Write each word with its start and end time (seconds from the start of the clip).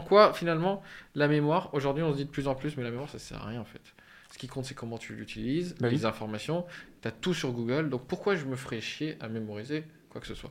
en 0.00 0.06
quoi, 0.06 0.32
finalement, 0.32 0.82
la 1.14 1.28
mémoire, 1.28 1.72
aujourd'hui, 1.74 2.02
on 2.02 2.12
se 2.12 2.16
dit 2.16 2.24
de 2.24 2.30
plus 2.30 2.48
en 2.48 2.54
plus, 2.54 2.76
mais 2.76 2.82
la 2.82 2.90
mémoire, 2.90 3.08
ça 3.08 3.18
sert 3.18 3.42
à 3.42 3.46
rien, 3.46 3.60
en 3.60 3.64
fait. 3.64 3.80
Ce 4.32 4.38
qui 4.38 4.46
compte, 4.48 4.64
c'est 4.64 4.74
comment 4.74 4.96
tu 4.98 5.14
l'utilises, 5.14 5.74
Bah 5.80 5.88
oui. 5.88 5.94
les 5.96 6.04
informations. 6.06 6.64
Tu 7.02 7.08
as 7.08 7.10
tout 7.10 7.34
sur 7.34 7.52
Google, 7.52 7.90
donc 7.90 8.06
pourquoi 8.06 8.36
je 8.36 8.44
me 8.44 8.56
ferais 8.56 8.80
chier 8.80 9.16
à 9.20 9.28
mémoriser 9.28 9.84
quoi 10.08 10.20
que 10.20 10.26
ce 10.26 10.34
soit? 10.34 10.50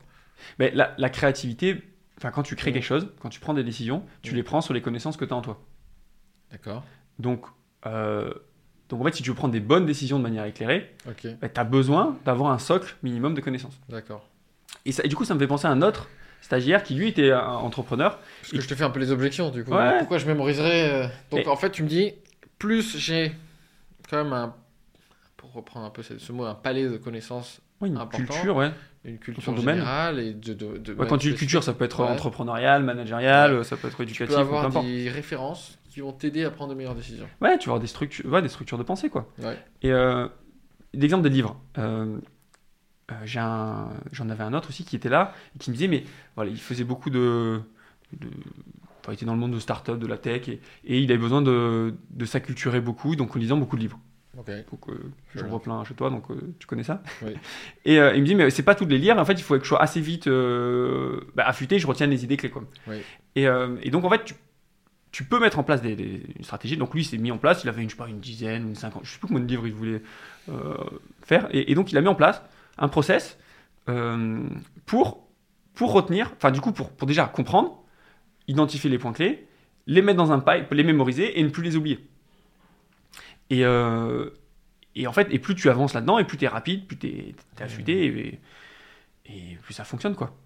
Mais 0.58 0.70
la, 0.72 0.94
la 0.98 1.08
créativité, 1.10 1.82
enfin, 2.18 2.30
quand 2.30 2.42
tu 2.42 2.56
crées 2.56 2.72
quelque 2.72 2.82
chose, 2.84 3.08
quand 3.20 3.28
tu 3.30 3.40
prends 3.40 3.54
des 3.54 3.64
décisions, 3.64 4.04
tu 4.22 4.34
les 4.34 4.42
prends 4.42 4.60
sur 4.60 4.74
les 4.74 4.82
connaissances 4.82 5.16
que 5.16 5.24
tu 5.24 5.32
as 5.32 5.36
en 5.36 5.42
toi. 5.42 5.60
D'accord 6.50 6.84
Donc, 7.18 7.46
euh, 7.86 8.32
donc, 8.88 9.00
en 9.00 9.04
fait, 9.04 9.14
si 9.14 9.22
tu 9.22 9.30
veux 9.30 9.36
prendre 9.36 9.52
des 9.52 9.60
bonnes 9.60 9.86
décisions 9.86 10.18
de 10.18 10.22
manière 10.24 10.44
éclairée, 10.44 10.94
Ok, 11.08 11.20
tu 11.22 11.36
as 11.60 11.64
besoin 11.64 12.18
d'avoir 12.24 12.50
un 12.52 12.58
socle 12.58 12.96
minimum 13.02 13.34
de 13.34 13.40
connaissances. 13.40 13.78
d'accord. 13.88 14.28
Et, 14.84 14.92
ça- 14.92 15.04
et 15.04 15.08
du 15.08 15.16
coup, 15.16 15.24
ça 15.24 15.34
me 15.34 15.38
fait 15.38 15.46
penser 15.46 15.66
à 15.66 15.70
un 15.70 15.82
autre 15.82 16.08
stagiaire 16.40 16.82
qui, 16.82 16.94
lui, 16.94 17.08
était 17.08 17.30
un 17.32 17.40
entrepreneur. 17.46 18.18
Parce 18.40 18.52
que 18.52 18.60
je 18.60 18.68
te 18.68 18.74
fais 18.74 18.84
un 18.84 18.90
peu 18.90 19.00
les 19.00 19.10
objections, 19.12 19.50
du 19.50 19.64
coup. 19.64 19.72
Ouais. 19.72 19.98
Pourquoi 19.98 20.18
je 20.18 20.26
mémoriserais 20.26 20.90
euh, 20.90 21.06
Donc, 21.30 21.40
Et- 21.40 21.48
en 21.48 21.56
fait, 21.56 21.70
tu 21.70 21.82
me 21.82 21.88
dis, 21.88 22.12
plus 22.58 22.96
j'ai 22.98 23.32
quand 24.08 24.22
même 24.24 24.32
un. 24.32 24.54
Pour 25.36 25.52
reprendre 25.54 25.86
un 25.86 25.90
peu 25.90 26.02
ce 26.02 26.32
mot, 26.32 26.44
un 26.44 26.54
palais 26.54 26.86
de 26.88 26.96
connaissances, 26.98 27.60
Ouais, 27.80 27.88
une 27.88 27.96
Important. 27.96 28.26
culture, 28.34 28.56
ouais. 28.56 28.72
une 29.06 29.16
culture 29.18 29.54
domaine. 29.54 29.76
générale 29.76 30.18
et 30.18 30.34
de. 30.34 30.52
de, 30.52 30.76
de 30.76 30.92
Ouais, 30.92 31.06
quand 31.06 31.16
tu 31.16 31.30
dis 31.30 31.34
culture, 31.34 31.62
ça 31.64 31.72
peut 31.72 31.84
être 31.86 32.04
Ouais. 32.04 32.10
entrepreneurial, 32.10 32.82
managérial, 32.82 33.64
ça 33.64 33.78
peut 33.78 33.88
être 33.88 33.96
tu 33.96 34.02
éducatif, 34.02 34.36
peux 34.36 34.42
ou 34.42 34.48
peu 34.50 34.56
avoir 34.56 34.84
des 34.84 35.08
références 35.08 35.78
qui 35.88 36.00
vont 36.00 36.12
t'aider 36.12 36.44
à 36.44 36.50
prendre 36.50 36.70
de 36.72 36.76
meilleures 36.76 36.94
décisions. 36.94 37.26
Ouais, 37.40 37.56
tu 37.58 37.68
vas 37.68 37.72
avoir 37.72 37.80
des 37.80 37.86
structures, 37.86 38.42
des 38.42 38.48
structures 38.50 38.76
de 38.76 38.82
pensée, 38.82 39.08
quoi. 39.08 39.28
Et 39.82 39.90
euh, 39.90 40.28
l'exemple 40.92 41.22
des 41.22 41.30
livres. 41.30 41.58
Euh, 41.78 42.18
J'en 43.24 44.28
avais 44.30 44.44
un 44.44 44.54
autre 44.54 44.68
aussi 44.68 44.84
qui 44.84 44.96
était 44.96 45.08
là 45.08 45.34
et 45.54 45.58
qui 45.58 45.70
me 45.70 45.74
disait, 45.76 45.88
mais 45.88 46.04
voilà, 46.36 46.50
il 46.50 46.58
faisait 46.60 46.84
beaucoup 46.84 47.10
de. 47.10 47.60
de 48.12 48.28
enfin, 49.00 49.12
il 49.12 49.14
était 49.14 49.26
dans 49.26 49.34
le 49.34 49.40
monde 49.40 49.52
de 49.52 49.58
start-up, 49.58 49.98
de 49.98 50.06
la 50.06 50.18
tech, 50.18 50.48
et, 50.48 50.60
et 50.84 50.98
il 51.00 51.10
avait 51.10 51.20
besoin 51.20 51.42
de, 51.42 51.94
de 52.10 52.24
s'acculturer 52.24 52.80
beaucoup, 52.80 53.16
donc 53.16 53.34
en 53.34 53.38
lisant 53.38 53.56
beaucoup 53.56 53.76
de 53.76 53.82
livres. 53.82 53.98
Ok. 54.38 54.46
Donc, 54.70 54.88
euh, 54.88 55.10
Je 55.34 55.40
j'en 55.40 55.48
vois. 55.48 55.60
plein 55.60 55.82
chez 55.84 55.94
toi, 55.94 56.08
donc 56.08 56.30
euh, 56.30 56.54
tu 56.58 56.66
connais 56.66 56.84
ça. 56.84 57.02
Oui. 57.22 57.32
Et 57.84 57.98
euh, 57.98 58.14
il 58.14 58.20
me 58.22 58.26
dit, 58.26 58.34
mais 58.36 58.48
c'est 58.50 58.62
pas 58.62 58.74
toutes 58.76 58.88
les 58.90 58.98
lire, 58.98 59.18
en 59.18 59.24
fait, 59.24 59.32
il 59.32 59.42
faut 59.42 59.56
que 59.58 59.64
je 59.64 59.68
sois 59.68 59.82
assez 59.82 60.00
vite 60.00 60.28
euh, 60.28 61.20
bah, 61.34 61.44
affûté, 61.46 61.78
je 61.80 61.86
retiens 61.86 62.06
les 62.06 62.22
idées 62.24 62.36
clés. 62.36 62.50
Quoi. 62.50 62.62
Oui. 62.86 62.98
Et, 63.34 63.48
euh, 63.48 63.76
et 63.82 63.90
donc, 63.90 64.04
en 64.04 64.10
fait, 64.10 64.24
tu, 64.24 64.34
tu 65.10 65.24
peux 65.24 65.40
mettre 65.40 65.58
en 65.58 65.64
place 65.64 65.82
des, 65.82 65.96
des- 65.96 66.22
une 66.38 66.44
stratégie. 66.44 66.76
Donc, 66.76 66.94
lui, 66.94 67.02
il 67.02 67.04
s'est 67.04 67.18
mis 67.18 67.32
en 67.32 67.38
place, 67.38 67.64
il 67.64 67.68
avait, 67.68 67.82
une, 67.82 67.90
je 67.90 67.96
sais 67.96 67.98
pas, 67.98 68.08
une 68.08 68.20
dizaine, 68.20 68.68
une 68.68 68.74
cinquante, 68.76 69.02
je 69.04 69.10
sais 69.12 69.18
plus 69.18 69.26
combien 69.26 69.42
de 69.42 69.48
livres 69.48 69.66
il 69.66 69.72
voulait 69.74 70.00
euh, 70.48 70.74
faire. 71.24 71.48
Et, 71.50 71.72
et 71.72 71.74
donc, 71.74 71.90
il 71.90 71.98
a 71.98 72.00
mis 72.00 72.08
en 72.08 72.14
place 72.14 72.40
un 72.80 72.88
process 72.88 73.38
euh, 73.88 74.48
pour, 74.86 75.28
pour 75.74 75.92
retenir, 75.92 76.32
enfin, 76.36 76.50
du 76.50 76.60
coup, 76.60 76.72
pour, 76.72 76.90
pour 76.90 77.06
déjà 77.06 77.26
comprendre, 77.26 77.82
identifier 78.48 78.90
les 78.90 78.98
points 78.98 79.12
clés, 79.12 79.46
les 79.86 80.02
mettre 80.02 80.18
dans 80.18 80.32
un 80.32 80.40
pipe, 80.40 80.72
les 80.72 80.84
mémoriser 80.84 81.38
et 81.38 81.42
ne 81.42 81.48
plus 81.48 81.62
les 81.62 81.76
oublier. 81.76 82.08
Et, 83.50 83.64
euh, 83.64 84.30
et 84.94 85.06
en 85.06 85.12
fait, 85.12 85.28
et 85.30 85.38
plus 85.38 85.54
tu 85.54 85.70
avances 85.70 85.94
là-dedans, 85.94 86.18
et 86.18 86.24
plus 86.24 86.36
tu 86.36 86.44
es 86.44 86.48
rapide, 86.48 86.86
plus 86.86 86.98
tu 86.98 87.06
es, 87.06 87.34
affûté, 87.62 88.06
et, 88.06 88.40
et 89.26 89.56
plus 89.62 89.74
ça 89.74 89.84
fonctionne, 89.84 90.14
quoi. 90.14 90.36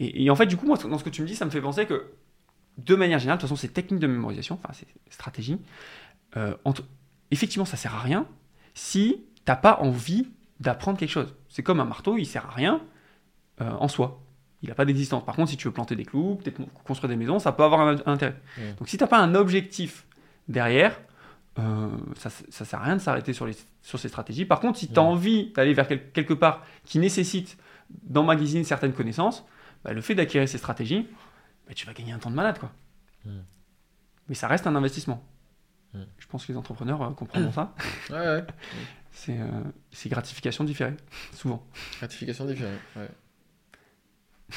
Et, 0.00 0.24
et 0.24 0.30
en 0.30 0.36
fait, 0.36 0.46
du 0.46 0.56
coup, 0.56 0.66
moi, 0.66 0.76
dans 0.76 0.98
ce 0.98 1.04
que 1.04 1.10
tu 1.10 1.22
me 1.22 1.26
dis, 1.26 1.34
ça 1.34 1.44
me 1.44 1.50
fait 1.50 1.60
penser 1.60 1.86
que, 1.86 2.12
de 2.78 2.94
manière 2.94 3.18
générale, 3.18 3.38
de 3.38 3.40
toute 3.40 3.48
façon, 3.48 3.60
ces 3.60 3.68
techniques 3.68 4.00
de 4.00 4.06
mémorisation, 4.06 4.58
enfin, 4.62 4.72
ces 4.72 4.86
stratégies, 5.10 5.58
euh, 6.36 6.54
entre- 6.64 6.84
effectivement, 7.30 7.64
ça 7.64 7.76
sert 7.76 7.94
à 7.94 8.00
rien 8.00 8.26
si 8.74 9.24
t'as 9.44 9.56
pas 9.56 9.78
envie 9.80 10.28
d'apprendre 10.60 10.98
quelque 10.98 11.10
chose. 11.10 11.34
C'est 11.48 11.62
comme 11.62 11.80
un 11.80 11.84
marteau, 11.84 12.16
il 12.18 12.26
sert 12.26 12.46
à 12.46 12.50
rien 12.50 12.80
euh, 13.60 13.70
en 13.70 13.88
soi. 13.88 14.22
Il 14.62 14.68
n'a 14.68 14.74
pas 14.74 14.84
d'existence. 14.84 15.24
Par 15.24 15.36
contre, 15.36 15.50
si 15.50 15.56
tu 15.56 15.68
veux 15.68 15.72
planter 15.72 15.94
des 15.96 16.04
clous, 16.04 16.36
peut-être 16.36 16.60
construire 16.84 17.08
des 17.08 17.16
maisons, 17.16 17.38
ça 17.38 17.52
peut 17.52 17.62
avoir 17.62 17.80
un, 17.80 17.96
un 18.06 18.12
intérêt. 18.12 18.36
Donc, 18.78 18.88
si 18.88 18.96
t'as 18.96 19.06
pas 19.06 19.18
un 19.18 19.34
objectif 19.34 20.06
derrière, 20.48 21.00
euh, 21.58 21.88
ça, 22.16 22.28
ça 22.30 22.64
sert 22.64 22.80
à 22.80 22.84
rien 22.84 22.96
de 22.96 23.00
s'arrêter 23.00 23.32
sur, 23.32 23.46
les, 23.46 23.56
sur 23.82 23.98
ces 23.98 24.08
stratégies. 24.08 24.44
Par 24.44 24.60
contre, 24.60 24.78
si 24.78 24.88
tu 24.88 24.98
as 24.98 25.02
envie 25.02 25.50
d'aller 25.52 25.74
vers 25.74 25.86
quel- 25.88 26.10
quelque 26.12 26.34
part 26.34 26.64
qui 26.84 26.98
nécessite 26.98 27.56
d'emmagasiner 28.02 28.64
certaines 28.64 28.92
connaissances, 28.92 29.44
bah, 29.84 29.92
le 29.92 30.00
fait 30.00 30.14
d'acquérir 30.14 30.48
ces 30.48 30.58
stratégies, 30.58 31.06
bah, 31.66 31.74
tu 31.74 31.86
vas 31.86 31.92
gagner 31.92 32.12
un 32.12 32.18
temps 32.18 32.30
de 32.30 32.36
malade. 32.36 32.58
Quoi. 32.58 32.72
Mais 34.28 34.34
ça 34.34 34.48
reste 34.48 34.66
un 34.66 34.74
investissement. 34.74 35.24
Je 35.94 36.26
pense 36.28 36.46
que 36.46 36.52
les 36.52 36.58
entrepreneurs 36.58 37.02
euh, 37.02 37.10
comprendront 37.10 37.52
ça. 37.52 37.74
Ouais, 38.10 38.16
ouais. 38.16 38.46
C'est 39.10 39.40
euh, 39.40 39.64
c'est 39.90 40.08
gratification 40.08 40.62
différée, 40.62 40.94
souvent. 41.32 41.66
Gratification 41.98 42.44
différente. 42.44 42.78
Ouais. 42.94 43.08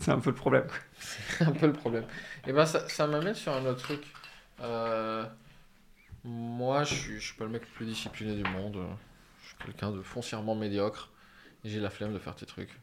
C'est 0.00 0.10
un 0.10 0.18
peu 0.18 0.30
le 0.30 0.36
problème. 0.36 0.66
C'est 0.98 1.44
un 1.44 1.52
peu 1.52 1.66
le 1.66 1.74
problème. 1.74 2.04
Et 2.46 2.54
ben 2.54 2.64
ça, 2.64 2.88
ça 2.88 3.06
m'amène 3.06 3.34
sur 3.34 3.52
un 3.52 3.66
autre 3.66 3.82
truc. 3.82 4.02
Euh, 4.60 5.26
moi, 6.24 6.84
je 6.84 6.94
suis, 6.94 7.14
je 7.20 7.26
suis 7.26 7.34
pas 7.34 7.44
le 7.44 7.50
mec 7.50 7.62
le 7.62 7.68
plus 7.74 7.84
discipliné 7.84 8.34
du 8.34 8.44
monde. 8.44 8.78
Je 9.42 9.48
suis 9.48 9.56
quelqu'un 9.58 9.90
de 9.90 10.00
foncièrement 10.00 10.54
médiocre. 10.54 11.10
Et 11.62 11.68
j'ai 11.68 11.80
la 11.80 11.90
flemme 11.90 12.14
de 12.14 12.18
faire 12.18 12.34
tes 12.34 12.46
trucs. 12.46 12.80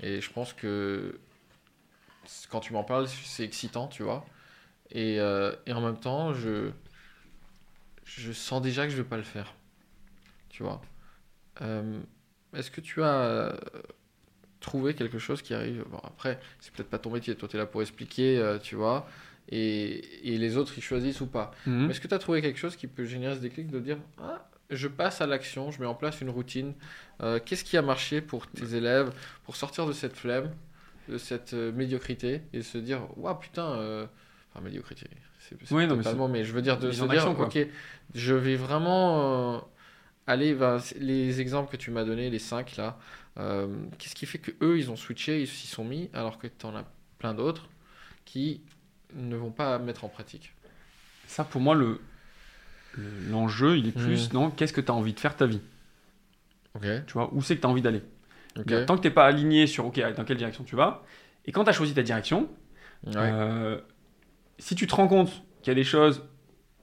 Et 0.00 0.20
je 0.20 0.32
pense 0.32 0.52
que 0.52 1.20
quand 2.50 2.60
tu 2.60 2.72
m'en 2.72 2.84
parles, 2.84 3.06
c'est 3.08 3.44
excitant, 3.44 3.86
tu 3.88 4.02
vois. 4.02 4.24
Et, 4.90 5.20
euh, 5.20 5.54
et 5.66 5.72
en 5.72 5.80
même 5.80 5.98
temps, 5.98 6.32
je, 6.34 6.70
je 8.04 8.32
sens 8.32 8.60
déjà 8.62 8.84
que 8.84 8.90
je 8.92 8.96
vais 8.96 9.08
pas 9.08 9.16
le 9.16 9.22
faire. 9.22 9.54
Tu 10.48 10.62
vois. 10.62 10.80
Euh, 11.62 12.00
Est-ce 12.54 12.70
que 12.70 12.80
tu 12.80 13.02
as 13.02 13.20
euh, 13.22 13.56
trouvé 14.60 14.94
quelque 14.94 15.18
chose 15.18 15.42
qui 15.42 15.54
arrive? 15.54 15.84
Bon, 15.90 15.98
après, 16.04 16.38
c'est 16.60 16.72
peut-être 16.72 16.90
pas 16.90 16.98
ton 16.98 17.10
métier. 17.10 17.34
Toi, 17.34 17.48
tu 17.48 17.56
es 17.56 17.58
là 17.58 17.66
pour 17.66 17.82
expliquer, 17.82 18.38
euh, 18.38 18.58
tu 18.58 18.74
vois. 18.76 19.06
Et, 19.50 20.32
et 20.32 20.38
les 20.38 20.56
autres, 20.56 20.72
ils 20.76 20.82
choisissent 20.82 21.20
ou 21.20 21.26
pas. 21.26 21.50
Mais 21.66 21.90
Est-ce 21.90 22.00
que 22.00 22.08
tu 22.08 22.14
as 22.14 22.18
trouvé 22.18 22.40
quelque 22.40 22.58
chose 22.58 22.76
qui 22.76 22.86
peut 22.86 23.04
générer 23.04 23.34
ce 23.34 23.40
déclic 23.40 23.68
de 23.70 23.78
dire 23.78 23.98
ah, 24.18 24.48
je 24.70 24.88
passe 24.88 25.20
à 25.20 25.26
l'action, 25.26 25.70
je 25.70 25.80
mets 25.80 25.86
en 25.86 25.94
place 25.94 26.20
une 26.22 26.30
routine 26.30 26.72
Euh, 27.20 27.38
Qu'est-ce 27.44 27.62
qui 27.64 27.76
a 27.76 27.82
marché 27.82 28.20
pour 28.22 28.46
tes 28.46 28.74
élèves 28.74 29.12
pour 29.44 29.56
sortir 29.56 29.86
de 29.86 29.92
cette 29.92 30.16
flemme, 30.16 30.50
de 31.08 31.18
cette 31.18 31.52
médiocrité? 31.52 32.40
Et 32.54 32.62
se 32.62 32.78
dire 32.78 33.00
waouh 33.18 33.34
putain, 33.38 34.06
enfin 34.54 34.64
médiocrité, 34.64 35.06
c'est 35.40 35.56
c'est 35.64 35.74
Oui, 35.74 35.86
non, 35.86 35.96
mais 35.96 36.28
mais, 36.28 36.44
je 36.44 36.52
veux 36.52 36.62
dire 36.62 36.78
de 36.78 36.90
se 36.92 37.02
dire 37.02 37.10
action, 37.10 37.38
ok, 37.40 37.58
je 38.14 38.34
vais 38.34 38.56
vraiment 38.56 39.56
euh, 39.56 39.60
aller 40.26 40.54
vers 40.54 40.80
les 40.98 41.40
exemples 41.40 41.70
que 41.70 41.76
tu 41.76 41.90
m'as 41.90 42.04
donné, 42.04 42.30
les 42.30 42.38
cinq 42.38 42.76
là. 42.76 42.98
euh, 43.38 43.66
Qu'est-ce 43.98 44.14
qui 44.14 44.26
fait 44.26 44.38
que 44.38 44.52
eux 44.62 44.78
ils 44.78 44.90
ont 44.90 44.96
switché, 44.96 45.40
ils 45.42 45.48
s'y 45.48 45.66
sont 45.66 45.84
mis 45.84 46.08
alors 46.12 46.38
que 46.38 46.46
tu 46.46 46.66
en 46.66 46.76
as 46.76 46.84
plein 47.18 47.34
d'autres 47.34 47.68
qui 48.24 48.60
ne 49.14 49.36
vont 49.36 49.50
pas 49.50 49.78
mettre 49.78 50.04
en 50.04 50.08
pratique? 50.08 50.54
Ça, 51.26 51.44
pour 51.44 51.60
moi, 51.60 51.74
le 51.74 52.00
le- 52.96 53.30
l'enjeu, 53.30 53.76
il 53.76 53.88
est 53.88 53.92
plus 53.92 54.28
Mhm. 54.28 54.32
dans 54.34 54.50
qu'est-ce 54.52 54.72
que 54.72 54.80
tu 54.80 54.90
as 54.90 54.94
envie 54.94 55.14
de 55.14 55.18
faire 55.20 55.36
ta 55.36 55.46
vie. 55.46 55.60
Ok. 56.76 56.82
Tu 57.06 57.12
vois, 57.12 57.28
où 57.32 57.42
c'est 57.42 57.56
que 57.56 57.60
tu 57.60 57.66
as 57.66 57.70
envie 57.70 57.82
d'aller. 57.82 58.02
Tant 58.86 58.96
que 58.96 59.02
tu 59.02 59.08
n'es 59.08 59.14
pas 59.14 59.26
aligné 59.26 59.66
sur 59.66 59.86
OK, 59.86 60.00
dans 60.16 60.24
quelle 60.24 60.36
direction 60.36 60.62
tu 60.62 60.76
vas, 60.76 61.02
et 61.44 61.50
quand 61.52 61.64
tu 61.64 61.70
as 61.70 61.72
choisi 61.72 61.92
ta 61.92 62.02
direction, 62.02 62.48
Ouais. 63.04 63.12
euh, 63.16 63.80
si 64.58 64.74
tu 64.74 64.86
te 64.86 64.94
rends 64.94 65.08
compte 65.08 65.30
qu'il 65.62 65.70
y 65.70 65.72
a 65.72 65.74
des 65.74 65.84
choses 65.84 66.22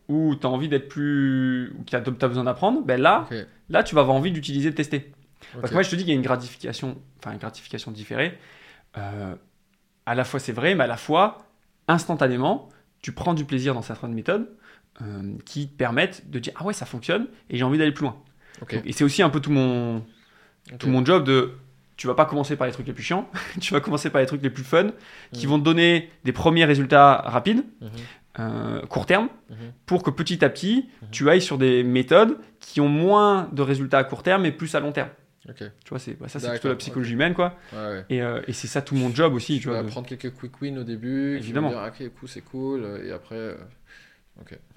où 0.08 0.36
tu 0.36 0.46
as 0.46 0.50
envie 0.50 0.68
d'être 0.68 0.88
plus. 0.88 1.72
ou 1.78 1.84
que 1.84 1.90
tu 1.90 1.96
as, 1.96 2.28
besoin 2.28 2.44
d'apprendre, 2.44 2.84
ben 2.84 3.00
là, 3.00 3.28
là, 3.70 3.84
tu 3.84 3.96
vas 3.96 4.02
avoir 4.02 4.16
envie 4.16 4.32
d'utiliser, 4.32 4.72
de 4.72 4.76
tester. 4.76 5.12
Parce 5.54 5.70
que 5.70 5.74
moi, 5.74 5.84
je 5.84 5.90
te 5.90 5.96
dis 5.96 6.04
qu'il 6.04 6.12
y 6.12 6.16
a 6.16 6.18
une 6.18 6.22
gratification, 6.22 7.02
enfin, 7.20 7.34
une 7.34 7.40
gratification 7.40 7.92
différée. 7.92 8.38
Euh, 8.98 9.36
à 10.06 10.16
la 10.16 10.24
fois, 10.24 10.40
c'est 10.40 10.52
vrai, 10.52 10.76
mais 10.76 10.84
à 10.84 10.88
la 10.88 10.98
fois, 10.98 11.46
instantanément, 11.88 12.70
tu 13.02 13.12
prends 13.12 13.34
du 13.34 13.46
plaisir 13.46 13.74
dans 13.74 13.82
certaines 13.82 14.14
méthodes 14.14 14.50
euh, 15.02 15.34
qui 15.46 15.68
te 15.68 15.76
permettent 15.76 16.30
de 16.30 16.40
dire 16.40 16.54
Ah 16.58 16.66
ouais, 16.66 16.74
ça 16.74 16.86
fonctionne 16.86 17.28
et 17.50 17.58
j'ai 17.58 17.64
envie 17.64 17.78
d'aller 17.78 17.92
plus 17.92 18.04
loin. 18.04 18.18
Donc, 18.60 18.82
et 18.86 18.92
c'est 18.92 19.04
aussi 19.04 19.24
un 19.24 19.30
peu 19.30 19.40
tout 19.40 19.52
mon, 19.52 20.06
tout 20.80 20.90
mon 20.90 21.04
job 21.04 21.24
de. 21.24 21.54
Tu 21.98 22.08
vas 22.08 22.16
pas 22.16 22.26
commencer 22.26 22.56
par 22.56 22.66
les 22.68 22.74
trucs 22.74 22.88
les 22.88 22.94
plus 22.94 23.04
chiants, 23.04 23.30
tu 23.62 23.74
vas 23.74 23.80
commencer 23.80 24.10
par 24.10 24.22
les 24.22 24.28
trucs 24.28 24.42
les 24.42 24.50
plus 24.50 24.64
fun, 24.64 24.92
qui 25.34 25.46
Mhm. 25.46 25.52
vont 25.52 25.60
te 25.60 25.64
donner 25.66 26.10
des 26.24 26.32
premiers 26.32 26.66
résultats 26.66 27.16
rapides, 27.26 27.64
Mhm. 27.82 27.90
euh, 28.40 28.82
court 28.88 29.06
terme, 29.06 29.30
Mhm. 29.50 29.56
pour 29.86 30.02
que 30.04 30.10
petit 30.10 30.44
à 30.44 30.50
petit, 30.50 30.90
tu 31.12 31.30
ailles 31.30 31.42
sur 31.42 31.58
des 31.58 31.84
méthodes 31.84 32.38
qui 32.60 32.82
ont 32.82 32.90
moins 32.90 33.50
de 33.52 33.62
résultats 33.62 34.00
à 34.00 34.04
court 34.04 34.24
terme 34.24 34.46
et 34.46 34.52
plus 34.52 34.74
à 34.76 34.80
long 34.80 34.92
terme. 34.92 35.10
Tu 35.58 35.66
vois, 35.90 35.98
c'est, 36.00 36.14
bah, 36.20 36.28
ça, 36.28 36.40
c'est 36.40 36.50
plutôt 36.52 36.70
la 36.70 36.76
psychologie 36.76 37.14
humaine, 37.14 37.34
quoi. 37.34 37.56
Ouais, 37.74 37.80
ouais. 37.80 38.06
Et, 38.10 38.22
euh, 38.22 38.42
et 38.48 38.54
c'est 38.54 38.68
ça 38.68 38.82
tout 38.82 38.96
mon 38.96 39.14
job 39.14 39.34
aussi, 39.34 39.56
tu 39.56 39.62
Tu 39.62 39.68
vois. 39.70 39.78
vas 39.78 39.84
de- 39.84 39.90
prendre 39.90 40.08
quelques 40.08 40.32
quick 40.36 40.62
wins 40.62 40.78
au 40.78 40.84
début. 40.84 41.36
Évidemment. 41.38 41.70
Dire, 41.70 41.82
ok, 41.88 42.10
coup, 42.14 42.28
c'est 42.28 42.42
cool. 42.42 42.84
euh, 42.84 43.04
Et 43.08 43.12
après, 43.12 43.36
euh, 43.36 43.56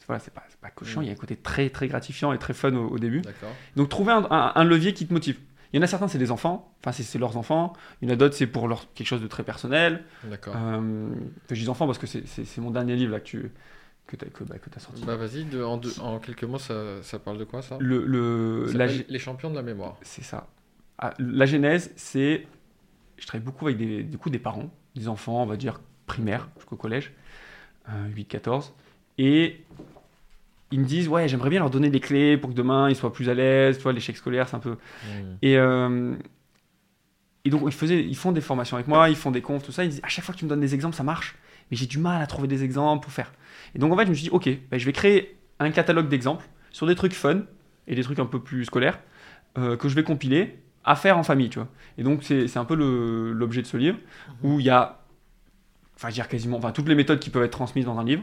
Voilà, 0.06 0.20
c'est 0.20 0.32
pas, 0.34 0.43
pas 0.60 0.70
cochon, 0.70 1.00
il 1.00 1.06
y 1.06 1.10
a 1.10 1.12
un 1.12 1.17
côté 1.17 1.37
très, 1.37 1.70
très 1.70 1.87
gratifiant 1.88 2.32
et 2.34 2.38
très 2.38 2.52
fun 2.55 2.75
au, 2.75 2.88
au 2.88 2.99
début. 2.99 3.22
Donc, 3.76 3.88
trouver 3.88 4.12
un, 4.12 4.26
un- 4.31 4.52
un 4.55 4.64
levier 4.64 4.93
qui 4.94 5.06
te 5.06 5.12
motive. 5.12 5.38
Il 5.74 5.78
y 5.78 5.80
en 5.80 5.82
a 5.82 5.88
certains, 5.88 6.06
c'est 6.06 6.18
des 6.18 6.30
enfants, 6.30 6.72
enfin, 6.78 6.92
c'est, 6.92 7.18
leurs 7.18 7.36
enfants. 7.36 7.72
Il 8.00 8.08
y 8.08 8.10
en 8.12 8.14
a 8.14 8.16
d'autres, 8.16 8.36
c'est 8.36 8.46
pour 8.46 8.68
leur, 8.68 8.92
quelque 8.94 9.08
chose 9.08 9.20
de 9.20 9.26
très 9.26 9.42
personnel. 9.42 10.04
D'accord. 10.22 10.54
Euh, 10.56 11.08
je 11.50 11.60
dis 11.60 11.68
enfants 11.68 11.86
parce 11.86 11.98
que 11.98 12.06
c'est, 12.06 12.58
mon 12.58 12.70
dernier 12.70 12.94
livre 12.94 13.10
là, 13.10 13.18
que 13.18 13.24
tu 13.24 13.50
que 14.06 14.14
t'as, 14.14 14.26
que, 14.26 14.44
bah, 14.44 14.54
que 14.58 14.80
sorti. 14.80 15.04
Bah, 15.04 15.16
vas-y, 15.16 15.44
en, 16.00 16.20
quelques 16.20 16.44
mots, 16.44 16.60
ça, 16.60 17.02
ça 17.02 17.18
parle 17.18 17.38
de 17.38 17.44
quoi 17.44 17.60
ça? 17.60 17.76
Le, 17.80 18.06
le, 18.06 18.68
Ça 18.68 18.78
la, 18.78 18.88
s'appelle 18.88 19.06
Les 19.08 19.18
champions 19.18 19.50
de 19.50 19.56
la 19.56 19.62
mémoire. 19.62 19.96
c'est 20.02 20.22
ça. 20.22 20.46
Ah, 20.98 21.12
la 21.18 21.44
genèse, 21.44 21.92
c'est. 21.96 22.46
Je 23.16 23.26
travaille 23.26 23.44
beaucoup 23.44 23.66
avec 23.66 23.76
des, 23.76 24.04
du 24.04 24.16
coup, 24.16 24.30
des 24.30 24.38
parents, 24.38 24.70
des 24.94 25.08
enfants, 25.08 25.42
on 25.42 25.46
va 25.46 25.56
dire 25.56 25.80
primaires 26.06 26.50
jusqu'au 26.56 26.76
collège. 26.76 27.12
euh, 27.88 28.08
8-14. 28.14 28.70
Et 29.18 29.64
ils 30.74 30.80
me 30.80 30.84
disent, 30.84 31.06
ouais, 31.06 31.28
j'aimerais 31.28 31.50
bien 31.50 31.60
leur 31.60 31.70
donner 31.70 31.88
des 31.88 32.00
clés 32.00 32.36
pour 32.36 32.50
que 32.50 32.54
demain 32.54 32.90
ils 32.90 32.96
soient 32.96 33.12
plus 33.12 33.28
à 33.28 33.34
l'aise. 33.34 33.76
Tu 33.76 33.84
vois, 33.84 33.92
l'échec 33.92 34.16
scolaire, 34.16 34.48
c'est 34.48 34.56
un 34.56 34.60
peu. 34.60 34.72
Hmm. 34.72 35.36
Et, 35.40 35.56
euh, 35.56 36.16
et 37.44 37.50
donc, 37.50 37.62
ils, 37.64 37.72
faisaient, 37.72 38.02
ils 38.02 38.16
font 38.16 38.32
des 38.32 38.40
formations 38.40 38.76
avec 38.76 38.88
moi, 38.88 39.08
ils 39.08 39.14
font 39.14 39.30
des 39.30 39.40
confs, 39.40 39.62
tout 39.62 39.70
ça. 39.70 39.84
Ils 39.84 39.90
disent, 39.90 40.00
à 40.02 40.08
chaque 40.08 40.24
fois 40.24 40.34
que 40.34 40.40
tu 40.40 40.44
me 40.44 40.50
donnes 40.50 40.60
des 40.60 40.74
exemples, 40.74 40.96
ça 40.96 41.04
marche. 41.04 41.36
Mais 41.70 41.76
j'ai 41.76 41.86
du 41.86 41.98
mal 41.98 42.20
à 42.20 42.26
trouver 42.26 42.48
des 42.48 42.64
exemples 42.64 43.04
pour 43.04 43.12
faire. 43.12 43.32
Et 43.76 43.78
donc, 43.78 43.92
en 43.92 43.96
fait, 43.96 44.04
je 44.04 44.10
me 44.10 44.14
suis 44.14 44.24
dit, 44.24 44.30
ok, 44.30 44.48
ben, 44.68 44.78
je 44.78 44.84
vais 44.84 44.92
créer 44.92 45.38
un 45.60 45.70
catalogue 45.70 46.08
d'exemples 46.08 46.44
sur 46.72 46.88
des 46.88 46.96
trucs 46.96 47.12
fun 47.12 47.42
et 47.86 47.94
des 47.94 48.02
trucs 48.02 48.18
un 48.18 48.26
peu 48.26 48.40
plus 48.40 48.64
scolaires 48.64 48.98
euh, 49.56 49.76
que 49.76 49.88
je 49.88 49.94
vais 49.94 50.02
compiler 50.02 50.58
à 50.82 50.96
faire 50.96 51.16
en 51.16 51.22
famille, 51.22 51.50
tu 51.50 51.60
vois. 51.60 51.68
Et 51.98 52.02
donc, 52.02 52.24
c'est 52.24 52.56
un 52.56 52.64
peu 52.64 52.74
l'objet 52.74 53.62
de 53.62 53.68
ce 53.68 53.76
livre 53.76 53.98
où 54.42 54.58
il 54.58 54.66
y 54.66 54.70
a, 54.70 55.03
enfin, 55.96 56.08
je 56.08 56.12
veux 56.12 56.14
dire 56.14 56.29
quasiment, 56.29 56.56
enfin, 56.58 56.73
toutes 56.73 56.88
les 56.88 56.94
méthodes 56.94 57.20
qui 57.20 57.31
peuvent 57.31 57.43
être 57.44 57.52
transmises 57.52 57.85
dans 57.85 57.99
un 57.99 58.05
livre 58.05 58.23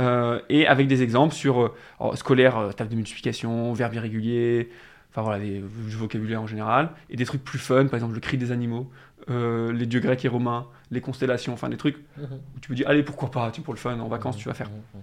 euh, 0.00 0.40
et 0.48 0.66
avec 0.66 0.86
des 0.86 1.02
exemples 1.02 1.34
sur 1.34 1.60
euh, 1.62 1.74
alors, 2.00 2.16
scolaire, 2.16 2.56
euh, 2.58 2.72
table 2.72 2.90
de 2.90 2.96
multiplication, 2.96 3.72
verbe 3.72 3.94
irrégulier, 3.94 4.70
enfin 5.10 5.22
voilà, 5.22 5.38
des, 5.42 5.58
du 5.60 5.96
vocabulaire 5.96 6.42
en 6.42 6.46
général, 6.46 6.90
et 7.10 7.16
des 7.16 7.24
trucs 7.24 7.42
plus 7.44 7.58
fun, 7.58 7.86
par 7.86 7.94
exemple 7.94 8.14
le 8.14 8.20
cri 8.20 8.36
des 8.38 8.52
animaux, 8.52 8.90
euh, 9.30 9.72
les 9.72 9.86
dieux 9.86 10.00
grecs 10.00 10.24
et 10.24 10.28
romains, 10.28 10.66
les 10.90 11.00
constellations, 11.00 11.52
enfin 11.52 11.68
des 11.68 11.76
trucs 11.76 11.96
Mhm. 12.16 12.24
où 12.56 12.60
tu 12.60 12.68
peux 12.68 12.74
dire, 12.74 12.88
allez, 12.88 13.02
pourquoi 13.02 13.30
pas, 13.30 13.50
tu 13.50 13.60
pour 13.62 13.74
le 13.74 13.78
fun, 13.78 13.98
en 13.98 14.08
vacances, 14.08 14.36
tu 14.36 14.48
vas 14.48 14.54
faire. 14.54 14.68
Mhm. 14.70 15.02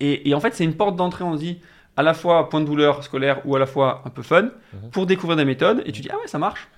Et, 0.00 0.28
et 0.28 0.34
en 0.34 0.40
fait, 0.40 0.54
c'est 0.54 0.64
une 0.64 0.74
porte 0.74 0.96
d'entrée, 0.96 1.24
on 1.24 1.34
dit, 1.34 1.58
à 1.96 2.02
la 2.02 2.14
fois 2.14 2.48
point 2.48 2.60
de 2.60 2.66
douleur 2.66 3.02
scolaire 3.02 3.40
ou 3.44 3.56
à 3.56 3.58
la 3.58 3.66
fois 3.66 4.02
un 4.04 4.10
peu 4.10 4.22
fun, 4.22 4.42
Mhm. 4.72 4.90
pour 4.92 5.06
découvrir 5.06 5.36
des 5.36 5.44
méthodes, 5.44 5.82
et 5.86 5.92
tu 5.92 6.00
dis, 6.02 6.08
ah 6.12 6.16
ouais, 6.16 6.26
ça 6.28 6.38
marche. 6.38 6.68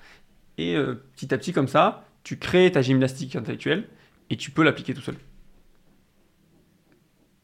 Et 0.59 0.75
euh, 0.77 1.03
petit 1.17 1.33
à 1.35 1.39
petit, 1.39 1.53
comme 1.53 1.69
ça, 1.69 2.05
tu 2.25 2.39
crées 2.39 2.71
ta 2.71 2.83
gymnastique 2.83 3.35
intellectuelle, 3.37 3.89
et 4.33 4.37
tu 4.39 4.51
peux 4.51 4.65
l'appliquer 4.65 4.95
tout 4.95 5.03
seul. 5.03 5.17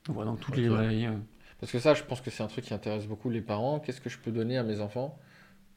Voilà, 0.08 0.30
dans 0.30 0.36
toutes 0.36 0.56
les 0.56 0.62
librairies. 0.62 1.06
euh. 1.06 1.12
Parce 1.60 1.72
que 1.72 1.78
ça, 1.78 1.94
je 1.94 2.02
pense 2.02 2.20
que 2.20 2.30
c'est 2.30 2.42
un 2.42 2.46
truc 2.46 2.64
qui 2.64 2.74
intéresse 2.74 3.06
beaucoup 3.06 3.30
les 3.30 3.40
parents. 3.40 3.80
Qu'est-ce 3.80 4.00
que 4.00 4.08
je 4.10 4.18
peux 4.18 4.30
donner 4.30 4.56
à 4.58 4.62
mes 4.62 4.80
enfants 4.80 5.18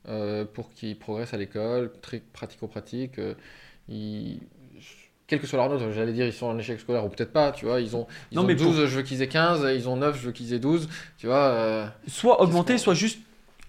euh, 0.09 0.45
pour 0.45 0.71
qu'ils 0.71 0.97
progressent 0.99 1.33
à 1.33 1.37
l'école, 1.37 1.91
très 2.01 2.21
pratico-pratique 2.21 3.19
euh, 3.19 3.35
ils- 3.89 4.41
Quelle 5.27 5.41
que 5.41 5.47
soit 5.47 5.57
leur 5.59 5.69
note, 5.69 5.91
j'allais 5.93 6.13
dire 6.13 6.25
ils 6.27 6.33
sont 6.33 6.47
en 6.47 6.57
échec 6.59 6.79
scolaire 6.79 7.05
ou 7.05 7.09
peut-être 7.09 7.33
pas, 7.33 7.51
tu 7.53 7.65
vois. 7.65 7.81
Ils 7.81 7.95
ont, 7.95 8.07
ils 8.31 8.37
Non, 8.37 8.43
ont 8.43 8.47
mais 8.47 8.55
12, 8.55 8.85
je 8.87 8.97
veux 8.97 9.03
qu'ils 9.03 9.21
aient 9.23 9.27
15, 9.29 9.65
ils 9.75 9.89
ont 9.89 9.97
9, 9.97 10.19
je 10.19 10.27
veux 10.27 10.31
qu'ils 10.33 10.53
aient 10.53 10.59
12, 10.59 10.89
tu 11.17 11.27
vois. 11.27 11.37
euh, 11.49 11.87
soit 12.07 12.41
augmenter, 12.41 12.77
soit 12.77 12.93
juste 12.93 13.19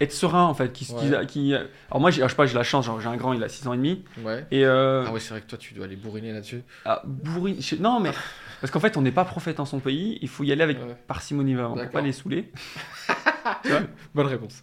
être 0.02 0.12
serein 0.12 0.44
en 0.44 0.54
fait. 0.54 0.72
Qui, 0.72 0.84
qui- 0.86 0.92
Ouais. 1.10 1.26
qui- 1.26 1.54
alors 1.54 2.00
moi, 2.00 2.10
j'ai, 2.10 2.22
je 2.22 2.28
sais 2.28 2.34
pas, 2.34 2.46
j'ai 2.46 2.54
la 2.54 2.62
chance, 2.62 2.84
genre, 2.86 3.00
j'ai 3.00 3.08
un 3.08 3.16
grand, 3.16 3.32
il 3.32 3.42
a 3.42 3.48
6 3.48 3.66
ans 3.66 3.72
et 3.72 3.76
demi. 3.76 4.04
ouais. 4.24 4.46
Et 4.50 4.64
euh, 4.64 5.04
Ah 5.06 5.12
ouais, 5.12 5.20
c'est 5.20 5.30
vrai 5.30 5.40
que 5.40 5.46
toi, 5.46 5.58
tu 5.58 5.74
dois 5.74 5.84
aller 5.86 5.96
bourriner 5.96 6.32
là-dessus. 6.32 6.62
ah, 6.84 7.02
Non, 7.80 8.00
mais 8.00 8.10
parce 8.60 8.70
qu'en 8.70 8.80
fait, 8.80 8.96
on 8.96 9.02
n'est 9.02 9.12
pas 9.12 9.24
prophète 9.24 9.60
en 9.60 9.64
son 9.64 9.80
pays. 9.80 10.18
Il 10.22 10.28
faut 10.28 10.44
y 10.44 10.52
aller 10.52 10.62
avec 10.62 10.78
Ouais. 10.78 10.96
parcimonie. 11.06 11.56
On 11.56 11.76
ne 11.76 11.82
peut 11.84 11.90
pas 11.90 12.00
les 12.00 12.12
saouler. 12.12 12.50
Bonne 14.14 14.26
réponse. 14.26 14.60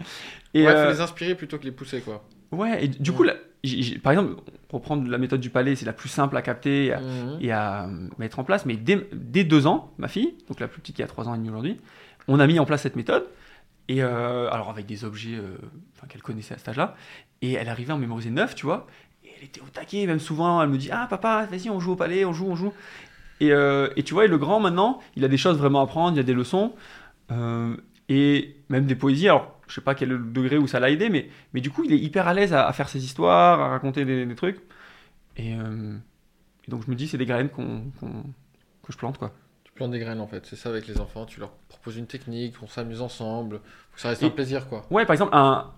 Et 0.54 0.66
ouais, 0.66 0.72
euh, 0.72 0.86
faut 0.88 0.92
les 0.94 1.02
inspirer 1.02 1.36
plutôt 1.36 1.58
que 1.58 1.64
les 1.66 1.72
pousser, 1.72 2.02
quoi. 2.02 2.24
ouais. 2.52 2.86
Et 2.86 2.88
du 2.88 3.12
coup, 3.12 3.24
là, 3.24 3.36
j'ai- 3.64 3.82
j'ai- 3.82 3.98
par 4.00 4.12
exemple, 4.14 4.42
pour 4.68 4.82
prendre 4.82 5.10
la 5.10 5.18
méthode 5.18 5.40
du 5.42 5.50
palais, 5.50 5.76
c'est 5.76 5.86
la 5.86 5.94
plus 5.94 6.10
simple 6.10 6.36
à 6.38 6.42
capter 6.42 6.86
et 6.86 6.94
à, 6.94 7.00
Mhm. 7.00 7.38
et 7.42 7.52
à, 7.52 7.84
euh, 7.86 8.08
mettre 8.18 8.40
en 8.40 8.44
place. 8.44 8.66
Mais 8.66 8.76
dès, 8.76 9.08
dès 9.14 9.44
deux 9.44 9.68
ans, 9.68 9.92
ma 9.98 10.08
fille, 10.08 10.36
donc 10.48 10.60
la 10.60 10.68
plus 10.68 10.80
petite 10.82 10.96
qui 10.96 11.04
a 11.04 11.08
3 11.08 11.28
ans 11.28 11.34
et 11.36 11.38
demi 11.38 11.50
aujourd'hui, 11.50 11.78
on 12.28 12.40
a 12.40 12.48
mis 12.48 12.60
en 12.60 12.66
place 12.66 12.82
cette 12.84 12.96
méthode. 12.96 13.26
Et 13.90 14.04
euh, 14.04 14.50
alors 14.52 14.70
avec 14.70 14.86
des 14.86 15.04
objets 15.04 15.36
euh, 15.36 15.58
qu'elle 16.08 16.22
connaissait 16.22 16.54
à 16.54 16.58
cet 16.60 16.70
âge-là. 16.70 16.96
Et 17.42 17.54
elle 17.54 17.68
arrivait 17.68 17.92
à 17.92 17.96
en 17.96 17.98
mémoriser 17.98 18.30
9, 18.30 18.54
tu 18.54 18.66
vois. 18.68 18.88
Et 19.26 19.32
elle 19.36 19.44
était 19.46 19.62
au 19.62 19.66
taquet, 19.66 20.06
même 20.06 20.20
souvent, 20.20 20.62
elle 20.62 20.70
me 20.70 20.78
dit 20.78 20.92
Ah 20.92 21.08
papa, 21.10 21.48
vas-y, 21.50 21.72
on 21.72 21.80
joue 21.80 21.94
au 21.94 21.96
palais, 21.96 22.24
on 22.24 22.32
joue, 22.32 22.46
on 22.46 22.56
joue. 22.56 22.72
Et, 23.40 23.52
euh, 23.52 23.90
et 23.96 24.04
tu 24.04 24.14
vois, 24.14 24.26
et 24.26 24.28
le 24.28 24.38
grand 24.38 24.60
maintenant, 24.60 25.00
il 25.16 25.26
a 25.26 25.28
des 25.28 25.38
choses 25.38 25.58
vraiment 25.58 25.80
à 25.82 25.84
apprendre, 25.84 26.14
il 26.14 26.18
y 26.18 26.20
a 26.20 26.24
des 26.24 26.34
leçons. 26.34 26.74
et 28.10 28.56
même 28.70 28.86
des 28.86 28.96
poésies. 28.96 29.28
Alors, 29.28 29.60
je 29.68 29.76
sais 29.76 29.82
pas 29.82 29.96
quel 29.96 30.32
degré 30.32 30.58
où 30.58 30.68
ça 30.68 30.80
l'a 30.80 30.92
aidé, 30.92 31.10
mais, 31.10 31.62
du 31.62 31.72
coup, 31.72 31.84
il 31.84 31.94
est 31.94 32.00
hyper 32.00 32.28
à 32.28 32.34
l'aise 32.34 32.54
à, 32.54 32.72
faire 32.74 32.90
ses 32.90 33.04
histoires, 33.04 33.60
à 33.60 33.70
raconter 33.70 34.06
des, 34.06 34.36
trucs. 34.36 34.60
Et, 35.38 35.56
donc, 36.68 36.84
je 36.86 36.92
me 36.92 36.96
dis, 36.96 37.08
c'est 37.08 37.18
des 37.18 37.26
graines 37.26 37.50
qu'on- 37.50 37.92
que 38.84 38.92
je 38.92 38.98
plante, 38.98 39.18
quoi. 39.18 39.34
Plantes 39.80 39.92
des 39.92 40.00
graines 40.00 40.20
en 40.20 40.28
fait, 40.28 40.46
c'est 40.46 40.56
ça 40.58 40.70
avec 40.70 40.88
les 40.88 41.00
enfants. 41.00 41.26
Tu 41.26 41.40
leur 41.40 41.52
proposes 41.70 41.96
une 41.98 42.06
technique, 42.06 42.56
on 42.62 42.68
s'amuse 42.68 43.02
ensemble. 43.02 43.58
Faut 43.92 43.96
que 43.96 44.02
ça 44.02 44.10
reste 44.10 44.22
Et- 44.24 44.26
un 44.26 44.30
plaisir, 44.30 44.68
quoi. 44.68 44.86
Ouais, 44.92 45.06
par 45.06 45.14
exemple, 45.14 45.34
un- 45.34 45.72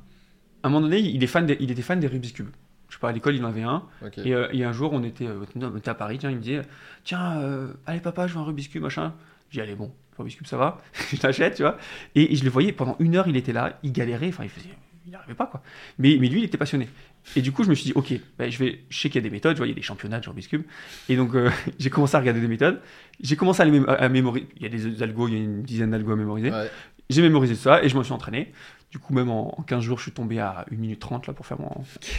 à 0.63 0.67
un 0.67 0.69
moment 0.69 0.81
donné, 0.81 0.99
il, 0.99 1.23
est 1.23 1.27
fan 1.27 1.45
des- 1.45 1.57
il 1.59 1.69
était 1.71 1.81
fan 1.83 1.99
des 1.99 2.07
Rubik's 2.07 2.33
Cube. 2.33 2.49
Je 2.89 2.95
sais 2.95 2.99
pas, 2.99 3.09
à 3.09 3.11
l'école, 3.11 3.35
il 3.35 3.45
en 3.45 3.47
avait 3.49 3.61
un. 3.61 3.83
Ok. 4.05 4.17
Et, 4.17 4.33
euh, 4.33 4.47
et 4.51 4.63
un 4.65 4.71
jour, 4.73 4.91
on 4.91 5.03
était, 5.03 5.27
euh, 5.27 5.45
on 5.55 5.77
était 5.77 5.89
à 5.89 5.93
Paris, 5.93 6.17
tiens, 6.17 6.29
il 6.31 6.37
me 6.37 6.41
disait 6.41 6.61
Tiens, 7.03 7.39
euh, 7.41 7.73
allez, 7.85 7.99
papa, 8.01 8.25
je 8.27 8.33
veux 8.33 8.39
un 8.39 8.43
Rubik's 8.43 8.67
Cube, 8.69 8.81
machin. 8.81 9.13
J'ai 9.51 9.61
dit 9.61 9.61
Allez, 9.61 9.75
bon, 9.75 9.91
le 10.17 10.23
Rubik's 10.23 10.35
Cube, 10.37 10.47
ça 10.47 10.57
va. 10.57 10.79
je 11.13 11.17
t'achète, 11.17 11.55
tu 11.55 11.61
vois. 11.61 11.77
Et, 12.15 12.33
et 12.33 12.35
je 12.35 12.43
le 12.43 12.49
voyais, 12.49 12.71
pendant 12.73 12.95
une 12.99 13.15
heure, 13.15 13.27
il 13.27 13.37
était 13.37 13.53
là, 13.53 13.77
il 13.83 13.91
galérait, 13.91 14.29
enfin, 14.29 14.43
il 14.43 14.49
faisait. 14.49 14.69
Il 15.05 15.11
n'arrivait 15.11 15.33
pas, 15.33 15.47
quoi. 15.47 15.61
Mais, 15.97 16.17
mais 16.19 16.27
lui, 16.27 16.41
il 16.41 16.43
était 16.45 16.57
passionné. 16.57 16.87
Et 17.35 17.41
du 17.41 17.51
coup, 17.51 17.63
je 17.63 17.69
me 17.69 17.75
suis 17.75 17.85
dit 17.85 17.93
Ok, 17.95 18.13
ben, 18.37 18.51
je, 18.51 18.57
vais, 18.59 18.79
je 18.89 18.99
sais 18.99 19.09
qu'il 19.09 19.21
y 19.21 19.25
a 19.25 19.27
des 19.27 19.31
méthodes, 19.33 19.53
tu 19.55 19.57
vois, 19.57 19.67
il 19.67 19.71
y 19.71 19.73
a 19.73 19.75
des 19.75 19.81
championnats 19.81 20.19
de 20.19 20.27
Rubik's 20.29 20.47
Cube. 20.47 20.63
Et 21.09 21.15
donc, 21.15 21.33
euh, 21.35 21.49
j'ai 21.79 21.89
commencé 21.89 22.15
à 22.15 22.19
regarder 22.19 22.39
des 22.41 22.47
méthodes. 22.47 22.79
J'ai 23.21 23.35
commencé 23.35 23.61
à, 23.61 23.65
les 23.65 23.81
à 23.87 24.09
mémoriser. 24.09 24.47
Il 24.57 24.63
y 24.63 24.65
a 24.65 24.69
des 24.69 25.01
algos, 25.03 25.27
il 25.27 25.33
y 25.33 25.37
a 25.37 25.39
une 25.43 25.63
dizaine 25.63 25.91
d'algos 25.91 26.11
à 26.13 26.15
mémoriser. 26.15 26.51
Ouais. 26.51 26.69
J'ai 27.09 27.21
mémorisé 27.21 27.55
ça 27.55 27.83
et 27.83 27.89
je 27.89 27.97
me 27.97 28.03
suis 28.03 28.13
entraîné. 28.13 28.51
Du 28.91 28.99
coup, 28.99 29.13
même 29.13 29.29
en, 29.29 29.57
en 29.57 29.63
15 29.63 29.81
jours, 29.83 29.97
je 29.97 30.03
suis 30.03 30.11
tombé 30.11 30.39
à 30.39 30.65
1 30.71 30.75
minute 30.75 30.99
30 30.99 31.27
là 31.27 31.33
pour 31.33 31.45
faire 31.45 31.59
mon. 31.59 31.69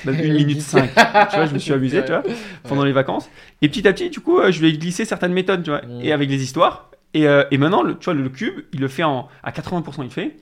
Même 0.04 0.14
1 0.20 0.34
minute 0.34 0.60
5. 0.60 0.88
tu 1.30 1.36
vois, 1.36 1.46
je 1.46 1.52
me 1.54 1.58
suis 1.58 1.72
amusé, 1.72 2.02
tu 2.02 2.10
vois, 2.12 2.22
pendant 2.64 2.84
les 2.84 2.92
vacances. 2.92 3.28
Et 3.60 3.68
petit 3.68 3.86
à 3.86 3.92
petit, 3.92 4.08
du 4.10 4.20
coup, 4.20 4.38
euh, 4.38 4.50
je 4.50 4.60
lui 4.60 4.68
ai 4.68 4.78
glissé 4.78 5.04
certaines 5.04 5.32
méthodes, 5.34 5.62
tu 5.62 5.70
vois, 5.70 5.82
Mm. 5.82 6.00
et 6.02 6.12
avec 6.12 6.28
les 6.30 6.42
histoires. 6.42 6.90
Et, 7.14 7.26
euh, 7.28 7.44
et 7.50 7.58
maintenant, 7.58 7.82
le, 7.82 7.98
tu 7.98 8.04
vois, 8.06 8.14
le, 8.14 8.22
le 8.22 8.30
cube, 8.30 8.60
il 8.72 8.80
le 8.80 8.88
fait 8.88 9.02
en, 9.02 9.28
à 9.42 9.50
80%, 9.50 9.96
il 9.98 10.04
le 10.04 10.08
fait. 10.08 10.36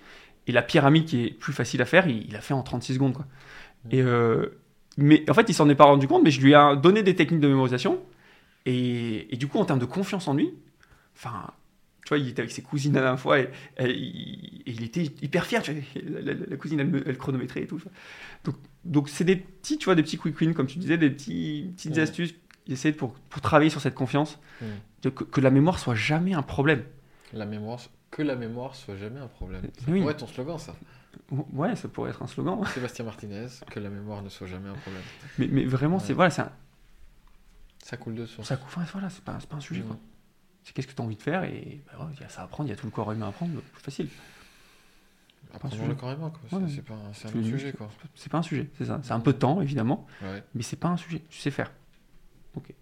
Et 0.46 0.52
la 0.52 0.62
pyramide 0.62 1.04
qui 1.04 1.24
est 1.26 1.30
plus 1.30 1.52
facile 1.52 1.80
à 1.82 1.84
faire, 1.84 2.06
il, 2.08 2.26
il 2.28 2.36
a 2.36 2.40
fait 2.40 2.54
en 2.54 2.62
36 2.62 2.94
secondes, 2.94 3.12
quoi. 3.14 3.26
Et 3.90 4.02
euh, 4.02 4.46
mais 4.96 5.28
en 5.30 5.34
fait, 5.34 5.48
il 5.48 5.54
s'en 5.54 5.68
est 5.68 5.74
pas 5.74 5.84
rendu 5.84 6.06
compte, 6.08 6.22
mais 6.24 6.30
je 6.30 6.40
lui 6.40 6.52
ai 6.52 6.76
donné 6.82 7.02
des 7.02 7.14
techniques 7.14 7.40
de 7.40 7.48
mémorisation. 7.48 8.00
Et, 8.66 9.32
et 9.32 9.36
du 9.36 9.46
coup, 9.46 9.58
en 9.58 9.64
termes 9.64 9.78
de 9.78 9.84
confiance 9.86 10.28
en 10.28 10.34
lui, 10.34 10.52
enfin, 11.16 11.50
tu 12.04 12.08
vois, 12.10 12.18
il 12.18 12.28
était 12.28 12.40
avec 12.40 12.50
ses 12.52 12.62
cousines 12.62 12.92
la 12.94 13.00
dernière 13.00 13.20
fois 13.20 13.38
et, 13.38 13.48
et 13.78 13.88
il, 13.90 14.62
et 14.66 14.70
il 14.72 14.82
était 14.82 15.04
hyper 15.22 15.46
fier. 15.46 15.62
Tu 15.62 15.72
vois, 15.72 15.82
la, 16.20 16.20
la- 16.34 16.46
la 16.46 16.56
cousine, 16.56 16.80
elle, 17.06 17.16
chronométrait 17.16 17.62
et 17.62 17.66
tout. 17.66 17.80
Donc, 18.44 18.56
donc 18.84 19.08
c'est 19.08 19.24
des 19.24 19.36
petits, 19.36 19.78
tu 19.78 19.86
vois, 19.86 19.94
des 19.94 20.02
petits 20.02 20.18
quick 20.18 20.38
wins, 20.40 20.52
comme 20.54 20.66
tu 20.66 20.78
disais, 20.78 20.98
des 20.98 21.10
petits, 21.10 21.70
petites 21.76 21.94
Ouais. 21.96 22.00
astuces. 22.02 22.34
J'essaie 22.68 22.92
pour, 22.92 23.12
pour 23.14 23.40
travailler 23.40 23.70
sur 23.70 23.80
cette 23.80 23.94
confiance, 23.94 24.38
Mm. 24.60 24.64
de- 25.04 25.08
que, 25.10 25.24
que 25.24 25.40
la 25.40 25.50
mémoire 25.50 25.78
soit 25.78 25.94
jamais 25.94 26.34
un 26.34 26.42
problème. 26.42 26.82
La 27.32 27.46
mémoire, 27.46 27.80
que 28.10 28.22
la 28.22 28.34
mémoire 28.36 28.74
soit 28.74 28.96
jamais 28.96 29.20
un 29.20 29.28
problème. 29.28 29.62
Ça 29.78 29.84
Oui. 29.88 30.00
pourrait 30.00 30.12
être 30.12 30.18
ton 30.20 30.26
slogan, 30.26 30.58
ça. 30.58 30.74
Ouais, 31.30 31.76
ça 31.76 31.88
pourrait 31.88 32.10
être 32.10 32.22
un 32.22 32.26
slogan. 32.26 32.64
Sébastien 32.66 33.04
Martinez, 33.04 33.46
que 33.70 33.80
la 33.80 33.90
mémoire 33.90 34.22
ne 34.22 34.28
soit 34.28 34.46
jamais 34.46 34.68
un 34.68 34.74
problème. 34.74 35.02
Mais, 35.38 35.48
mais 35.48 35.64
vraiment, 35.64 35.98
c'est 35.98 36.12
voilà, 36.12 36.30
c'est 36.30 36.42
un- 36.42 36.52
Ça 37.84 37.96
coule 37.96 38.14
de 38.14 38.26
source. 38.26 38.46
ça, 38.48 38.58
enfin, 38.64 38.82
voilà, 38.92 39.10
c'est 39.10 39.24
pas, 39.24 39.38
pas 39.48 39.56
un 39.56 39.60
sujet. 39.60 39.82
C'est 40.62 40.72
qu'est-ce 40.74 40.86
que 40.86 40.92
tu 40.92 41.00
as 41.00 41.04
envie 41.04 41.16
de 41.16 41.22
faire 41.22 41.44
et 41.44 41.80
bah, 41.86 42.08
il 42.14 42.20
y 42.20 42.24
a 42.24 42.28
ça 42.28 42.42
à 42.42 42.44
apprendre, 42.44 42.68
il 42.68 42.70
y 42.70 42.74
a 42.74 42.76
tout 42.76 42.86
le 42.86 42.92
corps 42.92 43.10
humain 43.12 43.26
à 43.26 43.28
apprendre, 43.30 43.52
c'est 43.76 43.84
facile. 43.84 44.08
Apprendre 45.54 45.74
le 45.88 45.94
corps 45.94 46.12
humain, 46.12 46.30
quoi. 46.30 46.40
C'est 46.48 46.56
Ouais. 46.56 46.62
c'est 46.68 46.82
pas 46.84 46.94
un, 46.94 47.08
un 47.40 47.42
sujet, 47.44 47.72
quoi. 47.72 47.88
C'est 48.14 48.30
pas 48.30 48.38
un 48.38 48.42
sujet, 48.42 48.70
c'est 48.78 48.84
ça. 48.84 49.00
C'est 49.02 49.12
un 49.12 49.20
peu 49.20 49.32
de 49.32 49.38
temps, 49.38 49.60
évidemment, 49.62 50.06
Ouais. 50.22 50.44
mais 50.54 50.62
c'est 50.62 50.76
pas 50.76 50.88
un 50.88 50.96
sujet. 50.96 51.22
Tu 51.30 51.38
sais 51.38 51.50
faire. 51.50 51.72
Ok. 52.54 52.72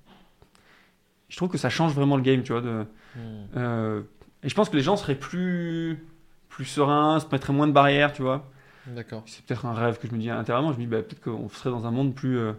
Je 1.28 1.37
trouve 1.37 1.49
que 1.49 1.56
ça 1.58 1.70
change 1.70 1.94
vraiment 1.94 2.16
le 2.16 2.23
game, 2.23 2.42
tu 2.42 2.52
vois. 2.52 2.61
De, 2.61 2.87
Mm. 3.16 3.20
euh, 3.56 4.02
et 4.42 4.49
je 4.49 4.54
pense 4.54 4.68
que 4.68 4.76
les 4.76 4.83
gens 4.83 4.97
seraient 4.97 5.14
plus, 5.18 5.99
plus 6.49 6.64
sereins, 6.64 7.21
se 7.21 7.26
mettraient 7.30 7.52
moins 7.52 7.66
de 7.66 7.73
barrières, 7.73 8.12
tu 8.12 8.23
vois. 8.23 8.50
D'accord. 8.87 9.23
C'est 9.26 9.45
peut-être 9.45 9.66
un 9.66 9.75
rêve 9.75 9.99
que 9.99 10.09
je 10.09 10.12
me 10.14 10.18
dis 10.18 10.30
intérieurement. 10.30 10.73
Je 10.73 10.78
me 10.78 10.83
dis 10.83 10.87
bah, 10.87 11.02
peut-être 11.02 11.21
qu'on 11.21 11.49
serait 11.49 11.71
dans 11.71 11.87
un 11.87 11.90
monde 11.90 12.14
plus. 12.14 12.38
euh, 12.38 12.52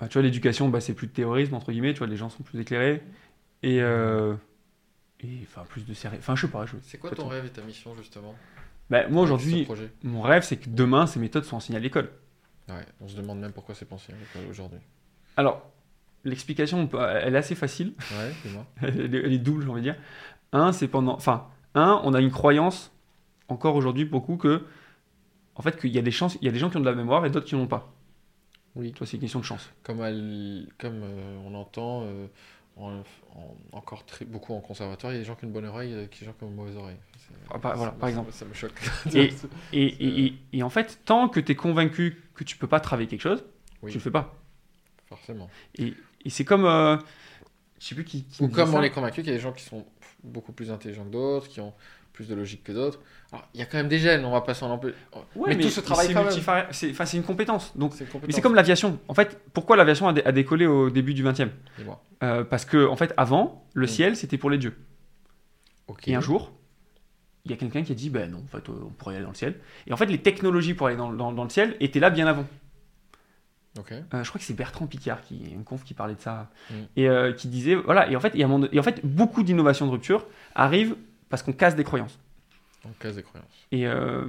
bah, 0.00 0.08
tu 0.08 0.14
vois, 0.14 0.22
l'éducation, 0.22 0.68
bah, 0.68 0.80
c'est 0.80 0.94
plus 0.94 1.06
de 1.06 1.12
terrorisme, 1.12 1.54
entre 1.54 1.70
guillemets, 1.72 1.92
tu 1.92 1.98
vois, 1.98 2.06
les 2.06 2.16
gens 2.16 2.28
sont 2.30 2.42
plus 2.42 2.58
éclairés. 2.60 3.02
Et. 3.62 3.80
euh, 3.82 4.34
et 5.20 5.40
enfin, 5.42 5.64
plus 5.68 5.84
de 5.84 5.94
sérieux. 5.94 6.18
Enfin, 6.20 6.36
je 6.36 6.42
sais 6.46 6.52
pas. 6.52 6.64
Je... 6.66 6.76
C'est 6.82 6.98
quoi 6.98 7.10
ton 7.10 7.26
rêve 7.26 7.44
et 7.44 7.50
ta 7.50 7.62
mission, 7.62 7.96
justement 7.96 8.34
Bah, 8.88 9.08
moi, 9.08 9.22
aujourd'hui, 9.22 9.66
mon 10.04 10.22
rêve, 10.22 10.42
c'est 10.44 10.56
que 10.56 10.68
demain, 10.68 11.06
ces 11.08 11.18
méthodes 11.18 11.44
soient 11.44 11.58
enseignées 11.58 11.78
à 11.78 11.82
l'école. 11.82 12.10
Ouais, 12.68 12.86
on 13.00 13.08
se 13.08 13.16
demande 13.16 13.40
même 13.40 13.52
pourquoi 13.52 13.74
c'est 13.74 13.84
pensé 13.86 14.12
à 14.12 14.16
l'école 14.16 14.48
aujourd'hui. 14.50 14.78
Alors, 15.36 15.68
l'explication, 16.24 16.88
elle 17.22 17.34
est 17.34 17.38
assez 17.38 17.54
facile. 17.56 17.94
Ouais, 18.12 18.32
dis-moi. 18.44 18.66
elle, 18.82 19.14
est, 19.14 19.18
elle 19.18 19.32
est 19.32 19.38
double, 19.38 19.62
j'ai 19.64 19.68
envie 19.70 19.80
de 19.80 19.86
dire. 19.92 19.96
Un, 20.52 20.72
c'est 20.72 20.88
pendant. 20.88 21.14
Enfin, 21.14 21.46
un, 21.74 22.00
on 22.04 22.14
a 22.14 22.20
une 22.20 22.30
croyance, 22.30 22.90
encore 23.48 23.76
aujourd'hui, 23.76 24.04
beaucoup, 24.04 24.36
que. 24.36 24.64
En 25.54 25.62
fait, 25.62 25.76
qu'il 25.78 25.90
y 25.90 25.98
a 25.98 26.02
des 26.02 26.10
chances, 26.12 26.38
il 26.40 26.44
y 26.44 26.48
a 26.48 26.52
des 26.52 26.58
gens 26.60 26.70
qui 26.70 26.76
ont 26.76 26.80
de 26.80 26.84
la 26.88 26.94
mémoire 26.94 27.26
et 27.26 27.30
d'autres 27.30 27.46
qui 27.46 27.56
n'en 27.56 27.62
ont 27.62 27.66
pas. 27.66 27.92
Oui. 28.76 28.92
Tu 28.92 28.98
vois, 28.98 29.06
c'est 29.08 29.16
une 29.16 29.22
question 29.22 29.40
de 29.40 29.44
chance. 29.44 29.68
Comme, 29.82 30.00
elle- 30.02 30.68
comme 30.78 31.00
euh, 31.02 31.36
on 31.44 31.52
entend 31.54 32.02
euh, 32.04 32.26
en- 32.76 32.98
en- 33.34 33.56
encore 33.72 34.06
très, 34.06 34.24
beaucoup 34.24 34.54
en 34.54 34.60
conservatoire, 34.60 35.12
il 35.12 35.16
y 35.16 35.18
a 35.18 35.22
des 35.22 35.26
gens 35.26 35.34
qui 35.34 35.44
ont 35.46 35.48
une 35.48 35.52
bonne 35.54 35.66
oreille 35.66 35.92
et 35.92 36.06
des 36.06 36.24
gens 36.26 36.32
qui 36.32 36.44
ont 36.44 36.48
une 36.48 36.54
mauvaise 36.54 36.76
oreille. 36.76 36.96
Ah, 37.50 37.58
par- 37.58 37.74
voilà, 37.76 37.90
ça- 37.92 37.98
par 37.98 38.08
exemple. 38.08 38.30
Ça 38.32 38.44
me 38.44 38.54
choque. 38.54 38.80
Et, 39.14 39.32
et, 39.72 39.84
et, 39.86 40.26
et- 40.26 40.38
et 40.52 40.62
en 40.62 40.70
fait, 40.70 41.00
tant 41.04 41.28
que 41.28 41.40
tu 41.40 41.50
es 41.52 41.54
convaincu 41.56 42.22
que 42.34 42.44
tu 42.44 42.56
peux 42.56 42.68
pas 42.68 42.78
travailler 42.78 43.08
quelque 43.08 43.20
chose, 43.22 43.44
Oui. 43.82 43.90
tu 43.90 43.98
le 43.98 44.02
fais 44.02 44.12
pas. 44.12 44.36
Forcément. 45.08 45.50
Et, 45.76 45.92
et 46.24 46.30
c'est 46.30 46.44
comme. 46.44 46.66
euh, 46.66 46.96
je 47.80 47.86
sais 47.86 47.94
plus 47.94 48.04
qui. 48.04 48.24
qui 48.24 48.42
Ou 48.42 48.48
comme 48.48 48.74
on 48.74 48.82
est 48.82 48.90
convaincu 48.90 49.22
qu'il 49.22 49.30
y 49.30 49.34
a 49.34 49.36
des 49.36 49.42
gens 49.42 49.52
qui 49.52 49.64
sont 49.64 49.84
beaucoup 50.24 50.52
plus 50.52 50.70
intelligents 50.70 51.04
que 51.04 51.10
d'autres, 51.12 51.48
qui 51.48 51.60
ont 51.60 51.72
plus 52.12 52.26
de 52.28 52.34
logique 52.34 52.64
que 52.64 52.72
d'autres. 52.72 52.98
Il 53.54 53.60
y 53.60 53.62
a 53.62 53.66
quand 53.66 53.76
même 53.78 53.86
des 53.88 53.98
gènes, 54.00 54.24
on 54.24 54.32
va 54.32 54.40
pas 54.40 54.54
s'en 54.54 54.68
empêcher. 54.70 54.94
Ouais, 55.36 55.54
mais 55.54 55.62
tout 55.62 55.68
se 55.70 55.80
travaille 55.80 56.06
c'est 56.72 56.90
enfin, 56.90 57.04
une 57.14 57.22
compétence. 57.22 57.76
Donc, 57.76 57.92
C'est 57.92 58.00
une 58.00 58.06
mais 58.06 58.12
compétence. 58.12 58.34
c'est 58.34 58.40
comme 58.40 58.54
l'aviation. 58.56 58.98
En 59.06 59.14
fait, 59.14 59.38
pourquoi 59.52 59.76
l'aviation 59.76 60.08
a, 60.08 60.12
dé- 60.12 60.22
a 60.24 60.32
décollé 60.32 60.66
au 60.66 60.90
début 60.90 61.14
du 61.14 61.22
20e 61.22 61.50
Dis-moi. 61.78 62.02
Euh, 62.24 62.42
Parce 62.42 62.64
que, 62.64 62.88
en 62.88 62.96
fait, 62.96 63.14
avant, 63.16 63.64
le 63.74 63.84
Mm. 63.84 63.88
ciel, 63.88 64.16
c'était 64.16 64.38
pour 64.38 64.50
les 64.50 64.58
dieux. 64.58 64.76
Et 66.06 66.14
un 66.14 66.20
jour, 66.20 66.52
il 67.44 67.50
y 67.52 67.54
a 67.54 67.56
quelqu'un 67.56 67.82
qui 67.82 67.92
a 67.92 67.94
dit 67.94 68.10
ben 68.10 68.30
non, 68.30 68.38
en 68.44 68.46
fait, 68.58 68.68
on 68.68 68.90
pourrait 68.90 69.14
aller 69.16 69.24
dans 69.24 69.30
le 69.30 69.36
ciel. 69.36 69.54
Et 69.86 69.92
en 69.92 69.96
fait, 69.96 70.06
les 70.06 70.18
technologies 70.18 70.74
pour 70.74 70.88
aller 70.88 70.96
dans, 70.96 71.12
dans- 71.12 71.32
dans 71.32 71.44
le 71.44 71.50
ciel 71.50 71.76
étaient 71.80 72.00
là 72.00 72.10
bien 72.10 72.26
avant. 72.26 72.46
Euh, 74.14 74.24
je 74.24 74.28
crois 74.28 74.38
que 74.40 74.44
c'est 74.44 74.54
Bertrand 74.54 74.86
Picard, 74.86 75.20
qui 75.22 75.42
est 75.44 75.50
une 75.50 75.64
conf 75.64 75.84
qui 75.84 75.94
parlait 75.94 76.14
de 76.14 76.20
ça, 76.20 76.50
Mm. 76.70 76.74
et 76.96 77.08
euh, 77.08 77.32
qui 77.32 77.48
disait 77.48 77.74
voilà. 77.74 78.10
Et 78.10 78.16
en 78.16 78.20
fait, 78.20 78.32
il 78.34 78.40
y 78.40 78.42
a 78.42 78.46
un 78.46 78.48
moment- 78.48 78.66
et 78.72 78.78
en 78.78 78.82
fait, 78.82 79.04
beaucoup 79.04 79.42
d'innovations 79.42 79.86
de 79.86 79.90
rupture 79.92 80.26
arrivent 80.54 80.96
parce 81.28 81.42
qu'on 81.42 81.52
casse 81.52 81.76
des 81.76 81.84
croyances. 81.84 82.18
En 82.84 82.90
cas 82.98 83.12
des 83.12 83.22
croyances. 83.22 83.50
Et, 83.72 83.86
euh, 83.86 84.24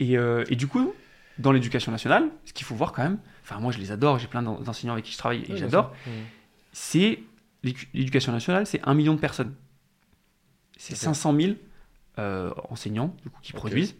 et, 0.00 0.14
et 0.14 0.56
du 0.56 0.66
coup, 0.66 0.92
dans 1.38 1.52
l'éducation 1.52 1.92
nationale, 1.92 2.28
ce 2.44 2.52
qu'il 2.52 2.66
faut 2.66 2.74
voir 2.74 2.92
quand 2.92 3.02
même, 3.02 3.18
enfin 3.42 3.58
moi 3.60 3.72
je 3.72 3.78
les 3.78 3.92
adore, 3.92 4.18
j'ai 4.18 4.26
plein 4.26 4.42
d'en- 4.42 4.60
d'enseignants 4.60 4.92
avec 4.94 5.04
qui 5.06 5.12
je 5.12 5.18
travaille 5.18 5.44
et 5.48 5.56
j'adore, 5.56 5.94
sûr. 6.04 6.12
c'est 6.72 7.20
l'édu- 7.62 7.88
l'éducation 7.94 8.32
nationale, 8.32 8.66
c'est 8.66 8.80
un 8.86 8.94
million 8.94 9.14
de 9.14 9.20
personnes. 9.20 9.54
C'est 10.76 10.94
Ok. 10.94 10.98
500 11.00 11.34
000 11.36 11.52
euh, 12.18 12.50
enseignants 12.70 13.14
du 13.22 13.30
coup, 13.30 13.38
qui 13.42 13.52
produisent. 13.52 13.96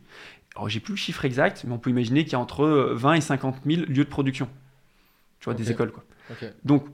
Alors 0.56 0.68
j'ai 0.68 0.80
plus 0.80 0.92
le 0.94 0.98
chiffre 0.98 1.24
exact, 1.24 1.64
mais 1.66 1.72
on 1.72 1.78
peut 1.78 1.90
imaginer 1.90 2.24
qu'il 2.24 2.32
y 2.32 2.36
a 2.36 2.40
entre 2.40 2.64
euh, 2.64 2.94
20 2.94 3.14
et 3.14 3.20
50 3.20 3.60
000 3.64 3.82
lieux 3.86 4.04
de 4.04 4.08
production. 4.10 4.48
Tu 5.40 5.46
vois, 5.46 5.54
des 5.54 5.70
écoles 5.70 5.90
quoi. 5.90 6.04
Donc, 6.64 6.86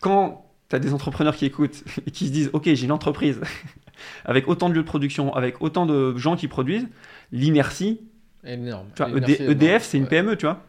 quand 0.00 0.46
tu 0.68 0.76
as 0.76 0.78
des 0.78 0.92
entrepreneurs 0.94 1.34
qui 1.36 1.46
écoutent 1.46 1.82
et 2.06 2.10
qui 2.10 2.26
se 2.26 2.32
disent 2.32 2.50
Ok, 2.52 2.64
j'ai 2.66 2.84
une 2.84 2.92
entreprise 2.92 3.40
avec 4.24 4.48
autant 4.48 4.68
de 4.68 4.74
lieux 4.74 4.82
de 4.82 4.86
production, 4.86 5.34
avec 5.34 5.60
autant 5.62 5.86
de 5.86 6.16
gens 6.16 6.36
qui 6.36 6.48
produisent, 6.48 6.86
l'inertie, 7.32 8.00
Énorme. 8.44 8.88
tu 8.94 9.02
vois, 9.04 9.16
ED-. 9.18 9.40
EDF, 9.50 9.82
c'est 9.84 9.96
une 9.98 10.04
Ouais. 10.04 10.10
PME, 10.10 10.36
tu 10.36 10.46
vois. 10.46 10.62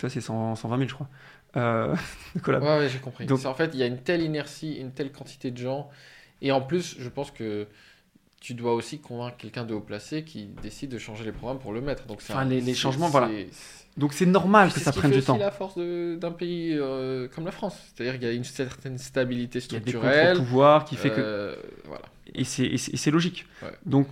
Ça, 0.00 0.08
c'est 0.08 0.20
100 0.20 0.54
120 0.56 0.76
000, 0.78 0.88
je 0.88 0.94
crois. 0.94 1.08
Euh, 1.56 1.94
collab. 2.42 2.62
Ouais, 2.62 2.78
ouais, 2.78 2.88
j'ai 2.88 2.98
compris. 2.98 3.26
Donc- 3.26 3.44
En 3.44 3.54
fait, 3.54 3.70
il 3.74 3.80
y 3.80 3.82
a 3.82 3.86
une 3.86 3.98
telle 3.98 4.22
inertie, 4.22 4.74
une 4.74 4.92
telle 4.92 5.10
quantité 5.12 5.50
de 5.50 5.58
gens. 5.58 5.88
Et 6.40 6.52
en 6.52 6.60
plus, 6.60 6.96
je 6.98 7.08
pense 7.08 7.30
que 7.32 7.66
tu 8.40 8.54
dois 8.54 8.74
aussi 8.74 9.00
convaincre 9.00 9.36
quelqu'un 9.36 9.64
de 9.64 9.74
haut 9.74 9.80
placé 9.80 10.22
qui 10.22 10.46
décide 10.62 10.90
de 10.90 10.98
changer 10.98 11.24
les 11.24 11.32
programmes 11.32 11.58
pour 11.58 11.72
le 11.72 11.80
mettre. 11.80 12.06
Donc, 12.06 12.22
c'est 12.22 12.32
Enfin, 12.32 12.42
un- 12.42 12.44
les- 12.44 12.60
les 12.60 12.74
changements, 12.74 13.08
voilà. 13.08 13.28
Donc, 13.98 14.12
c'est 14.14 14.26
normal 14.26 14.68
que 14.68 14.78
C'est 14.78 14.84
ça 14.84 14.92
prenne 14.92 15.10
du 15.10 15.20
temps. 15.22 15.36
la 15.36 15.50
force 15.50 15.76
d'un 15.76 16.30
pays 16.32 16.72
euh, 16.72 17.28
comme 17.34 17.44
la 17.44 17.50
France. 17.52 17.76
C'est-à-dire 17.94 18.14
qu'il 18.18 18.28
y 18.28 18.30
a 18.30 18.34
une 18.34 18.44
certaine 18.44 18.96
stabilité 18.96 19.58
Il 19.58 19.72
y 19.72 19.76
a 19.76 19.80
des 19.80 19.90
structurelle. 19.90 20.36
contre-pouvoirs 20.36 20.84
qui 20.84 20.96
fait 20.96 21.10
que. 21.10 21.16
euh, 21.18 21.56
Voilà. 21.84 22.02
Et 22.34 22.44
c'est- 22.44 22.76
c'est 22.76 22.96
c'est 22.96 23.10
logique. 23.10 23.46
Ouais. 23.62 23.72
Donc, 23.86 24.06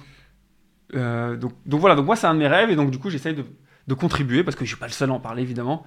euh, 0.94 1.36
donc, 1.36 1.52
donc 1.66 1.80
voilà, 1.80 1.94
donc 1.94 2.06
moi, 2.06 2.16
c'est 2.16 2.26
un 2.26 2.34
de 2.34 2.38
mes 2.40 2.48
rêves. 2.48 2.70
Et 2.70 2.76
donc, 2.76 2.90
du 2.90 2.98
coup, 2.98 3.10
j'essaye 3.10 3.34
de, 3.34 3.44
de 3.86 3.94
contribuer 3.94 4.44
parce 4.44 4.56
que 4.56 4.64
je 4.64 4.70
suis 4.70 4.78
pas 4.78 4.86
le 4.86 4.92
seul 4.92 5.10
à 5.10 5.12
en 5.12 5.20
parler, 5.20 5.42
évidemment. 5.42 5.84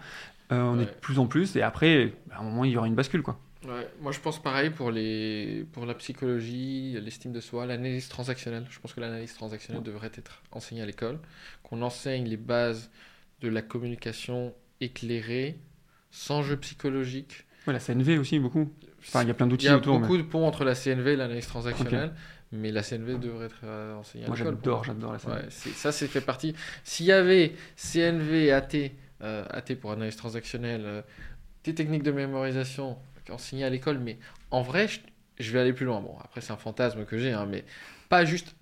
Euh, 0.51 0.61
on 0.61 0.77
Ouais. 0.77 0.83
est 0.83 0.85
de 0.87 0.91
plus 0.91 1.19
en 1.19 1.27
plus. 1.27 1.55
Et 1.55 1.61
après, 1.61 2.13
bah, 2.27 2.35
à 2.37 2.39
un 2.41 2.43
moment, 2.43 2.65
il 2.65 2.71
y 2.71 2.77
aura 2.77 2.87
une 2.87 2.95
bascule, 2.95 3.21
quoi. 3.21 3.39
Ouais, 3.67 3.89
moi 3.99 4.13
je 4.13 4.21
pense 4.21 4.41
pareil 4.41 4.69
pour, 4.69 4.89
les... 4.89 5.65
pour 5.73 5.85
la 5.85 5.93
psychologie, 5.93 6.97
l'estime 7.01 7.33
de 7.33 7.41
soi, 7.41 7.65
l'analyse 7.65 8.07
transactionnelle. 8.07 8.65
Je 8.69 8.79
pense 8.79 8.93
que 8.93 9.01
l'analyse 9.01 9.33
transactionnelle 9.33 9.83
devrait 9.83 10.11
être 10.15 10.41
enseignée 10.53 10.81
à 10.81 10.85
l'école, 10.85 11.19
qu'on 11.61 11.81
enseigne 11.81 12.25
les 12.25 12.37
bases 12.37 12.89
de 13.41 13.49
la 13.49 13.61
communication 13.61 14.53
éclairée, 14.81 15.59
sans 16.11 16.41
jeu 16.43 16.57
psychologique. 16.57 17.45
Ouais, 17.67 17.73
la 17.73 17.79
CNV 17.79 18.17
aussi, 18.17 18.39
beaucoup. 18.39 18.71
Enfin, 19.01 19.21
il 19.23 19.27
y 19.27 19.31
a 19.31 19.33
plein 19.33 19.45
Il 19.45 19.49
d'outils 19.49 19.65
y 19.65 19.69
a 19.69 19.77
autour. 19.77 19.99
beaucoup 19.99 20.17
mais 20.17 20.23
de 20.23 20.27
ponts 20.27 20.45
entre 20.47 20.63
la 20.63 20.75
CNV 20.75 21.13
et 21.13 21.15
l'analyse 21.15 21.47
transactionnelle, 21.47 22.13
mais 22.51 22.71
la 22.71 22.83
CNV 22.83 23.17
devrait 23.17 23.45
être 23.45 23.61
euh, 23.63 23.95
enseignée 23.95 24.25
à 24.25 24.27
Moi, 24.27 24.37
l'école. 24.37 24.55
j'adore, 24.55 24.83
j'adore 24.83 25.13
la 25.13 25.19
CNV. 25.19 25.33
Ouais, 25.35 25.49
ça, 25.49 25.91
c'est 25.91 26.07
fait 26.07 26.21
partie. 26.21 26.55
S'il 26.83 27.05
y 27.05 27.11
avait 27.11 27.53
CNV, 27.75 28.51
AT, 28.51 28.69
euh, 29.21 29.45
AT 29.49 29.75
pour 29.79 29.91
analyse 29.91 30.15
transactionnelle, 30.15 30.81
euh, 30.85 31.01
des 31.63 31.75
techniques 31.75 32.03
de 32.03 32.11
mémorisation 32.11 32.97
enseignées 33.29 33.63
à 33.65 33.69
l'école, 33.69 33.99
mais 33.99 34.17
en 34.49 34.63
vrai, 34.63 34.87
je, 34.87 34.99
je 35.39 35.51
vais 35.51 35.59
aller 35.59 35.73
plus 35.73 35.85
loin. 35.85 36.01
Bon, 36.01 36.15
après, 36.23 36.41
c'est 36.41 36.51
un 36.51 36.57
fantasme 36.57 37.05
que 37.05 37.17
j'ai, 37.19 37.31
hein, 37.31 37.45
mais 37.45 37.63
pas 38.09 38.25
juste 38.25 38.55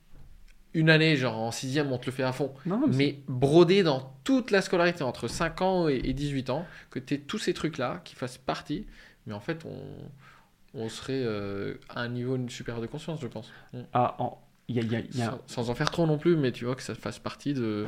une 0.77 0.89
année, 0.89 1.15
genre 1.15 1.37
en 1.37 1.51
sixième, 1.51 1.91
on 1.91 1.97
te 1.97 2.05
le 2.05 2.11
fait 2.11 2.23
à 2.23 2.31
fond, 2.31 2.53
Non, 2.65 2.79
mais 2.87 2.95
mais 2.95 3.19
brodé 3.27 3.83
dans 3.83 4.13
toute 4.23 4.51
la 4.51 4.61
scolarité, 4.61 5.03
entre 5.03 5.27
5 5.27 5.61
ans 5.61 5.87
et, 5.89 6.01
et 6.03 6.13
18 6.13 6.49
ans, 6.49 6.65
que 6.91 6.99
tu 6.99 7.15
aies 7.15 7.19
tous 7.19 7.39
ces 7.39 7.53
trucs-là 7.53 8.01
qui 8.03 8.15
fassent 8.15 8.37
partie, 8.37 8.85
mais 9.25 9.33
en 9.33 9.39
fait, 9.39 9.65
on, 9.65 10.79
on 10.79 10.89
serait 10.89 11.23
euh, 11.25 11.75
à 11.89 12.01
un 12.01 12.09
niveau 12.09 12.37
supérieur 12.49 12.81
de 12.81 12.87
conscience, 12.87 13.19
je 13.21 13.27
pense. 13.27 13.51
Mm. 13.73 13.79
Ah, 13.93 14.15
en- 14.19 14.37
il 14.69 14.75
y 14.75 14.79
a, 14.79 14.83
il 14.83 14.91
y 14.91 14.95
a- 14.95 14.99
il 14.99 15.17
y 15.17 15.21
a- 15.21 15.39
Sans, 15.47 15.63
sans 15.65 15.69
en 15.71 15.75
faire 15.75 15.89
trop 15.91 16.05
non 16.05 16.17
plus, 16.17 16.35
mais 16.35 16.51
tu 16.51 16.65
vois 16.65 16.75
que 16.75 16.83
ça 16.83 16.93
fasse 16.95 17.19
partie 17.19 17.53
de. 17.53 17.85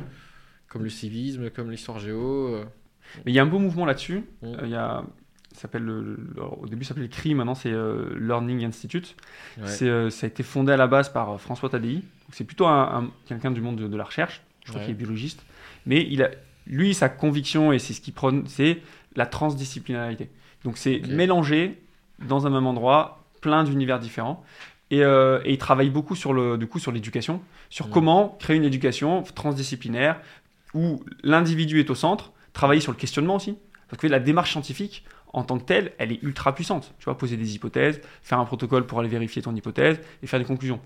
Comme 0.68 0.82
le 0.84 0.88
civisme, 0.90 1.50
comme 1.50 1.70
l'histoire 1.70 1.98
géo. 1.98 2.54
euh, 2.54 2.64
Mais 3.26 3.32
il 3.32 3.34
y 3.34 3.38
a 3.38 3.42
un 3.42 3.46
beau 3.46 3.58
mouvement 3.58 3.84
là-dessus. 3.86 4.24
Mm. 4.42 4.46
Euh, 4.46 4.56
il 4.64 4.70
y 4.70 4.74
a, 4.76 5.04
s'appelle 5.52 5.88
au 5.90 6.66
début, 6.66 6.84
ça 6.84 6.88
s'appelait 6.90 7.02
le 7.06 7.08
CRI, 7.12 7.34
maintenant 7.34 7.54
c'est 7.56 7.72
euh, 7.72 8.16
Learning 8.18 8.64
Institute. 8.64 9.16
ouais. 9.58 9.66
C'est, 9.66 9.88
euh, 9.88 10.08
ça 10.10 10.26
a 10.26 10.28
été 10.28 10.42
fondé 10.42 10.72
à 10.72 10.76
la 10.76 10.86
base 10.86 11.08
par 11.12 11.40
François 11.40 11.68
Tadei. 11.68 12.02
C'est 12.32 12.44
plutôt 12.44 12.66
un, 12.66 12.82
un- 13.04 13.10
quelqu'un 13.26 13.50
du 13.50 13.60
monde 13.60 13.76
de, 13.76 13.88
de 13.88 13.96
la 13.96 14.04
recherche. 14.04 14.42
Je 14.64 14.70
crois 14.70 14.80
Ouais. 14.80 14.86
qu'il 14.86 14.94
est 14.94 14.98
biologiste. 14.98 15.44
Mais 15.86 16.06
il 16.10 16.22
a, 16.22 16.30
lui, 16.66 16.94
sa 16.94 17.08
conviction, 17.08 17.72
et 17.72 17.78
c'est 17.78 17.92
ce 17.92 18.00
qu'il 18.00 18.12
prône, 18.14 18.44
c'est 18.46 18.78
la 19.16 19.26
transdisciplinarité. 19.26 20.28
Donc 20.64 20.76
c'est 20.78 21.00
mélanger 21.08 21.80
dans 22.26 22.46
un 22.46 22.50
même 22.50 22.66
endroit 22.66 23.24
plein 23.40 23.64
d'univers 23.64 23.98
différents. 23.98 24.44
Et, 24.90 25.02
euh, 25.04 25.40
et 25.44 25.52
il 25.52 25.58
travaille 25.58 25.88
beaucoup 25.90 26.16
sur, 26.16 26.32
le, 26.32 26.58
du 26.58 26.66
coup, 26.66 26.78
sur 26.78 26.92
l'éducation, 26.92 27.40
sur 27.70 27.86
Mm. 27.86 27.90
comment 27.90 28.36
créer 28.40 28.56
une 28.56 28.64
éducation 28.64 29.22
transdisciplinaire 29.22 30.20
où 30.74 31.02
l'individu 31.22 31.80
est 31.80 31.90
au 31.90 31.94
centre, 31.94 32.32
travailler 32.52 32.80
sur 32.80 32.92
le 32.92 32.98
questionnement 32.98 33.36
aussi. 33.36 33.56
Parce 33.88 34.00
que 34.02 34.06
la 34.06 34.20
démarche 34.20 34.52
scientifique, 34.52 35.04
en 35.32 35.42
tant 35.44 35.58
que 35.58 35.64
telle, 35.64 35.92
elle 35.98 36.12
est 36.12 36.22
ultra 36.22 36.54
puissante. 36.54 36.92
Tu 36.98 37.04
vois, 37.04 37.16
poser 37.16 37.36
des 37.36 37.54
hypothèses, 37.54 38.00
faire 38.22 38.38
un 38.38 38.44
protocole 38.44 38.84
pour 38.86 39.00
aller 39.00 39.08
vérifier 39.08 39.42
ton 39.42 39.54
hypothèse 39.54 40.00
et 40.22 40.26
faire 40.26 40.38
des 40.40 40.44
conclusions. 40.44 40.80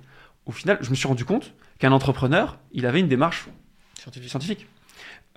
Au 0.46 0.52
final, 0.52 0.78
je 0.80 0.90
me 0.90 0.94
suis 0.94 1.08
rendu 1.08 1.24
compte 1.24 1.52
qu'un 1.78 1.92
entrepreneur, 1.92 2.58
il 2.72 2.86
avait 2.86 3.00
une 3.00 3.08
démarche 3.08 3.46
Scientifique. 3.98 4.28
scientifique. 4.30 4.66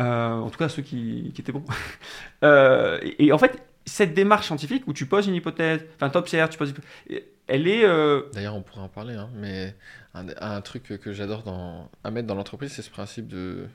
Euh, 0.02 0.32
en 0.34 0.50
tout 0.50 0.58
cas, 0.60 0.70
ceux 0.70 0.82
qui, 0.84 1.32
qui 1.34 1.42
étaient 1.42 1.52
bons. 1.52 1.66
Euh, 2.44 3.00
et, 3.02 3.26
et 3.28 3.32
en 3.32 3.40
fait, 3.40 3.64
cette 3.86 4.14
démarche 4.14 4.46
scientifique 4.46 4.84
où 4.88 4.94
tu 4.94 5.08
poses 5.08 5.26
une 5.28 5.34
hypothèse, 5.34 5.84
enfin, 5.96 6.10
tu 6.12 6.18
observes, 6.20 6.50
tu 6.52 6.58
poses 6.60 6.70
une 6.70 6.76
hypothèse, 6.76 7.24
elle 7.48 7.68
est. 7.68 7.84
euh, 7.84 8.24
D'ailleurs, 8.34 8.56
on 8.56 8.62
pourrait 8.62 8.82
en 8.82 8.90
parler, 8.90 9.16
hein, 9.16 9.30
mais 9.34 9.76
un, 10.14 10.26
un 10.40 10.62
truc 10.62 10.84
que 10.84 11.14
j'adore 11.14 11.42
dans- 11.42 11.90
à 12.04 12.12
mettre 12.12 12.28
dans 12.28 12.36
l'entreprise, 12.36 12.72
c'est 12.74 12.84
ce 12.84 12.92
principe 12.92 13.28
de, 13.28 13.66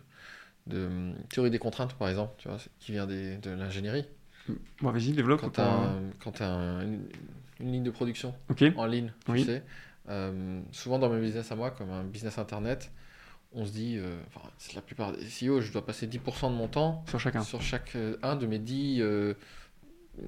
de 0.68 0.88
théorie 1.30 1.50
des 1.50 1.58
contraintes, 1.58 1.94
par 1.94 2.08
exemple, 2.08 2.34
tu 2.38 2.46
vois, 2.46 2.58
qui 2.78 2.92
vient 2.92 3.06
des- 3.06 3.36
de 3.38 3.50
l'ingénierie. 3.50 4.04
Bon, 4.80 4.90
vas-y, 4.92 5.10
développe. 5.12 5.40
Quand 5.40 5.50
tu 6.32 6.42
as, 6.42 6.52
une, 6.84 7.00
une 7.58 7.72
ligne 7.72 7.82
de 7.84 7.90
production 7.90 8.32
en 8.76 8.86
ligne, 8.86 9.12
tu 9.24 9.32
Oui. 9.32 9.44
sais, 9.44 9.64
souvent 10.72 10.98
dans 10.98 11.08
mes 11.08 11.20
business 11.20 11.50
à 11.52 11.56
moi, 11.56 11.70
comme 11.70 11.90
un 11.90 12.04
business 12.04 12.38
internet, 12.38 12.90
on 13.54 13.66
se 13.66 13.72
dit, 13.72 13.96
euh, 13.98 14.18
enfin, 14.34 14.48
c'est 14.58 14.74
la 14.74 14.80
plupart 14.82 15.12
des 15.12 15.24
CEO, 15.24 15.60
je 15.60 15.72
dois 15.72 15.84
passer 15.84 16.06
10% 16.06 16.50
de 16.50 16.56
mon 16.56 16.68
temps 16.68 17.04
Sur 17.08 17.20
chacun. 17.20 17.42
sur 17.42 17.60
chaque 17.60 17.94
euh, 17.96 18.16
un 18.22 18.34
de 18.36 18.46
mes 18.46 18.58
10 18.58 19.00
euh, 19.02 19.34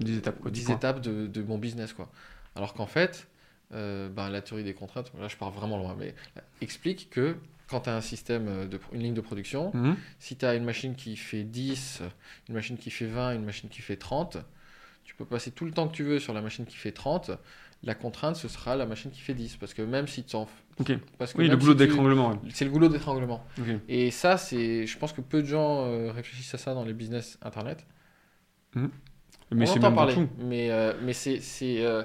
10 0.00 0.18
étapes. 0.18 0.40
Quoi, 0.40 0.50
10 0.50 0.64
points. 0.64 0.74
étapes 0.76 1.00
de, 1.00 1.26
de 1.26 1.42
mon 1.42 1.56
business 1.58 1.92
quoi. 1.94 2.10
Alors 2.54 2.74
qu'en 2.74 2.86
fait, 2.86 3.26
euh, 3.72 4.08
ben, 4.10 4.28
la 4.28 4.42
théorie 4.42 4.62
des 4.64 4.74
contraintes, 4.74 5.10
là 5.18 5.28
je 5.28 5.36
pars 5.36 5.50
vraiment 5.50 5.78
loin, 5.78 5.96
mais 5.98 6.14
explique 6.60 7.08
que 7.10 7.36
quand 7.66 7.80
tu 7.80 7.88
as 7.90 7.96
un 7.96 8.00
système, 8.02 8.46
euh, 8.48 8.66
de, 8.66 8.78
une 8.92 9.00
ligne 9.00 9.14
de 9.14 9.20
production, 9.22 9.70
Mhm. 9.74 9.96
si 10.18 10.36
tu 10.36 10.44
as 10.44 10.54
une 10.54 10.64
machine 10.64 10.94
qui 10.94 11.16
fait 11.16 11.44
10, 11.44 12.02
une 12.50 12.54
machine 12.54 12.76
qui 12.76 12.90
fait 12.90 13.06
20, 13.06 13.34
une 13.36 13.44
machine 13.44 13.70
qui 13.70 13.80
fait 13.80 13.96
30, 13.96 14.36
tu 15.04 15.14
peux 15.14 15.24
passer 15.24 15.50
tout 15.50 15.64
le 15.64 15.72
temps 15.72 15.88
que 15.88 15.94
tu 15.94 16.02
veux 16.04 16.18
sur 16.18 16.32
la 16.34 16.40
machine 16.40 16.64
qui 16.66 16.76
fait 16.76 16.92
30. 16.92 17.30
La 17.82 17.94
contrainte, 17.94 18.36
ce 18.36 18.48
sera 18.48 18.76
la 18.76 18.86
machine 18.86 19.10
qui 19.10 19.20
fait 19.20 19.34
10. 19.34 19.56
Parce 19.56 19.74
que 19.74 19.82
même 19.82 20.06
si 20.08 20.24
tu 20.24 20.36
en... 20.36 20.48
Ok. 20.80 20.92
Parce 21.18 21.32
que 21.32 21.38
Oui, 21.38 21.48
le 21.48 21.56
boulot 21.56 21.72
si 21.72 21.78
d'étranglement. 21.78 22.40
C'est 22.50 22.64
le 22.64 22.70
goulot 22.70 22.88
d'étranglement. 22.88 23.44
Et 23.88 24.10
ça, 24.10 24.36
c'est, 24.38 24.86
je 24.86 24.98
pense 24.98 25.12
que 25.12 25.20
peu 25.20 25.42
de 25.42 25.46
gens 25.46 25.84
euh, 25.86 26.10
réfléchissent 26.10 26.54
à 26.54 26.58
ça 26.58 26.74
dans 26.74 26.84
les 26.84 26.94
business 26.94 27.38
internet. 27.42 27.84
Mais 28.74 29.68
On 29.68 29.72
entend 29.72 29.80
même 29.80 29.94
parler, 29.94 30.16
mais, 30.38 30.70
euh, 30.70 30.94
mais 31.02 31.12
c'est, 31.12 31.38
c'est 31.40 31.84
euh, 31.84 32.02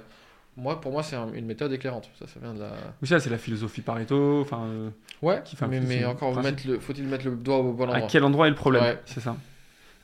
moi, 0.55 0.79
pour 0.81 0.91
moi, 0.91 1.01
c'est 1.01 1.15
un- 1.15 1.33
une 1.33 1.45
méthode 1.45 1.71
éclairante. 1.71 2.09
Ça, 2.19 2.27
ça 2.27 2.39
vient 2.39 2.53
de 2.53 2.59
la. 2.59 2.73
Oui, 3.01 3.07
ça, 3.07 3.19
c'est 3.19 3.29
la 3.29 3.37
philosophie 3.37 3.81
Pareto. 3.81 4.41
Enfin, 4.41 4.65
euh, 4.65 4.89
Ouais. 5.21 5.41
Qui 5.43 5.55
fait 5.55 5.67
mais, 5.67 6.05
encore, 6.05 6.33
principe. 6.33 6.55
mettre 6.57 6.67
le, 6.67 6.79
faut-il 6.79 7.07
mettre 7.07 7.25
le 7.25 7.35
doigt 7.35 7.57
au 7.57 7.73
bon 7.73 7.85
à 7.89 7.93
endroit? 7.93 8.07
quel 8.11 8.23
endroit 8.23 8.47
est 8.47 8.51
le 8.51 8.55
problème? 8.55 8.83
Ouais. 8.83 8.99
C'est 9.05 9.21
ça. 9.21 9.35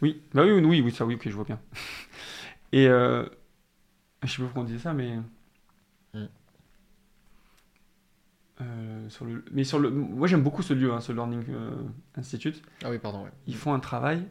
Oui. 0.02 0.22
Bah 0.34 0.44
oui, 0.44 0.52
oui, 0.52 0.82
oui, 0.82 0.92
ça, 0.92 1.06
oui, 1.06 1.16
ok, 1.16 1.24
je 1.26 1.30
vois 1.36 1.46
bien. 1.46 1.60
Et 2.72 2.88
euh, 2.88 3.26
je 4.24 4.30
sais 4.32 4.38
pas 4.38 4.44
pourquoi 4.46 4.62
on 4.64 4.66
disait 4.66 4.80
ça, 4.80 4.94
mais. 4.94 5.18
Mm. 6.14 6.26
Euh, 8.62 9.10
sur 9.10 9.26
le... 9.26 9.44
Mais 9.52 9.64
sur 9.66 9.80
le... 9.80 9.90
Moi 9.90 10.28
j'aime 10.28 10.42
beaucoup 10.42 10.62
ce 10.62 10.74
lieu, 10.74 10.94
hein, 10.94 11.02
ce 11.02 11.12
Learning 11.12 11.44
euh, 11.50 11.72
Institute. 12.16 12.62
Ah 12.84 12.90
oui, 12.90 13.00
pardon. 13.00 13.24
Ouais. 13.24 13.32
Ils 13.48 13.56
font 13.56 13.74
un 13.74 13.80
travail 13.82 14.24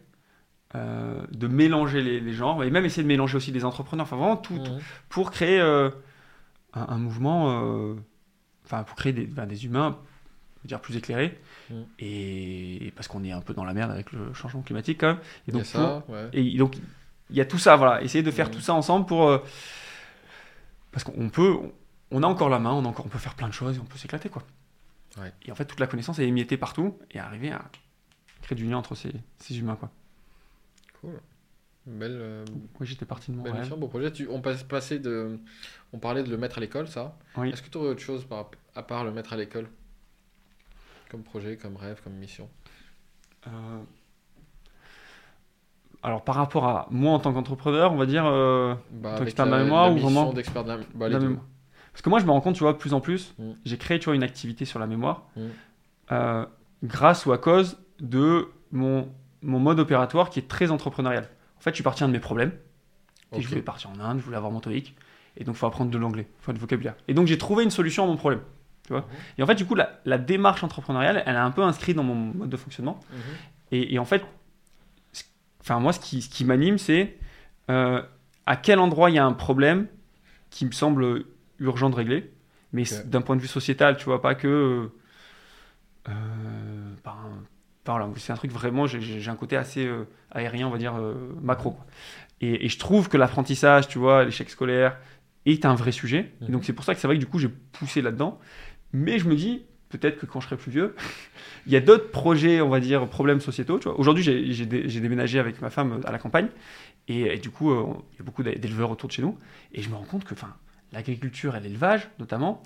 euh, 0.74 1.22
de 1.30 1.46
mélanger 1.46 2.00
les, 2.02 2.20
les 2.20 2.32
genres 2.32 2.64
et 2.64 2.70
même 2.70 2.84
essayer 2.86 3.02
de 3.02 3.08
mélanger 3.08 3.36
aussi 3.36 3.52
des 3.52 3.64
entrepreneurs. 3.66 4.04
Enfin 4.04 4.16
vraiment 4.16 4.36
tout, 4.38 4.58
tout 4.58 4.72
Mhm. 4.72 4.80
pour 5.10 5.30
créer. 5.30 5.60
un, 5.60 5.92
un 6.72 6.98
mouvement, 6.98 7.94
enfin 8.64 8.82
pour 8.82 8.96
créer 8.96 9.12
des, 9.12 9.26
ben, 9.26 9.46
des 9.46 9.66
humains, 9.66 9.98
dire 10.64 10.80
plus 10.80 10.96
éclairés, 10.96 11.38
Mm. 11.70 11.74
et 11.98 12.92
parce 12.96 13.08
qu'on 13.08 13.24
est 13.24 13.32
un 13.32 13.40
peu 13.40 13.54
dans 13.54 13.64
la 13.64 13.72
merde 13.72 13.90
avec 13.90 14.12
le 14.12 14.34
changement 14.34 14.60
climatique 14.62 15.00
quand 15.00 15.16
même. 15.46 15.62
Ouais. 16.08 16.28
et 16.34 16.56
donc, 16.58 16.76
il 17.30 17.36
y 17.36 17.40
a 17.40 17.44
tout 17.44 17.58
ça, 17.58 17.76
voilà. 17.76 18.02
Essayer 18.02 18.22
de 18.22 18.30
faire 18.30 18.50
tout 18.50 18.60
ça 18.60 18.74
ensemble 18.74 19.06
pour. 19.06 19.28
euh, 19.28 19.38
parce 20.92 21.04
qu'on 21.04 21.28
peut. 21.30 21.56
On 22.10 22.22
a 22.22 22.26
encore 22.26 22.48
la 22.48 22.58
main, 22.58 22.72
on, 22.72 22.84
a 22.84 22.88
encore, 22.88 23.06
on 23.06 23.08
peut 23.08 23.18
faire 23.18 23.34
plein 23.34 23.48
de 23.48 23.52
choses 23.52 23.76
et 23.76 23.80
on 23.80 23.84
peut 23.84 23.98
s'éclater, 23.98 24.28
quoi. 24.28 24.42
Ouais. 25.18 25.32
Et 25.42 25.50
en 25.52 25.54
fait, 25.54 25.64
toute 25.64 25.80
la 25.80 25.86
connaissance 25.86 26.18
est 26.18 26.26
émiettée 26.28 26.56
partout 26.56 26.98
et 27.10 27.18
arriver 27.18 27.50
à 27.50 27.64
créer 28.42 28.56
du 28.56 28.66
lien 28.66 28.76
entre 28.76 28.94
ces, 28.94 29.12
ces 29.38 29.58
humains, 29.58 29.76
quoi. 29.76 29.90
Cool. 31.00 31.20
Belle, 31.86 32.16
euh, 32.20 32.44
Oui, 32.80 32.86
j'étais 32.86 33.04
parti 33.04 33.30
de 33.30 33.36
mon 33.36 33.42
belle 33.42 33.52
rêve. 33.52 33.62
mission, 33.62 33.76
beau 33.76 33.88
projet. 33.88 34.10
Tu, 34.12 34.28
on 34.28 34.40
passe 34.40 34.62
passé 34.62 34.98
de. 34.98 35.38
On 35.92 35.98
parlait 35.98 36.22
de 36.22 36.30
le 36.30 36.36
mettre 36.36 36.58
à 36.58 36.60
l'école, 36.60 36.88
ça. 36.88 37.16
Oui. 37.36 37.50
Est-ce 37.50 37.62
que 37.62 37.68
tu 37.68 37.78
aurais 37.78 37.88
autre 37.90 38.00
chose 38.00 38.24
par, 38.24 38.50
à 38.74 38.82
part 38.82 39.04
le 39.04 39.10
mettre 39.12 39.32
à 39.32 39.36
l'école? 39.36 39.68
Comme 41.10 41.22
projet, 41.22 41.56
comme 41.56 41.76
rêve, 41.76 42.00
comme 42.02 42.14
mission? 42.14 42.48
Euh, 43.46 43.50
Alors, 46.04 46.22
par 46.22 46.34
rapport 46.34 46.66
à 46.66 46.86
moi 46.90 47.12
en 47.12 47.18
tant 47.18 47.32
qu'entrepreneur, 47.32 47.92
on 47.92 47.96
va 47.96 48.06
dire. 48.06 48.24
euh, 48.26 48.74
bah, 48.92 49.16
Toi, 49.16 49.44
la- 49.46 49.58
mémoire 49.64 49.90
ou 49.92 49.96
vraiment 49.96 50.32
d'expert 50.32 50.62
de 50.64 50.68
la, 50.68 50.76
bah, 50.94 51.08
la 51.08 51.18
mémoire. 51.18 51.42
Parce 51.92 52.02
que 52.02 52.10
moi, 52.10 52.18
je 52.18 52.24
me 52.26 52.30
rends 52.30 52.40
compte, 52.40 52.54
tu 52.56 52.62
vois, 52.62 52.72
de 52.72 52.78
plus 52.78 52.92
en 52.92 53.00
plus, 53.00 53.34
Mm. 53.38 53.50
j'ai 53.64 53.78
créé, 53.78 53.98
tu 53.98 54.06
vois, 54.06 54.14
une 54.14 54.22
activité 54.22 54.64
sur 54.64 54.78
la 54.78 54.86
mémoire 54.86 55.22
Mm. 55.36 55.40
euh, 56.12 56.44
grâce 56.82 57.24
ou 57.26 57.32
à 57.32 57.38
cause 57.38 57.78
de 58.00 58.48
mon, 58.72 59.08
mon 59.42 59.58
mode 59.60 59.78
opératoire 59.80 60.28
qui 60.30 60.38
est 60.40 60.48
très 60.48 60.70
entrepreneurial. 60.70 61.28
En 61.56 61.60
fait, 61.60 61.70
je 61.70 61.76
suis 61.76 61.84
parti 61.84 62.04
un 62.04 62.08
de 62.08 62.12
mes 62.12 62.20
problèmes. 62.20 62.52
Et 63.32 63.40
je 63.40 63.48
voulais 63.48 63.62
partir 63.62 63.90
en 63.90 63.98
Inde, 63.98 64.18
je 64.20 64.24
voulais 64.24 64.36
avoir 64.36 64.52
mon 64.52 64.60
TOEIC. 64.60 64.94
Et 65.36 65.42
donc, 65.44 65.56
il 65.56 65.58
faut 65.58 65.66
apprendre 65.66 65.90
de 65.90 65.98
l'anglais, 65.98 66.28
il 66.30 66.44
faut 66.44 66.52
du 66.52 66.60
vocabulaire. 66.60 66.94
Et 67.08 67.14
donc, 67.14 67.26
j'ai 67.26 67.38
trouvé 67.38 67.64
une 67.64 67.70
solution 67.70 68.04
à 68.04 68.06
mon 68.06 68.16
problème. 68.16 68.42
Tu 68.86 68.92
vois 68.92 69.00
Mhm. 69.02 69.06
Et 69.38 69.42
en 69.42 69.46
fait, 69.46 69.54
du 69.56 69.64
coup, 69.64 69.74
la, 69.74 69.98
la 70.04 70.18
démarche 70.18 70.62
entrepreneuriale, 70.62 71.22
elle 71.26 71.34
est 71.34 71.38
un 71.38 71.50
peu 71.50 71.62
inscrite 71.64 71.96
dans 71.96 72.04
mon 72.04 72.14
mode 72.14 72.50
de 72.50 72.56
fonctionnement. 72.56 73.00
Mhm. 73.10 73.18
Et, 73.72 73.94
et 73.94 73.98
en 73.98 74.04
fait, 74.04 74.22
enfin, 75.64 75.80
moi, 75.80 75.92
ce 75.92 76.00
qui, 76.00 76.22
ce 76.22 76.28
qui 76.28 76.44
m'anime, 76.44 76.78
c'est 76.78 77.16
euh, 77.70 78.02
à 78.46 78.56
quel 78.56 78.78
endroit 78.78 79.10
il 79.10 79.16
y 79.16 79.18
a 79.18 79.24
un 79.26 79.32
problème 79.32 79.88
qui 80.50 80.66
me 80.66 80.72
semble 80.72 81.24
urgent 81.58 81.90
de 81.90 81.96
régler, 81.96 82.30
mais 82.72 82.84
d'un 83.06 83.22
point 83.22 83.36
de 83.36 83.40
vue 83.40 83.48
sociétal, 83.48 83.96
tu 83.96 84.04
vois, 84.04 84.22
pas 84.22 84.34
que. 84.36 84.90
euh, 86.08 86.94
par 87.02 87.18
un- 87.18 87.42
par 87.84 87.98
là, 87.98 88.08
c'est 88.16 88.32
un 88.32 88.36
truc 88.36 88.50
vraiment, 88.50 88.86
j'ai- 88.86 89.28
un 89.28 89.36
côté 89.36 89.56
assez 89.56 89.86
euh, 89.86 90.04
aérien, 90.30 90.66
on 90.66 90.70
va 90.70 90.78
dire, 90.78 90.94
euh, 90.96 91.14
macro. 91.42 91.72
quoi. 91.72 91.84
Et, 92.40 92.66
et 92.66 92.68
je 92.68 92.78
trouve 92.78 93.08
que 93.08 93.16
l'apprentissage, 93.16 93.88
tu 93.88 93.98
vois, 93.98 94.24
l'échec 94.24 94.48
scolaire 94.50 94.98
est 95.46 95.64
un 95.66 95.74
vrai 95.74 95.92
sujet. 95.92 96.32
Et 96.42 96.44
Mhm. 96.46 96.52
donc, 96.52 96.64
c'est 96.64 96.72
pour 96.72 96.84
ça 96.84 96.94
que 96.94 97.00
c'est 97.00 97.06
vrai 97.06 97.16
que 97.16 97.20
du 97.20 97.26
coup, 97.26 97.38
j'ai 97.38 97.48
poussé 97.48 98.02
là-dedans. 98.02 98.38
Mais 98.92 99.18
je 99.18 99.28
me 99.28 99.34
dis, 99.36 99.64
peut-être 99.98 100.18
que 100.18 100.26
quand 100.26 100.40
je 100.40 100.46
serai 100.46 100.56
plus 100.56 100.70
vieux, 100.70 100.94
il 101.66 101.72
y 101.72 101.76
a 101.76 101.80
d'autres 101.80 102.10
projets, 102.10 102.60
on 102.60 102.68
va 102.68 102.80
dire, 102.80 103.08
problèmes 103.08 103.40
sociétaux. 103.40 103.80
Aujourd'hui, 103.96 104.22
j'ai 104.22 104.52
j'ai 104.52 104.66
dé- 104.66 104.88
j'ai 104.88 105.00
déménagé 105.00 105.38
avec 105.38 105.60
ma 105.62 105.70
femme 105.70 105.92
euh, 105.92 106.08
à 106.08 106.12
la 106.12 106.18
campagne. 106.18 106.48
Et, 107.08 107.38
du 107.38 107.50
coup, 107.50 107.70
euh, 107.70 107.84
il 108.14 108.18
y 108.18 108.22
a 108.22 108.24
beaucoup 108.24 108.42
d'é- 108.42 108.56
d'éleveurs 108.56 108.90
autour 108.90 109.08
de 109.08 109.12
chez 109.12 109.22
nous. 109.22 109.36
Et 109.72 109.82
je 109.82 109.90
me 109.90 109.94
rends 109.94 110.04
compte 110.04 110.24
que 110.24 110.34
l'agriculture 110.92 111.54
et 111.56 111.60
l'élevage, 111.60 112.08
notamment, 112.18 112.62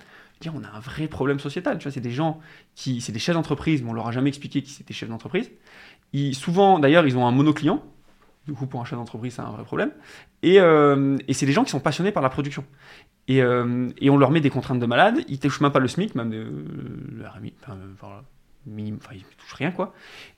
on 0.55 0.63
a 0.63 0.69
un 0.69 0.81
vrai 0.81 1.09
problème 1.09 1.41
sociétal. 1.41 1.79
Tu 1.79 1.85
vois, 1.85 1.93
c'est 1.93 2.01
des 2.01 2.13
gens 2.13 2.41
qui, 2.77 3.01
c'est 3.01 3.11
des 3.13 3.19
chefs 3.19 3.35
d'entreprise, 3.35 3.83
mais 3.83 3.91
on 3.91 3.95
leur 3.95 4.07
a 4.07 4.13
jamais 4.13 4.29
expliqué 4.29 4.63
qui 4.63 4.71
c'était 4.71 4.95
chefs 4.95 5.09
d'entreprise. 5.09 5.51
Ils, 6.13 6.35
souvent, 6.35 6.79
d'ailleurs, 6.79 7.07
ils 7.07 7.17
ont 7.17 7.27
un 7.27 7.33
monoclient. 7.33 7.81
Du 8.47 8.55
coup, 8.55 8.67
pour 8.67 8.81
un 8.81 8.85
chef 8.85 8.99
d'entreprise, 8.99 9.35
c'est 9.35 9.43
un 9.43 9.51
vrai 9.51 9.65
problème. 9.65 9.91
Et, 10.43 10.61
euh, 10.61 11.17
et 11.27 11.35
c'est 11.35 11.45
des 11.45 11.53
gens 11.53 11.65
qui 11.65 11.71
sont 11.71 11.81
passionnés 11.81 12.13
par 12.13 12.23
la 12.23 12.31
production. 12.31 12.65
Et, 13.29 13.43
euh, 13.43 13.89
et 13.99 14.09
on 14.09 14.17
leur 14.17 14.31
met 14.31 14.41
des 14.41 14.51
contraintes 14.51 14.81
de 14.81 14.87
malade. 14.87 15.19
Ils 15.29 15.39
touchent 15.39 15.61
même 15.61 15.71
pas 15.71 15.79
le 15.79 15.89
SMIC, 15.89 16.15
même 16.15 16.33
euh, 16.33 16.65
le 17.13 17.29
RMI, 17.29 17.53
enfin, 17.63 17.75
euh, 17.75 17.93
enfin, 17.93 18.23
minimum, 18.67 18.99
ils 19.13 19.23
touchent 19.37 19.53
rien, 19.53 19.71
quoi. 19.71 19.95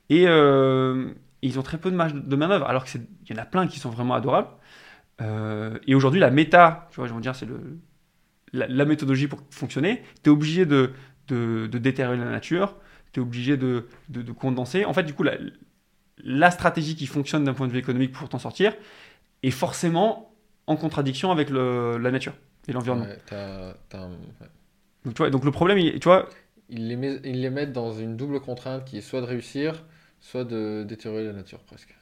Et 0.09 0.25
euh, 0.27 1.13
ils 1.43 1.59
ont 1.59 1.63
très 1.63 1.79
peu 1.79 1.91
de 1.93 1.97
de 1.97 2.37
manœuvre, 2.37 2.67
alors 2.67 2.85
qu'il 2.85 3.07
y 3.31 3.33
en 3.33 3.37
a 3.37 3.47
plein 3.47 3.69
qui 3.69 3.79
sont 3.79 3.91
vraiment 3.91 4.15
adorables. 4.15 4.49
Euh, 5.23 5.79
et 5.87 5.95
aujourd'hui, 5.95 6.19
la 6.19 6.31
méta, 6.31 6.89
tu 6.91 6.97
vois, 6.97 7.07
je 7.07 7.15
dire, 7.15 7.37
c'est 7.37 7.47
la, 8.53 8.67
la 8.67 8.85
méthodologie 8.85 9.29
pour 9.29 9.41
fonctionner. 9.51 10.03
Tu 10.25 10.31
es 10.31 10.33
obligé 10.33 10.67
de, 10.67 10.91
de, 11.29 11.69
de 11.71 11.79
déterrer 11.79 12.17
la 12.17 12.25
nature, 12.25 12.75
tu 13.13 13.21
es 13.21 13.23
obligé 13.23 13.57
de, 13.57 13.87
de, 14.09 14.23
de 14.23 14.33
condenser. 14.33 14.85
En 14.85 14.93
fait, 14.95 15.05
du 15.05 15.15
coup, 15.15 15.23
la, 15.23 15.35
la 16.25 16.51
stratégie 16.51 16.97
qui 16.97 17.07
fonctionne 17.07 17.45
d'un 17.45 17.55
point 17.55 17.69
de 17.69 17.73
vue 17.73 17.79
économique 17.79 18.13
pour 18.13 18.29
t'en 18.29 18.41
sortir 18.41 18.75
est 19.45 19.51
forcément 19.53 20.35
en 20.67 20.77
contradiction 20.77 21.31
avec 21.31 21.51
la 21.51 22.11
nature 22.11 22.35
et 22.69 22.73
l'environnement. 22.73 23.05
Ouais, 23.07 23.19
t'as- 23.27 23.75
t'as 23.89 23.99
un- 23.99 24.11
ouais. 24.11 24.49
Donc, 25.05 25.15
tu 25.15 25.19
vois, 25.23 25.31
donc 25.31 25.45
le 25.45 25.51
problème, 25.51 25.79
il- 25.79 25.99
tu 25.99 26.09
vois, 26.09 26.29
Ils 26.69 26.87
les, 26.89 26.97
met- 26.97 27.21
ils 27.25 27.41
les 27.41 27.51
mettent 27.51 27.73
dans 27.73 27.93
une 27.93 28.17
double 28.17 28.41
contrainte 28.41 28.85
qui 28.85 28.99
est 28.99 29.01
soit 29.01 29.21
de 29.21 29.27
réussir, 29.27 29.85
soit 30.21 30.45
de 30.45 30.85
détériorer 30.87 31.25
la 31.25 31.33
nature 31.33 31.59
presque. 31.61 31.97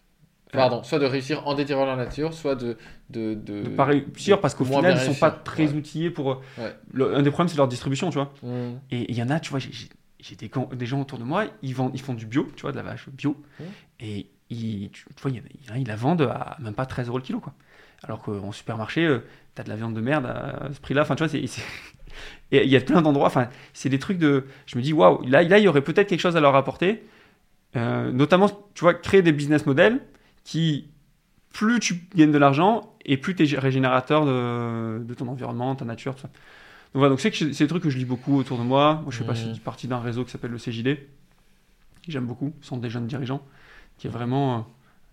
Pardon, 0.52 0.82
soit 0.82 0.98
de 0.98 1.04
réussir 1.04 1.46
en 1.46 1.54
détériorant 1.54 1.84
la 1.86 1.96
nature, 1.96 2.32
soit 2.32 2.54
de. 2.54 2.76
de, 3.10 3.34
de... 3.34 3.68
pas 3.68 3.84
réussir 3.84 4.40
parce 4.40 4.54
qu'au 4.54 4.64
moins 4.64 4.78
final, 4.78 4.94
bien 4.94 5.02
ils 5.02 5.06
sont 5.06 5.18
pas 5.20 5.28
réussir. 5.28 5.44
très 5.44 5.66
Ouais. 5.68 5.72
outillés 5.74 6.10
pour. 6.10 6.42
Ouais. 6.58 6.74
le- 6.92 7.14
un 7.16 7.22
des 7.22 7.30
problèmes, 7.30 7.48
c'est 7.48 7.56
leur 7.58 7.68
distribution, 7.68 8.08
tu 8.10 8.14
vois. 8.18 8.32
Mm. 8.42 8.78
Et 8.90 9.10
il 9.10 9.16
y 9.16 9.22
en 9.22 9.28
a, 9.28 9.40
tu 9.40 9.50
vois, 9.50 9.58
j'ai- 9.58 9.72
j'ai 9.72 9.88
j'ai 10.20 10.34
des, 10.34 10.50
gens- 10.52 10.68
des 10.72 10.84
gens 10.86 11.00
autour 11.00 11.18
de 11.18 11.22
moi, 11.24 11.44
ils, 11.62 11.74
vendent, 11.76 11.92
ils 11.94 12.00
font 12.00 12.12
du 12.14 12.26
bio, 12.26 12.50
tu 12.56 12.62
vois, 12.62 12.72
de 12.72 12.76
la 12.76 12.82
vache 12.82 13.08
bio. 13.10 13.36
Mhm. 13.60 13.66
Et 14.00 14.26
ils, 14.50 14.90
tu, 14.90 15.04
tu 15.14 15.22
vois, 15.22 15.30
il 15.30 15.36
y 15.36 15.40
en 15.40 15.44
a- 15.44 15.46
il 15.54 15.66
y 15.66 15.70
en 15.70 15.74
a, 15.74 15.78
ils 15.78 15.86
la 15.86 15.94
vendent 15.96 16.22
à 16.22 16.56
même 16.60 16.74
pas 16.74 16.86
13 16.86 17.06
euros 17.08 17.18
le 17.18 17.22
kilo, 17.22 17.38
quoi. 17.40 17.54
Alors 18.02 18.20
qu'en 18.22 18.50
supermarché, 18.50 19.06
euh, 19.06 19.20
t'as 19.58 19.64
de 19.64 19.68
la 19.68 19.76
viande 19.76 19.94
de 19.94 20.00
merde 20.00 20.26
à 20.26 20.68
ce 20.72 20.80
prix-là. 20.80 21.02
Enfin, 21.02 21.14
tu 21.16 21.22
vois, 21.24 21.28
c'est. 21.28 21.44
c'est- 21.46 21.62
Et 22.50 22.64
il 22.64 22.70
y 22.70 22.76
a 22.76 22.80
plein 22.80 23.02
d'endroits, 23.02 23.26
enfin, 23.26 23.48
c'est 23.74 23.88
des 23.90 23.98
trucs 23.98 24.18
de. 24.18 24.46
Je 24.66 24.78
me 24.78 24.82
dis, 24.82 24.92
waouh, 24.92 25.22
là, 25.26 25.42
là, 25.42 25.58
il 25.58 25.64
y 25.64 25.68
aurait 25.68 25.82
peut-être 25.82 26.08
quelque 26.08 26.20
chose 26.20 26.36
à 26.36 26.40
leur 26.40 26.54
apporter. 26.56 27.02
Euh, 27.76 28.10
notamment, 28.10 28.48
tu 28.74 28.80
vois, 28.80 28.94
créer 28.94 29.20
des 29.20 29.32
business 29.32 29.66
models 29.66 30.00
qui, 30.44 30.88
plus 31.52 31.78
tu 31.80 32.00
gagnes 32.14 32.32
de 32.32 32.38
l'argent 32.38 32.94
et 33.04 33.16
plus 33.18 33.34
tu 33.36 33.44
es 33.44 33.58
régénérateur 33.58 34.24
de, 34.24 35.02
de 35.04 35.14
ton 35.14 35.28
environnement, 35.28 35.74
ta 35.76 35.84
nature, 35.84 36.14
tout 36.14 36.22
ça. 36.22 36.28
Donc 36.28 37.00
voilà, 37.00 37.10
donc 37.10 37.20
c'est 37.20 37.30
des 37.58 37.66
trucs 37.66 37.82
que 37.82 37.90
je 37.90 37.98
lis 37.98 38.06
beaucoup 38.06 38.38
autour 38.38 38.56
de 38.58 38.62
moi. 38.64 39.00
Moi, 39.02 39.10
je 39.12 39.18
fais 39.18 39.24
Mhm. 39.24 39.58
partie- 39.58 39.86
d'un 39.88 40.00
réseau 40.00 40.24
qui 40.24 40.30
s'appelle 40.30 40.50
le 40.52 40.58
CJD, 40.58 40.96
que 42.06 42.10
j'aime 42.12 42.24
beaucoup, 42.26 42.54
Centre 42.62 42.80
des 42.80 42.88
jeunes 42.90 43.06
dirigeants, 43.06 43.42
qui 43.98 44.06
est 44.06 44.10
vraiment 44.10 44.56
euh, 44.56 44.60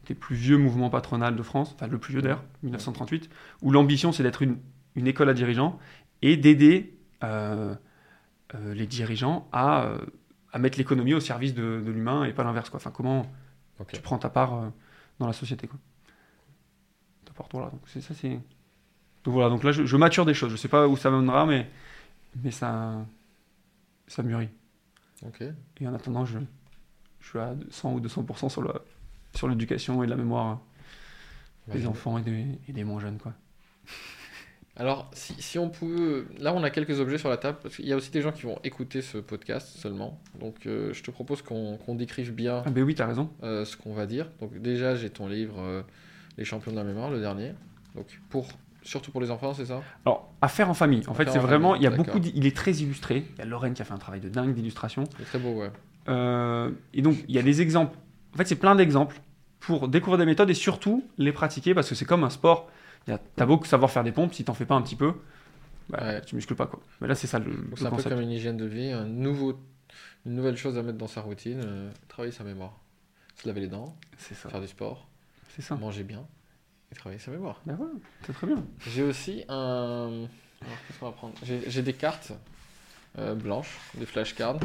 des 0.06 0.16
plus 0.16 0.36
vieux 0.36 0.58
mouvements 0.58 0.90
patronales 0.90 1.36
de 1.36 1.44
France, 1.44 1.74
enfin 1.76 1.88
le 1.88 1.98
plus 1.98 2.14
vieux 2.14 2.22
d'ailleurs, 2.22 2.44
1938, 2.64 3.30
où 3.62 3.72
l'ambition 3.72 4.12
c'est 4.12 4.24
d'être 4.24 4.42
une, 4.42 4.58
une 4.96 5.08
école 5.08 5.30
à 5.30 5.34
dirigeants 5.34 5.80
et 6.22 6.38
d'aider 6.38 6.98
euh, 7.24 7.76
euh, 8.54 8.74
les 8.74 8.88
dirigeants 8.88 9.48
à, 9.52 9.86
euh, 9.86 9.98
à 10.52 10.60
mettre 10.60 10.78
l'économie 10.78 11.14
au 11.14 11.20
service 11.20 11.54
de, 11.54 11.82
de 11.86 11.92
l'humain 11.92 12.24
et 12.26 12.34
pas 12.34 12.44
l'inverse. 12.44 12.70
quoi. 12.70 12.78
Enfin, 12.78 12.92
comment 12.92 13.26
tu 13.88 14.02
prends 14.02 14.18
ta 14.18 14.30
part 14.30 14.72
dans 15.20 15.28
la 15.28 15.34
société. 15.34 15.68
Quoi. 15.68 15.80
T'apportes, 17.26 17.52
voilà, 17.52 17.70
donc 17.70 17.82
c'est 17.88 18.02
ça, 18.02 18.14
c'est. 18.14 18.40
Donc 19.24 19.34
voilà, 19.34 19.50
donc 19.50 19.64
là 19.64 19.72
je, 19.72 19.86
je 19.86 19.98
mature 19.98 20.26
des 20.26 20.34
choses. 20.34 20.52
Je 20.52 20.56
sais 20.56 20.68
pas 20.68 20.88
où 20.88 20.96
ça 20.96 21.10
mènera, 21.10 21.46
mais, 21.46 21.70
mais 22.44 22.52
ça, 22.52 23.06
ça 24.08 24.24
mûrit. 24.24 24.50
Et 25.80 25.88
en 25.88 25.94
attendant, 25.94 26.26
je, 26.26 26.38
je 27.20 27.28
suis 27.28 27.40
à 27.40 27.56
100 27.70 27.94
ou 27.94 28.00
200% 28.00 28.50
sur 28.50 28.62
le 28.62 28.72
sur 29.36 29.48
l'éducation 29.48 30.04
et 30.04 30.08
la 30.08 30.16
mémoire 30.16 30.62
des 31.68 31.80
Bah, 31.80 31.90
enfants 31.90 32.18
et 32.18 32.22
des, 32.22 32.46
et 32.68 32.74
des 32.74 32.84
moins 32.84 33.00
jeunes. 33.00 33.18
Quoi. 33.18 33.34
Alors, 34.78 35.10
si, 35.14 35.34
si 35.42 35.58
on 35.58 35.70
peut. 35.70 36.28
Là, 36.40 36.54
on 36.54 36.62
a 36.64 36.70
quelques 36.70 37.00
objets 37.00 37.18
sur 37.18 37.30
la 37.30 37.38
table, 37.38 37.60
parce 37.64 37.78
qu'il 37.78 37.88
y 37.88 37.94
a 37.94 37.96
aussi 37.96 38.12
des 38.12 38.22
gens 38.22 38.34
qui 38.34 38.42
vont 38.44 38.60
écouter 38.66 39.02
ce 39.02 39.18
podcast 39.18 39.70
seulement. 39.78 40.20
Donc, 40.40 40.66
euh, 40.66 40.92
je 40.94 41.02
te 41.02 41.12
propose 41.12 41.42
qu'on 41.42 41.78
qu'on 41.78 41.96
décrive 41.96 42.34
bien 42.34 42.62
Ah 42.66 42.72
ben 42.72 42.84
oui, 42.84 42.94
t'as 42.94 43.06
raison. 43.06 43.30
euh, 43.44 43.64
ce 43.64 43.78
qu'on 43.78 43.94
va 43.94 44.06
dire. 44.06 44.30
Donc, 44.42 44.58
déjà, 44.62 44.96
j'ai 44.96 45.10
ton 45.10 45.30
livre 45.30 45.56
euh, 45.60 45.82
Les 46.38 46.44
champions 46.44 46.72
de 46.72 46.76
la 46.78 46.84
mémoire, 46.84 47.10
le 47.10 47.22
dernier. 47.22 47.54
Donc, 47.96 48.20
pour, 48.30 48.50
surtout 48.84 49.12
pour 49.12 49.22
les 49.22 49.32
enfants, 49.32 49.54
c'est 49.54 49.66
ça? 49.68 49.82
Alors, 50.06 50.34
à 50.42 50.50
faire 50.50 50.70
en 50.70 50.74
famille. 50.74 51.04
En 51.08 51.14
À 51.14 51.16
fait, 51.16 51.30
c'est 51.32 51.40
en 51.40 51.44
vraiment, 51.44 51.76
il 51.76 51.82
y 51.82 51.88
a 51.88 51.92
beaucoup, 51.92 52.20
d- 52.20 52.34
il 52.36 52.46
est 52.46 52.56
très 52.56 52.74
illustré. 52.74 53.24
Il 53.36 53.40
y 53.40 53.42
a 53.44 53.46
Lorraine 53.46 53.74
qui 53.74 53.82
a 53.82 53.86
fait 53.86 53.94
un 53.94 53.98
travail 53.98 54.20
de 54.20 54.28
dingue 54.28 54.54
d'illustration. 54.54 55.06
C'est 55.18 55.24
très 55.24 55.40
beau, 55.40 55.54
ouais. 55.62 55.72
Euh, 56.10 56.70
et 56.94 57.02
donc, 57.02 57.16
il 57.30 57.34
y 57.34 57.40
a 57.40 57.44
des 57.44 57.62
exemples. 57.62 57.98
En 58.36 58.38
fait, 58.38 58.46
c'est 58.46 58.56
plein 58.58 58.76
d'exemples 58.76 59.20
pour 59.62 59.88
découvrir 59.88 60.18
des 60.20 60.26
méthodes 60.26 60.50
et 60.50 60.54
surtout 60.54 61.04
les 61.18 61.32
pratiquer 61.32 61.74
parce 61.74 61.90
que 61.90 61.96
c'est 61.96 62.06
comme 62.06 62.24
un 62.24 62.30
sport. 62.30 62.70
T'as 63.36 63.46
beau 63.46 63.64
savoir 63.64 63.90
faire 63.92 64.04
des 64.04 64.12
pompes, 64.12 64.34
si 64.34 64.44
t'en 64.44 64.54
fais 64.54 64.66
pas 64.66 64.76
un 64.76 64.82
petit 64.82 64.96
peu, 64.96 65.14
bah, 65.90 66.00
Ouais. 66.02 66.22
tu 66.22 66.36
muscles 66.36 66.56
pas. 66.56 66.66
Quoi. 66.68 66.80
Mais 67.02 67.08
là, 67.08 67.16
c'est 67.16 67.28
ça 67.28 67.40
le, 67.40 67.52
C'est 67.76 67.86
un 67.86 67.90
peu 67.90 67.96
concept. 67.98 68.10
comme 68.16 68.22
une 68.24 68.32
hygiène 68.32 68.58
de 68.58 68.66
vie, 68.66 68.92
un 68.92 69.06
nouveau, 69.06 69.60
une 70.26 70.34
nouvelle 70.34 70.58
chose 70.58 70.78
à 70.78 70.82
mettre 70.84 70.98
dans 70.98 71.08
sa 71.08 71.22
routine, 71.22 71.62
euh, 71.64 71.92
travailler 72.08 72.34
sa 72.34 72.44
mémoire. 72.44 72.74
Se 73.42 73.48
laver 73.48 73.62
les 73.62 73.68
dents, 73.68 73.96
ça. 74.18 74.50
faire 74.50 74.62
du 74.62 74.68
sport, 74.68 75.08
ça. 75.60 75.76
manger 75.76 76.04
bien 76.04 76.26
et 76.92 76.96
travailler 76.96 77.20
sa 77.20 77.32
mémoire. 77.32 77.62
Bah 77.66 77.74
ouais, 77.80 77.88
c'est 78.26 78.34
très 78.34 78.48
bien. 78.48 78.64
J'ai 78.88 79.04
aussi 79.04 79.44
un. 79.50 80.26
Alors, 80.62 80.78
qu'est-ce 80.88 81.00
qu'on 81.00 81.06
va 81.08 81.12
prendre? 81.12 81.34
J'ai 81.44 81.62
j'ai 81.70 81.82
des 81.84 81.94
cartes 81.94 82.32
euh, 83.20 83.36
blanches, 83.36 83.78
des 83.96 84.06
flashcards. 84.06 84.58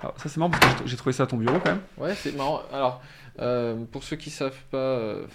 Alors, 0.00 0.18
ça, 0.20 0.28
c'est 0.28 0.36
marrant 0.38 0.50
parce 0.50 0.74
que 0.82 0.86
j'ai- 0.86 0.96
trouvé 0.96 1.12
ça 1.12 1.22
à 1.22 1.26
ton 1.26 1.36
bureau 1.38 1.58
quand 1.58 1.70
même. 1.72 1.80
Ouais, 1.98 2.14
c'est 2.14 2.34
marrant. 2.36 2.62
Alors, 2.72 3.02
euh, 3.40 3.84
pour 3.90 4.02
ceux 4.04 4.16
qui 4.16 4.30
savent 4.30 4.62
pas, 4.70 4.76
euh, 4.76 5.26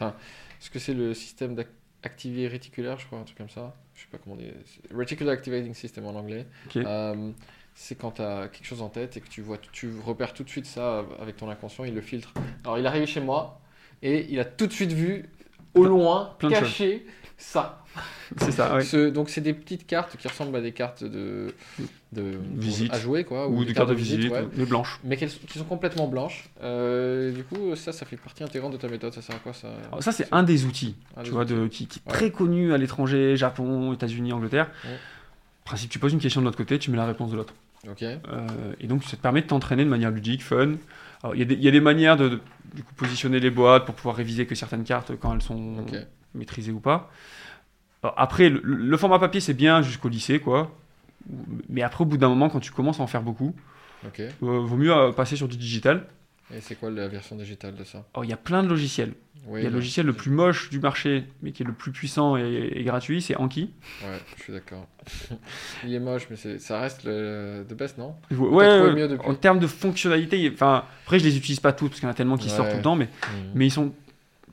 ce 0.60 0.70
que 0.70 0.78
c'est 0.80 0.94
le 0.94 1.14
système 1.14 1.56
d'ac- 1.56 1.68
activé 2.04 2.48
réticulaire, 2.48 3.00
je 3.00 3.06
crois, 3.08 3.20
un 3.20 3.24
truc 3.24 3.38
comme 3.38 3.50
ça. 3.50 3.76
Je 3.96 4.02
sais 4.02 4.08
pas 4.12 4.18
comment 4.24 4.36
dire. 4.36 4.54
Reticular 4.96 5.34
Activating 5.34 5.74
System 5.74 6.06
en 6.06 6.16
anglais. 6.16 6.46
Ok. 6.68 6.78
Euh, 6.78 7.32
c'est 7.76 7.96
quand 7.98 8.12
tu 8.12 8.22
as 8.22 8.48
quelque 8.50 8.66
chose 8.66 8.82
en 8.82 8.90
tête 8.90 9.18
et 9.18 9.22
que 9.22 9.28
tu 9.30 9.42
vois, 9.42 9.58
tu 9.72 9.92
repères 10.06 10.34
tout 10.34 10.44
de 10.44 10.50
suite 10.50 10.66
ça 10.66 11.06
avec 11.22 11.38
ton 11.38 11.50
inconscient, 11.50 11.84
il 11.86 11.94
le 11.96 12.02
filtre. 12.02 12.34
Alors 12.64 12.78
il 12.78 12.86
est 12.86 12.88
arrivé 12.88 13.06
chez 13.06 13.22
moi 13.22 13.62
et 14.02 14.28
il 14.32 14.40
a 14.40 14.46
tout 14.46 14.68
de 14.68 14.74
suite 14.74 14.92
vu 14.92 15.30
au 15.76 15.86
loin, 15.86 16.36
plein 16.38 16.50
de 16.50 16.56
caché 16.56 17.06
ça. 17.42 17.84
C'est 18.38 18.52
ça, 18.52 18.76
ouais. 18.76 18.82
Ce- 18.84 19.10
donc 19.10 19.30
c'est 19.30 19.42
des 19.42 19.54
petites 19.54 19.86
cartes 19.86 20.16
qui 20.16 20.28
ressemblent 20.28 20.56
à 20.56 20.62
des 20.62 20.72
cartes 20.72 21.04
de, 21.04 21.54
de 22.14 22.38
Visite. 22.56 22.94
à 22.94 22.98
jouer 23.00 23.26
quoi, 23.26 23.50
Ou 23.50 23.66
des 23.66 23.74
cartes 23.74 23.90
de 23.90 23.94
visite, 23.94 24.32
ouais. 24.32 24.48
mais 24.56 24.66
blanches. 24.66 25.00
mais 25.04 25.18
qu'elles- 25.18 25.30
qui 25.30 25.58
sont 25.60 25.66
complètement 25.66 26.08
blanches. 26.08 26.50
Euh, 26.64 27.32
du 27.34 27.44
coup 27.44 27.76
ça, 27.76 27.92
ça 27.92 28.06
fait 28.06 28.16
partie 28.16 28.44
intégrante 28.44 28.72
de 28.72 28.78
ta 28.78 28.88
méthode. 28.88 29.14
Ça 29.14 29.22
sert 29.22 29.36
à 29.36 29.40
quoi 29.40 29.54
ça? 29.54 29.68
Alors 29.90 30.02
ça, 30.02 30.12
c'est 30.14 30.28
un 30.32 30.44
des 30.44 30.66
outils, 30.66 30.96
Un 31.18 31.22
tu 31.24 31.26
des 31.26 31.32
vois, 31.32 31.44
outils. 31.44 31.54
de, 31.54 31.68
qui, 31.68 31.88
qui 31.88 32.00
est 32.00 32.10
Ouais. 32.10 32.14
très 32.18 32.32
connu 32.32 32.74
à 32.74 32.78
l'étranger, 32.78 33.36
Japon, 33.36 33.92
États-Unis, 33.94 34.32
Angleterre. 34.32 34.70
Ouais. 34.86 34.98
Principe, 35.66 35.90
tu 35.90 36.00
poses 36.00 36.14
une 36.14 36.20
question 36.20 36.42
de 36.42 36.46
l'autre 36.46 36.58
côté, 36.58 36.80
tu 36.80 36.90
mets 36.92 36.98
la 36.98 37.06
réponse 37.06 37.32
de 37.32 37.36
l'autre. 37.36 37.54
Ok. 37.90 38.04
Euh, 38.04 38.18
et 38.80 38.88
donc, 38.88 39.04
ça 39.04 39.18
te 39.18 39.22
permet 39.22 39.42
de 39.42 39.48
t'entraîner 39.48 39.84
de 39.84 39.90
manière 39.90 40.12
ludique, 40.12 40.44
fun. 40.44 40.74
Il 41.34 41.40
y, 41.40 41.42
a 41.42 41.46
des- 41.46 41.54
il 41.56 41.62
y 41.64 41.68
a 41.68 41.72
des 41.72 41.82
manières 41.82 42.16
de, 42.18 42.30
de, 42.30 42.40
du 42.74 42.84
coup, 42.84 42.94
positionner 42.96 43.40
les 43.40 43.52
boîtes 43.52 43.86
pour 43.86 43.94
pouvoir 43.96 44.16
réviser 44.16 44.46
que 44.48 44.56
certaines 44.56 44.84
cartes 44.84 45.12
quand 45.20 45.34
elles 45.34 45.42
sont. 45.42 45.76
Maîtrisées 46.34 46.72
ou 46.72 46.80
pas. 46.80 47.12
Alors, 48.04 48.16
après, 48.18 48.50
le, 48.50 48.62
le 48.64 48.98
format 48.98 49.20
papier, 49.20 49.40
c'est 49.42 49.54
bien 49.54 49.82
jusqu'au 49.82 50.10
lycée, 50.10 50.40
quoi. 50.40 50.76
Mais 51.70 51.84
après, 51.84 52.02
au 52.04 52.06
bout 52.06 52.18
d'un 52.18 52.30
moment, 52.30 52.50
quand 52.50 52.60
tu 52.60 52.72
commences 52.72 53.00
à 53.00 53.04
en 53.04 53.08
faire 53.08 53.22
beaucoup, 53.22 53.56
Ok. 54.06 54.20
euh, 54.20 54.32
vaut 54.42 54.78
mieux 54.78 54.92
euh, 54.96 55.12
passer 55.12 55.36
sur 55.36 55.48
du 55.48 55.58
digital. 55.58 56.08
Et 56.54 56.60
c'est 56.62 56.76
quoi 56.76 56.90
la 56.90 57.08
version 57.08 57.36
digitale 57.36 57.76
de 57.76 57.84
ça? 57.84 58.06
Alors, 58.14 58.26
il 58.26 58.30
y 58.30 58.34
a 58.34 58.38
plein 58.38 58.64
de 58.64 58.68
logiciels. 58.68 59.14
Il 59.48 59.64
y 59.64 59.66
a 59.66 59.70
le 59.70 59.76
logiciel 59.76 60.06
le 60.06 60.14
plus 60.14 60.30
moche 60.30 60.70
du 60.70 60.80
marché, 60.80 61.24
mais 61.42 61.52
qui 61.52 61.64
est 61.64 61.66
le 61.66 61.74
plus 61.74 61.92
puissant 61.92 62.38
et, 62.38 62.72
et 62.76 62.84
gratuit, 62.84 63.22
c'est 63.22 63.36
Anki. 63.38 63.72
Ouais, 64.04 64.18
je 64.38 64.44
suis 64.44 64.54
d'accord. 64.54 64.88
il 65.86 65.94
est 65.94 66.00
moche, 66.00 66.28
mais 66.30 66.36
c'est- 66.36 66.60
ça 66.60 66.80
reste 66.80 67.04
le 67.06 67.66
the 67.68 67.74
best, 67.74 67.98
non? 67.98 68.16
Ouais, 68.32 68.94
mieux 68.94 69.20
en 69.26 69.34
termes 69.34 69.60
de 69.60 69.66
fonctionnalité, 69.68 70.50
enfin, 70.54 70.86
après 71.06 71.18
je 71.20 71.24
les 71.24 71.38
utilise 71.38 71.60
pas 71.60 71.74
toutes 71.74 71.90
parce 71.92 72.00
qu'il 72.00 72.08
y 72.08 72.10
en 72.10 72.12
a 72.12 72.16
tellement 72.16 72.38
qui 72.38 72.50
Ouais. 72.50 72.56
sortent 72.56 72.70
tout 72.72 72.78
le 72.78 72.84
temps, 72.84 72.96
mais, 72.96 73.06
Mhm. 73.06 73.52
mais 73.56 73.68
ils 73.68 73.72
sont, 73.72 73.94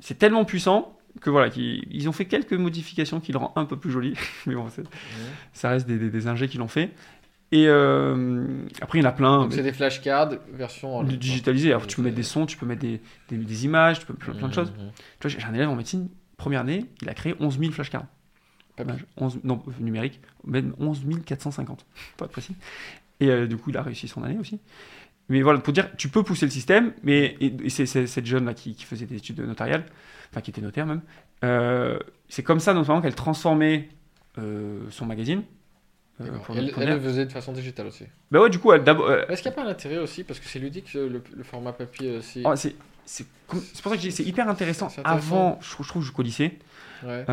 c'est 0.01 0.19
tellement 0.19 0.45
puissant 0.47 0.97
que 1.20 1.31
voilà, 1.31 1.50
qu'ils- 1.50 1.85
ils 1.90 2.09
ont 2.09 2.12
fait 2.12 2.24
quelques 2.26 2.52
modifications 2.52 3.20
qui 3.20 3.33
le 3.33 3.38
rendent 3.38 3.52
un 3.57 3.64
peu 3.64 3.76
plus 3.76 3.90
joli, 3.90 4.14
mais 4.46 4.54
bon, 4.54 4.66
ça 5.52 5.70
reste 5.70 5.87
des, 5.87 5.98
des, 5.98 6.11
des 6.11 6.26
ingés 6.26 6.48
qui 6.48 6.59
l'ont 6.59 6.68
fait. 6.68 6.90
Et 7.50 7.66
euh, 7.66 8.46
après 8.83 8.98
il 8.98 9.02
y 9.02 9.07
en 9.07 9.09
a 9.09 9.12
plein. 9.12 9.38
Donc 9.38 9.50
mais 9.50 9.57
c'est 9.57 9.62
des 9.62 9.72
flashcards 9.72 10.35
version 10.52 11.02
digitalisés. 11.02 11.68
Alors 11.70 11.87
tu 11.87 11.96
peux 11.96 12.02
mettre 12.02 12.16
des 12.16 12.22
sons, 12.22 12.44
tu 12.44 12.57
peux 12.59 12.66
mettre 12.66 12.83
des, 12.83 13.00
des, 13.31 13.38
des 13.38 13.64
images, 13.64 14.00
tu 14.00 14.07
peux 14.07 14.12
plein, 14.14 14.35
plein 14.35 14.48
de 14.48 14.54
choses. 14.54 14.70
mhm. 14.72 14.90
Tu 15.20 15.28
vois, 15.28 15.38
j'ai 15.40 15.46
un 15.46 15.54
élève 15.54 15.68
en 15.70 15.74
médecine, 15.76 16.09
première 16.37 16.61
année, 16.61 16.85
il 17.00 17.09
a 17.09 17.14
créé 17.14 17.35
11 17.40 17.59
000 17.59 17.72
flashcards. 17.72 18.04
Ouais, 18.78 18.85
11, 19.16 19.40
non, 19.44 19.62
euh, 19.66 19.72
numérique, 19.81 20.20
même 20.44 20.72
11 20.78 21.02
450, 21.24 21.85
pour 22.16 22.26
être 22.26 22.31
précis. 22.33 22.54
Et 23.18 23.28
euh, 23.28 23.46
du 23.48 23.57
coup, 23.57 23.70
il 23.70 23.76
a 23.76 23.83
réussi 23.83 24.07
son 24.07 24.22
année 24.22 24.38
aussi. 24.38 24.61
Mais 25.29 25.43
voilà, 25.43 25.59
pour 25.61 25.73
dire, 25.73 25.88
tu 25.97 26.09
peux 26.09 26.23
pousser 26.23 26.47
le 26.47 26.51
système, 26.51 26.93
mais 27.03 27.37
c'est 27.69 27.87
cette 27.87 28.27
jeune-là 28.27 28.55
qui, 28.55 28.75
qui 28.75 28.85
faisait 28.85 29.07
des 29.07 29.17
études 29.17 29.41
notariales, 29.41 29.85
enfin 30.31 30.41
qui 30.41 30.51
était 30.51 30.61
notaire 30.62 30.87
même, 30.87 31.03
euh, 31.45 31.99
c'est 32.29 32.43
comme 32.43 32.61
ça 32.61 32.73
notamment 32.75 33.01
qu'elle 33.03 33.14
transformait 33.14 33.88
euh, 34.38 34.81
son 34.91 35.05
magazine. 35.07 35.43
euh, 36.21 36.27
Elle, 36.55 36.88
le 36.95 37.01
faisait 37.01 37.27
de 37.27 37.33
façon 37.33 37.53
digitale 37.53 37.87
aussi. 37.88 38.05
Bah 38.31 38.41
ouais, 38.41 38.51
du 38.51 38.59
coup, 38.59 38.73
elle 38.73 38.85
d'abord. 38.85 39.11
Est-ce 39.12 39.43
qu'il 39.43 39.51
n'y 39.51 39.57
a 39.59 39.62
pas 39.62 39.67
un 39.69 39.71
intérêt 39.71 39.99
aussi 39.99 40.25
Parce 40.25 40.41
que 40.41 40.47
c'est 40.49 40.59
ludique 40.59 40.95
le, 40.95 41.09
le 41.37 41.45
format 41.45 41.73
papier 41.73 42.17
aussi. 42.17 42.43
oh, 42.45 42.57
c'est 42.57 42.75
c'est 43.05 43.27
comme- 43.47 43.61
c'est 43.73 43.83
pour 43.83 43.91
ça 43.91 43.97
que 43.97 44.03
je 44.03 44.09
dis, 44.09 44.14
c'est 44.14 44.25
hyper 44.25 44.49
intéressant, 44.49 44.88
avant, 45.05 45.59
je 45.62 45.71
trouve, 45.71 45.85
je 45.87 45.91
trouve, 45.91 46.03
jusqu'au 46.03 46.23
lycée. 46.23 46.59
Ouais. 47.05 47.25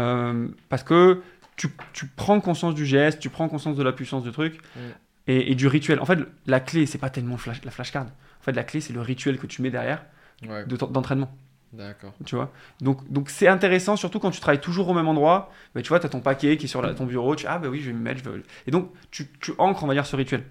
Parce 0.70 0.84
que 0.84 1.22
tu, 1.58 1.70
tu 1.94 2.08
prends 2.08 2.40
conscience 2.42 2.76
du 2.76 2.86
geste, 2.86 3.20
tu 3.20 3.30
prends 3.30 3.48
conscience 3.50 3.76
de 3.78 3.84
la 3.84 3.92
puissance 3.94 4.24
du 4.24 4.32
truc 4.32 4.60
Mm. 4.76 4.80
Et, 5.28 5.52
et 5.52 5.56
du 5.56 5.68
rituel. 5.68 6.00
En 6.00 6.06
fait, 6.06 6.20
la 6.46 6.60
clé, 6.60 6.86
c'est 6.86 6.98
pas 6.98 7.10
tellement 7.10 7.38
flash- 7.38 7.64
la 7.64 7.72
flashcard. 7.72 8.06
En 8.06 8.44
fait, 8.44 8.52
la 8.54 8.64
clé, 8.64 8.82
c'est 8.82 8.94
le 8.94 9.02
rituel 9.02 9.38
que 9.38 9.48
tu 9.48 9.62
mets 9.62 9.72
derrière 9.72 10.04
Ouais. 10.48 10.66
de 10.66 10.76
d'entraînement. 10.76 11.34
D'accord. 11.74 12.14
Tu 12.26 12.36
vois? 12.36 12.52
Donc, 12.82 13.10
donc 13.12 13.30
c'est 13.30 13.48
intéressant, 13.48 13.96
surtout 13.98 14.20
quand 14.20 14.32
tu 14.32 14.40
travailles 14.40 14.62
toujours 14.62 14.88
au 14.90 14.94
même 14.94 15.08
endroit. 15.08 15.52
Bah, 15.74 15.82
tu 15.82 15.90
vois, 15.90 16.00
tu 16.00 16.06
as 16.06 16.10
ton 16.10 16.22
paquet 16.22 16.56
qui 16.58 16.66
est 16.66 16.70
sur 16.70 16.82
la- 16.82 16.94
ton 16.94 17.06
bureau. 17.06 17.36
Tu 17.36 17.48
ah, 17.48 17.58
bah 17.58 17.68
oui, 17.70 17.80
je 17.82 17.88
vais 17.88 17.94
me 17.94 18.00
mettre. 18.02 18.22
je 18.24 18.30
vais- 18.30 18.44
Et 18.68 18.72
donc, 18.72 18.92
tu, 19.12 19.28
tu 19.42 19.52
ancres, 19.58 19.84
on 19.84 19.88
va 19.88 19.94
dire, 19.94 20.06
ce 20.06 20.16
rituel. 20.16 20.44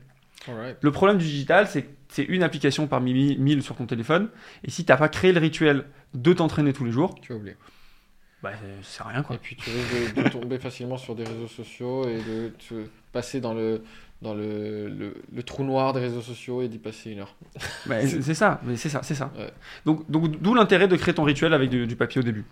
Le 0.80 0.90
problème 0.90 1.16
du 1.16 1.24
digital, 1.24 1.66
c'est 1.66 1.82
que 1.82 1.88
c'est 2.08 2.24
une 2.24 2.42
application 2.42 2.86
parmi 2.86 3.14
mi- 3.14 3.38
mille 3.38 3.62
sur 3.62 3.76
ton 3.76 3.86
téléphone. 3.86 4.28
Et 4.64 4.70
si 4.70 4.84
tu 4.84 4.92
n'as 4.92 4.98
pas 4.98 5.08
créé 5.08 5.32
le 5.32 5.40
rituel 5.40 5.84
de 6.12 6.32
t'entraîner 6.34 6.72
tous 6.74 6.84
les 6.84 6.92
jours, 6.92 7.14
Tu 7.22 7.32
as 7.32 7.36
oublié. 7.36 7.56
bah, 8.42 8.50
c'est 8.82 9.02
rien, 9.02 9.22
quoi. 9.22 9.36
Et 9.36 9.38
puis 9.38 9.56
tu 9.56 9.70
risques 9.70 10.14
de, 10.14 10.22
de 10.22 10.28
tomber 10.28 10.58
facilement 10.58 10.98
sur 10.98 11.14
des 11.14 11.24
réseaux 11.24 11.48
sociaux 11.48 12.06
et 12.06 12.18
de 12.18 12.48
te 12.68 12.86
passer 13.12 13.40
dans 13.40 13.54
le, 13.54 13.82
dans 14.24 14.34
le, 14.34 14.88
le, 14.88 15.14
le 15.32 15.42
trou 15.44 15.62
noir 15.62 15.92
des 15.92 16.00
réseaux 16.00 16.22
sociaux 16.22 16.62
et 16.62 16.68
d'y 16.68 16.78
passer 16.78 17.10
une 17.12 17.20
heure. 17.20 17.36
Bah, 17.86 18.04
c'est 18.06 18.34
ça, 18.34 18.60
mais 18.64 18.76
c'est 18.76 18.88
ça, 18.88 19.02
c'est 19.02 19.14
ça. 19.14 19.30
Ouais. 19.36 19.50
Donc, 19.84 20.10
donc 20.10 20.40
d'où 20.40 20.54
l'intérêt 20.54 20.88
de 20.88 20.96
créer 20.96 21.14
ton 21.14 21.22
rituel 21.24 21.52
avec 21.54 21.70
du, 21.70 21.86
du 21.86 21.94
papier 21.94 22.20
au 22.20 22.24
début. 22.24 22.44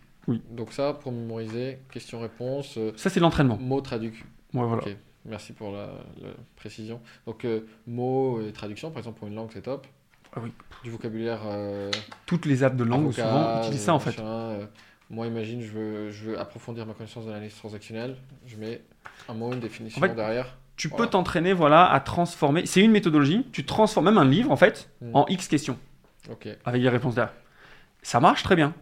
Donc 0.50 0.72
ça, 0.72 0.92
pour 0.92 1.10
mémoriser, 1.10 1.78
question-réponse, 1.90 2.76
euh, 2.78 2.92
Ça, 2.96 3.10
c'est 3.10 3.18
l'entraînement. 3.20 3.56
mot 3.56 3.80
traduc. 3.80 4.24
Ouais, 4.54 4.64
voilà. 4.66 4.82
Merci 5.24 5.52
pour 5.52 5.72
la, 5.72 5.86
la 6.20 6.28
précision. 6.56 7.00
Donc 7.26 7.44
euh, 7.44 7.60
mots 7.86 8.40
et 8.46 8.52
traduction, 8.52 8.90
par 8.90 8.98
exemple 8.98 9.18
pour 9.18 9.28
une 9.28 9.34
langue, 9.34 9.50
c'est 9.52 9.62
top. 9.62 9.86
Ah 10.34 10.40
oui. 10.42 10.50
Du 10.84 10.90
vocabulaire. 10.90 11.40
euh, 11.46 11.90
Toutes 12.26 12.46
les 12.46 12.62
apps 12.64 12.76
de 12.76 12.84
langue, 12.84 13.02
avocat, 13.04 13.22
souvent, 13.28 13.58
utilisent 13.62 13.80
ça, 13.82 13.94
en 13.94 13.98
fait. 14.00 14.18
euh, 14.20 14.64
moi, 15.10 15.26
imagine, 15.26 15.60
je 15.62 15.70
veux, 15.70 16.10
je 16.10 16.24
veux 16.30 16.38
approfondir 16.40 16.86
ma 16.86 16.94
connaissance 16.94 17.24
de 17.26 17.30
l'analyse 17.30 17.54
transactionnelle. 17.54 18.16
Je 18.46 18.56
mets 18.56 18.80
un 19.28 19.34
mot, 19.34 19.52
une 19.52 19.60
définition 19.60 20.00
En 20.02 20.06
fait, 20.08 20.14
derrière. 20.14 20.56
Tu 20.76 20.88
Voilà. 20.88 21.04
peux 21.04 21.10
t'entraîner, 21.10 21.52
voilà, 21.52 21.90
à 21.90 22.00
transformer. 22.00 22.66
C'est 22.66 22.80
une 22.80 22.90
méthodologie. 22.92 23.46
Tu 23.52 23.64
transformes 23.64 24.06
même 24.06 24.18
un 24.18 24.24
livre, 24.24 24.50
en 24.50 24.56
fait, 24.56 24.90
Mm. 25.00 25.10
en 25.14 25.26
X 25.28 25.46
questions, 25.48 25.78
Ok. 26.30 26.48
avec 26.64 26.82
les 26.82 26.88
réponses 26.88 27.14
derrière. 27.14 27.34
Ça 28.02 28.20
marche 28.20 28.42
très 28.42 28.56
bien. 28.56 28.74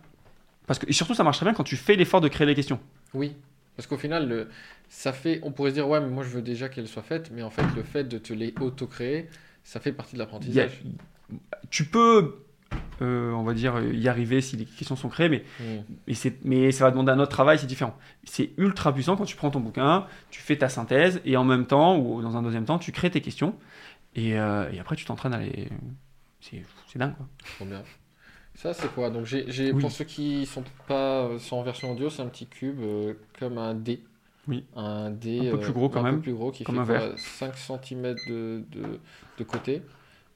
Parce 0.66 0.78
que, 0.78 0.88
et 0.88 0.92
surtout, 0.92 1.14
ça 1.14 1.24
marche 1.24 1.36
très 1.38 1.44
bien 1.46 1.52
quand 1.54 1.64
tu 1.64 1.76
fais 1.76 1.96
l'effort 1.96 2.20
de 2.20 2.28
créer 2.28 2.46
les 2.46 2.54
questions. 2.54 2.78
Oui. 3.12 3.34
Parce 3.76 3.86
qu'au 3.86 3.96
final, 3.98 4.28
le, 4.28 4.48
ça 4.88 5.12
fait, 5.12 5.40
on 5.42 5.50
pourrait 5.52 5.70
se 5.70 5.74
dire, 5.74 5.88
ouais, 5.88 6.00
mais 6.00 6.08
moi, 6.08 6.22
je 6.22 6.28
veux 6.30 6.42
déjà 6.42 6.68
qu'elle 6.68 6.86
soit 6.88 7.02
faite. 7.02 7.30
Mais 7.32 7.42
en 7.42 7.50
fait, 7.50 7.64
le 7.74 7.82
fait 7.82 8.04
de 8.04 8.18
te 8.18 8.32
les 8.32 8.54
auto-créer, 8.60 9.28
ça 9.64 9.80
fait 9.80 9.92
partie 9.92 10.14
de 10.14 10.18
l'apprentissage. 10.20 10.82
tu 11.70 11.84
peux, 11.86 12.44
euh, 13.02 13.32
on 13.32 13.42
va 13.42 13.54
dire, 13.54 13.80
y 13.92 14.08
arriver 14.08 14.40
si 14.40 14.56
les 14.56 14.64
questions 14.64 14.96
sont 14.96 15.08
créées, 15.08 15.28
mais 15.28 15.44
Mm. 15.60 15.64
Et 16.08 16.14
c'est- 16.14 16.38
mais 16.44 16.72
ça 16.72 16.84
va 16.84 16.90
demander 16.90 17.12
un 17.12 17.18
autre 17.18 17.30
travail, 17.32 17.58
c'est 17.58 17.66
différent. 17.66 17.96
C'est 18.24 18.50
ultra 18.58 18.92
puissant 18.92 19.16
quand 19.16 19.24
tu 19.24 19.36
prends 19.36 19.50
ton 19.50 19.60
bouquin, 19.60 20.06
tu 20.30 20.40
fais 20.40 20.56
ta 20.56 20.68
synthèse, 20.68 21.20
et 21.24 21.36
en 21.36 21.44
même 21.44 21.66
temps, 21.66 21.98
ou 21.98 22.22
dans 22.22 22.36
un 22.36 22.42
deuxième 22.42 22.64
temps, 22.64 22.78
tu 22.78 22.92
crées 22.92 23.10
tes 23.10 23.20
questions, 23.20 23.54
et, 24.14 24.38
euh, 24.38 24.70
et 24.72 24.78
après 24.80 24.96
tu 24.96 25.04
t'entraînes 25.04 25.34
à 25.34 25.38
les... 25.40 25.68
C'est 26.40 26.62
c'est 26.88 26.98
dingue, 26.98 27.14
quoi. 27.16 27.26
Trop 27.56 27.64
bien. 27.66 27.82
Ça, 28.54 28.74
c'est 28.74 28.92
quoi? 28.92 29.10
Donc, 29.10 29.24
j'ai, 29.26 29.72
Oui. 29.72 29.80
pour 29.80 29.90
ceux 29.92 30.04
qui 30.04 30.44
sont 30.46 30.64
pas 30.88 31.22
euh, 31.24 31.38
sont 31.38 31.56
en 31.56 31.62
version 31.62 31.92
audio, 31.92 32.10
c'est 32.10 32.20
un 32.22 32.26
petit 32.26 32.46
cube 32.46 32.80
euh, 32.80 33.14
comme 33.38 33.58
un 33.58 33.74
dé. 33.74 34.02
Oui. 34.48 34.64
Un 34.74 35.10
dé 35.10 35.48
Un 35.48 35.52
peu 35.52 35.60
plus 35.60 35.72
gros, 35.72 35.88
quand 35.88 36.00
un 36.00 36.04
même, 36.04 36.16
peu 36.16 36.22
plus 36.22 36.32
gros 36.34 36.50
qui 36.50 36.64
comme 36.64 36.74
fait 36.76 36.80
un 36.80 36.84
quoi, 36.86 36.98
verre. 36.98 37.18
5 37.18 37.54
cm 37.56 38.02
de, 38.28 38.64
de, 38.70 38.82
de 39.38 39.44
côté. 39.44 39.82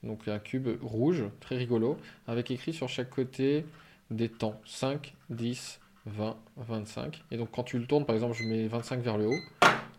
Donc, 0.05 0.29
un 0.29 0.39
cube 0.39 0.69
rouge, 0.83 1.25
très 1.41 1.57
rigolo, 1.57 1.99
avec 2.27 2.51
écrit 2.51 2.73
sur 2.73 2.89
chaque 2.89 3.11
côté 3.11 3.65
des 4.11 4.29
temps 4.29 4.61
5, 4.67 5.15
10, 5.31 5.81
20, 6.07 6.37
25. 6.57 7.25
Et 7.31 7.37
donc, 7.37 7.51
quand 7.53 7.65
tu 7.65 7.79
le 7.79 7.87
tournes, 7.87 8.05
par 8.05 8.15
exemple, 8.15 8.35
je 8.35 8.45
mets 8.45 8.67
25 8.67 9.01
vers 9.01 9.19
le 9.19 9.29
haut, 9.29 9.41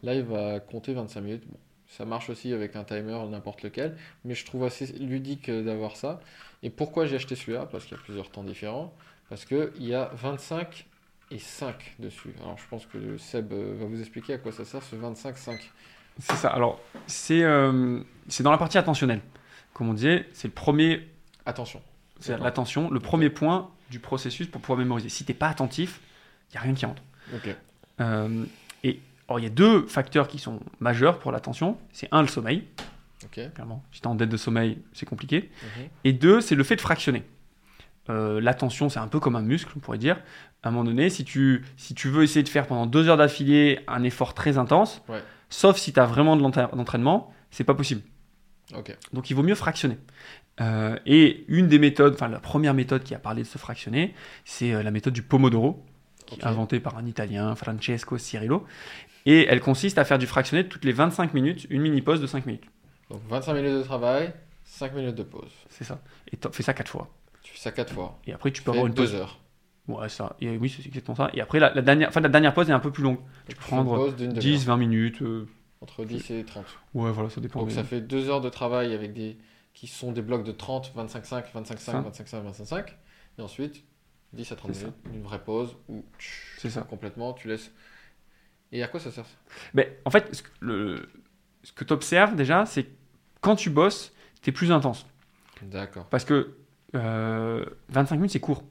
là, 0.04 0.14
il 0.16 0.24
va 0.24 0.60
compter 0.60 0.94
25 0.94 1.22
minutes. 1.22 1.44
Bon, 1.48 1.58
ça 1.88 2.06
marche 2.06 2.30
aussi 2.30 2.54
avec 2.54 2.76
un 2.76 2.84
timer, 2.84 3.18
n'importe 3.30 3.64
lequel, 3.64 3.98
mais 4.24 4.36
je 4.36 4.46
trouve 4.46 4.64
assez 4.64 4.88
ludique 5.00 5.50
euh, 5.50 5.64
d'avoir 5.64 5.96
ça. 5.96 6.20
Et 6.64 6.70
pourquoi 6.70 7.06
j'ai 7.06 7.16
acheté 7.16 7.36
celui-là? 7.36 7.68
Parce 7.72 7.86
qu'il 7.86 7.98
y 7.98 8.00
a 8.00 8.04
plusieurs 8.04 8.30
temps 8.30 8.44
différents. 8.44 8.94
Parce 9.30 9.46
qu'il 9.46 9.72
y 9.80 9.94
a 9.94 10.12
25 10.14 10.86
et 11.32 11.40
5 11.40 11.96
dessus. 12.00 12.34
Alors, 12.42 12.58
je 12.58 12.68
pense 12.70 12.86
que 12.86 13.18
Seb 13.18 13.52
euh, 13.54 13.76
va 13.80 13.86
vous 13.86 14.00
expliquer 14.00 14.34
à 14.34 14.38
quoi 14.38 14.52
ça 14.52 14.66
sert 14.66 14.84
ce 14.84 14.96
25-5. 14.96 15.60
C'est 16.20 16.36
ça. 16.36 16.50
Alors, 16.50 16.80
euh, 17.32 18.04
c'est 18.28 18.44
dans 18.44 18.52
la 18.52 18.58
partie 18.58 18.78
attentionnelle. 18.78 19.22
Comme 19.76 19.90
on 19.90 19.94
disait, 19.94 20.28
c'est 20.34 20.48
le 20.48 20.54
premier, 20.54 21.08
Attention. 21.46 21.82
c'est 22.20 22.38
l'attention, 22.40 22.90
le 22.90 23.00
premier 23.00 23.30
point 23.30 23.70
du 23.92 24.00
processus 24.00 24.48
pour 24.48 24.62
pouvoir 24.62 24.80
mémoriser. 24.80 25.10
Si 25.10 25.24
t'es 25.26 25.34
pas 25.36 25.50
attentif, 25.50 26.00
il 26.50 26.54
n'y 26.54 26.58
a 26.58 26.62
rien 26.62 26.74
qui 26.74 26.86
rentre. 26.88 27.04
Ok. 27.36 27.54
Euh, 28.02 28.46
et 28.84 29.00
alors, 29.28 29.40
il 29.40 29.44
y 29.44 29.48
a 29.48 29.50
deux 29.52 29.86
facteurs 29.88 30.28
qui 30.28 30.40
sont 30.40 30.60
majeurs 30.80 31.20
pour 31.20 31.32
l'attention. 31.32 31.78
C'est 31.92 32.08
un, 32.12 32.22
le 32.24 32.28
sommeil. 32.28 32.64
Ok. 33.26 33.40
Clairement, 33.54 33.84
si 33.92 34.02
t'es 34.02 34.08
en 34.08 34.16
dette 34.16 34.30
de 34.30 34.38
sommeil, 34.38 34.80
c'est 34.94 35.06
compliqué. 35.06 35.52
Mhm. 35.78 35.84
Et 36.06 36.14
deux, 36.14 36.42
c'est 36.42 36.56
le 36.56 36.64
fait 36.64 36.76
de 36.78 36.82
fractionner. 36.82 37.24
Euh, 38.10 38.40
L'attention, 38.40 38.88
c'est 38.90 39.00
un 39.00 39.08
peu 39.08 39.20
comme 39.20 39.36
un 39.36 39.42
muscle, 39.42 39.72
on 39.76 39.80
pourrait 39.80 39.98
dire. 39.98 40.18
À 40.64 40.70
un 40.70 40.72
moment 40.72 40.84
donné, 40.86 41.10
si 41.10 41.26
tu, 41.26 41.66
si 41.76 41.94
tu 41.96 42.08
veux 42.08 42.24
essayer 42.24 42.44
de 42.44 42.50
faire 42.50 42.66
pendant 42.68 42.86
deux 42.86 43.08
heures 43.10 43.18
d'affilée 43.18 43.80
un 43.88 44.04
effort 44.04 44.34
très 44.34 44.58
intense, 44.58 45.02
Ouais. 45.10 45.22
sauf 45.50 45.78
si 45.78 45.92
tu 45.92 46.00
as 46.00 46.06
vraiment 46.06 46.36
de 46.38 46.42
l'entra- 46.42 46.68
d'entraînement, 46.74 47.34
c'est 47.52 47.64
pas 47.64 47.74
possible. 47.76 48.02
Donc 49.14 49.30
il 49.30 49.34
vaut 49.36 49.44
mieux 49.44 49.56
fractionner. 49.56 49.98
Euh, 50.62 50.98
et 51.06 51.44
une 51.50 51.68
des 51.68 51.80
méthodes, 51.80 52.14
enfin 52.16 52.30
la 52.30 52.40
première 52.40 52.74
méthode 52.74 53.04
qui 53.04 53.14
a 53.14 53.20
parlé 53.20 53.42
de 53.44 53.48
se 53.48 53.58
fractionner, 53.58 54.14
c'est 54.46 54.74
euh, 54.74 54.84
la 54.84 54.92
méthode 54.92 55.14
du 55.14 55.22
Pomodoro. 55.22 55.84
inventée 56.42 56.80
par 56.80 56.98
un 56.98 57.06
Italien, 57.06 57.56
Francesco 57.56 58.18
Cirillo. 58.18 58.66
Et 59.28 59.46
elle 59.48 59.60
consiste 59.60 59.98
à 59.98 60.06
faire 60.06 60.18
du 60.18 60.28
fractionné 60.28 60.68
toutes 60.68 60.86
les 60.86 60.92
25 60.92 61.34
minutes, 61.34 61.68
une 61.70 61.82
mini 61.82 62.02
pause 62.02 62.22
de 62.22 62.28
5 62.28 62.46
minutes. 62.46 62.64
Donc 63.10 63.22
25 63.30 63.54
minutes 63.54 63.74
de 63.74 63.84
travail, 63.84 64.34
5 64.64 64.94
minutes 64.94 65.16
de 65.16 65.24
pause. 65.24 65.52
C'est 65.70 65.84
ça. 65.84 66.02
Et 66.32 66.38
tu 66.38 66.48
fais 66.52 66.64
ça 66.64 66.74
4 66.74 66.88
fois. 66.90 67.10
Tu 67.44 67.54
fais 67.54 67.60
ça 67.60 67.72
4 67.72 67.94
fois. 67.94 68.20
Et 68.26 68.34
après, 68.34 68.52
tu 68.52 68.62
peux 68.64 68.72
avoir 68.72 68.88
une 68.88 68.94
pause. 68.94 69.12
2 69.12 69.18
heures. 69.18 69.40
Ouais, 69.88 70.10
ça. 70.10 70.36
Et 70.42 70.58
oui, 70.58 70.70
c'est 70.70 70.86
exactement 70.88 71.16
ça. 71.16 71.30
Et 71.34 71.42
après, 71.42 71.60
la, 71.60 71.72
la 71.74 71.82
dernière, 71.84 72.10
enfin, 72.10 72.22
la 72.22 72.30
dernière 72.30 72.54
pause 72.54 72.70
est 72.70 72.74
un 72.74 72.80
peu 72.80 72.92
plus 72.92 73.04
longue. 73.04 73.20
Tu 73.48 73.56
peux 73.56 73.62
prendre 73.62 73.96
pause 73.96 74.16
d'une 74.16 74.34
10, 74.34 74.40
demi-heure. 74.40 74.62
20 74.66 74.78
minutes. 74.78 75.22
euh, 75.22 75.48
Entre 75.86 76.04
10 76.04 76.32
et 76.32 76.44
30. 76.44 76.66
Ouais, 76.96 77.12
voilà, 77.12 77.30
ça 77.30 77.40
dépend. 77.42 77.60
Donc 77.60 77.70
ça 77.72 77.84
fait 77.84 78.02
2 78.02 78.28
heures 78.30 78.42
de 78.42 78.50
travail 78.50 78.94
avec 78.96 79.14
des 79.14 79.38
qui 79.76 79.86
sont 79.86 80.12
des 80.12 80.24
blocs 80.24 80.44
de 80.44 80.52
30, 80.52 80.92
25, 80.96 81.26
5, 81.26 81.46
25, 81.54 81.80
5, 81.80 81.92
Ça. 81.92 82.02
25, 82.02 82.28
5, 82.28 82.44
25, 82.44 82.66
5. 82.66 82.98
Et 83.38 83.42
ensuite, 83.44 83.84
10 84.34 84.52
à 84.52 84.56
30 84.56 84.74
C'est 84.74 84.80
ça. 84.82 84.86
minutes, 84.88 85.00
une 85.14 85.22
vraie 85.22 85.44
pause 85.44 85.76
où 85.88 86.04
tu 86.18 86.70
ça. 86.72 86.82
complètement, 86.82 87.34
tu 87.34 87.48
laisses. 87.50 87.72
Et 88.72 88.82
à 88.82 88.88
quoi 88.88 89.00
ça 89.00 89.12
sert 89.12 89.26
ça? 89.26 89.36
Mais 89.76 90.00
en 90.06 90.10
fait, 90.10 90.34
ce 90.34 90.42
que, 90.42 90.50
le- 90.60 91.08
ce 91.64 91.72
que 91.72 91.84
tu 91.84 91.94
observes 91.94 92.36
déjà, 92.36 92.66
c'est 92.66 92.86
que 92.86 92.92
quand 93.42 93.56
tu 93.56 93.70
bosses, 93.70 94.12
tu 94.42 94.50
es 94.50 94.54
plus 94.54 94.72
intense. 94.72 95.06
D'accord. 95.62 96.06
Parce 96.08 96.26
que 96.26 96.56
euh, 96.96 97.64
25 97.90 98.16
minutes, 98.16 98.32
c'est 98.32 98.40
court. 98.40 98.64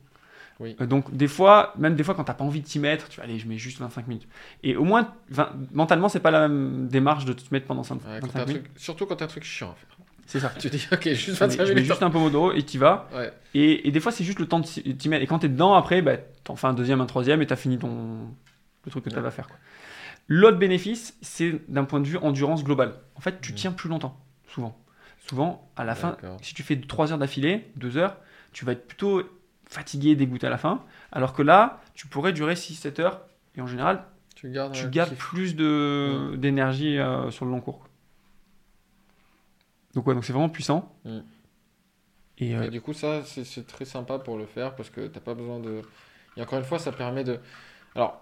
Oui. 0.61 0.77
Euh, 0.81 0.87
donc, 0.87 1.15
des 1.15 1.27
fois, 1.29 1.73
même 1.79 1.95
des 1.97 2.05
fois, 2.05 2.15
quand 2.15 2.25
tu 2.25 2.33
pas 2.33 2.45
envie 2.45 2.61
de 2.61 2.67
t'y 2.67 2.79
mettre, 2.79 3.09
tu 3.09 3.19
vas 3.19 3.25
aller, 3.25 3.39
je 3.39 3.49
mets 3.49 3.59
juste 3.59 3.81
25 3.81 4.07
minutes. 4.07 4.29
Et 4.63 4.77
au 4.77 4.85
moins, 4.85 5.13
20 5.31 5.51
mentalement, 5.73 6.09
c'est 6.09 6.21
pas 6.21 6.31
la 6.31 6.47
même 6.49 6.87
démarche 6.89 7.25
de 7.25 7.33
te 7.33 7.43
mettre 7.53 7.67
pendant 7.67 7.83
5 7.83 7.97
Ouais, 7.97 8.01
quand 8.21 8.27
25 8.29 8.33
t'as 8.33 8.43
un 8.43 8.47
minutes. 8.47 8.63
truc- 8.65 8.79
surtout 8.79 9.07
quand 9.07 9.17
t'as 9.17 9.25
un 9.25 9.29
truc 9.29 9.45
chiant 9.45 9.71
à 9.73 9.75
faire. 9.75 9.99
C'est 10.27 10.41
ça. 10.41 10.53
Tu 10.59 10.71
dis, 10.71 10.87
ok, 10.93 11.03
juste 11.09 11.25
Je 11.27 11.31
mets- 11.33 11.37
25 11.39 11.51
je 11.51 11.69
mets 11.69 11.75
minutes. 11.75 11.85
juste 11.91 12.03
un 12.03 12.11
pomodoro 12.11 12.53
et 12.53 12.63
tu 12.63 12.79
vas. 12.79 13.09
Ouais. 13.15 13.33
Et, 13.55 13.89
et 13.89 13.91
des 13.91 14.01
fois, 14.01 14.13
c'est 14.13 14.25
juste 14.25 14.39
le 14.39 14.47
temps 14.47 14.61
de 14.61 14.65
t'y 14.67 14.97
t'y 14.97 15.09
mettre. 15.09 15.23
Et 15.23 15.27
quand 15.27 15.41
tu 15.41 15.47
es 15.47 15.49
dedans, 15.49 15.75
après, 15.75 16.03
bah, 16.03 16.17
t'en 16.45 16.57
fais 16.57 16.67
un 16.69 16.73
deuxième, 16.75 17.01
un 17.01 17.07
troisième 17.07 17.43
et 17.43 17.47
tu 17.47 17.53
as 17.53 17.57
fini 17.57 17.79
ton, 17.79 18.29
le 18.85 18.91
truc 18.91 19.05
que 19.05 19.11
tu 19.11 19.17
Ouais. 19.19 19.27
à 19.27 19.31
faire. 19.31 19.49
L'autre 20.29 20.57
bénéfice, 20.59 21.17
c'est 21.21 21.61
d'un 21.71 21.85
point 21.85 22.01
de 22.01 22.07
vue 22.07 22.17
endurance 22.19 22.65
globale. 22.65 22.95
En 23.17 23.21
fait, 23.21 23.41
tu 23.43 23.53
tiens 23.55 23.73
plus 23.73 23.89
longtemps, 23.91 24.19
souvent. 24.49 24.79
Souvent, 25.29 25.71
à 25.77 25.85
la 25.85 25.95
fin, 25.95 26.17
si 26.43 26.55
tu 26.55 26.63
fais 26.63 26.77
3 26.81 27.13
heures 27.13 27.19
d'affilée, 27.19 27.67
2 27.77 27.97
heures, 27.99 28.17
tu 28.53 28.65
vas 28.65 28.73
être 28.73 28.87
plutôt 28.87 29.23
fatigué, 29.75 30.17
dégoûté 30.17 30.47
à 30.47 30.51
la 30.51 30.59
fin. 30.59 30.83
Alors 31.13 31.33
que 31.33 31.43
là, 31.43 31.81
tu 31.95 32.07
pourrais 32.07 32.33
durer 32.33 32.55
6-7 32.55 33.01
heures. 33.01 33.21
Et 33.57 33.61
en 33.61 33.67
général, 33.67 34.05
Tu 34.35 34.51
gardes. 34.51 34.73
tu 34.73 34.87
un 34.87 34.89
gardes 34.89 35.11
kiff. 35.11 35.19
plus 35.19 35.55
de- 35.57 36.35
d'énergie 36.37 36.99
euh, 36.99 37.31
sur 37.31 37.45
le 37.45 37.51
long 37.51 37.61
cours. 37.61 37.87
Donc, 39.95 40.07
ouais, 40.07 40.15
donc 40.15 40.25
c'est 40.25 40.33
vraiment 40.33 40.49
puissant. 40.49 40.93
Mm. 41.05 41.19
Et, 42.39 42.57
euh, 42.57 42.65
Et 42.65 42.71
du 42.71 42.81
coup, 42.81 42.93
ça, 42.93 43.23
c'est 43.25 43.45
c'est 43.45 43.65
très 43.67 43.85
sympa 43.85 44.19
pour 44.19 44.37
le 44.37 44.47
faire 44.47 44.75
parce 44.75 44.91
que 44.91 45.07
t'as 45.07 45.21
pas 45.21 45.35
besoin 45.35 45.61
de. 45.61 45.83
Et 46.37 46.43
encore 46.43 46.59
une 46.59 46.65
fois, 46.65 46.79
ça 46.81 46.91
permet 46.93 47.23
de. 47.25 47.39
Alors. 47.95 48.21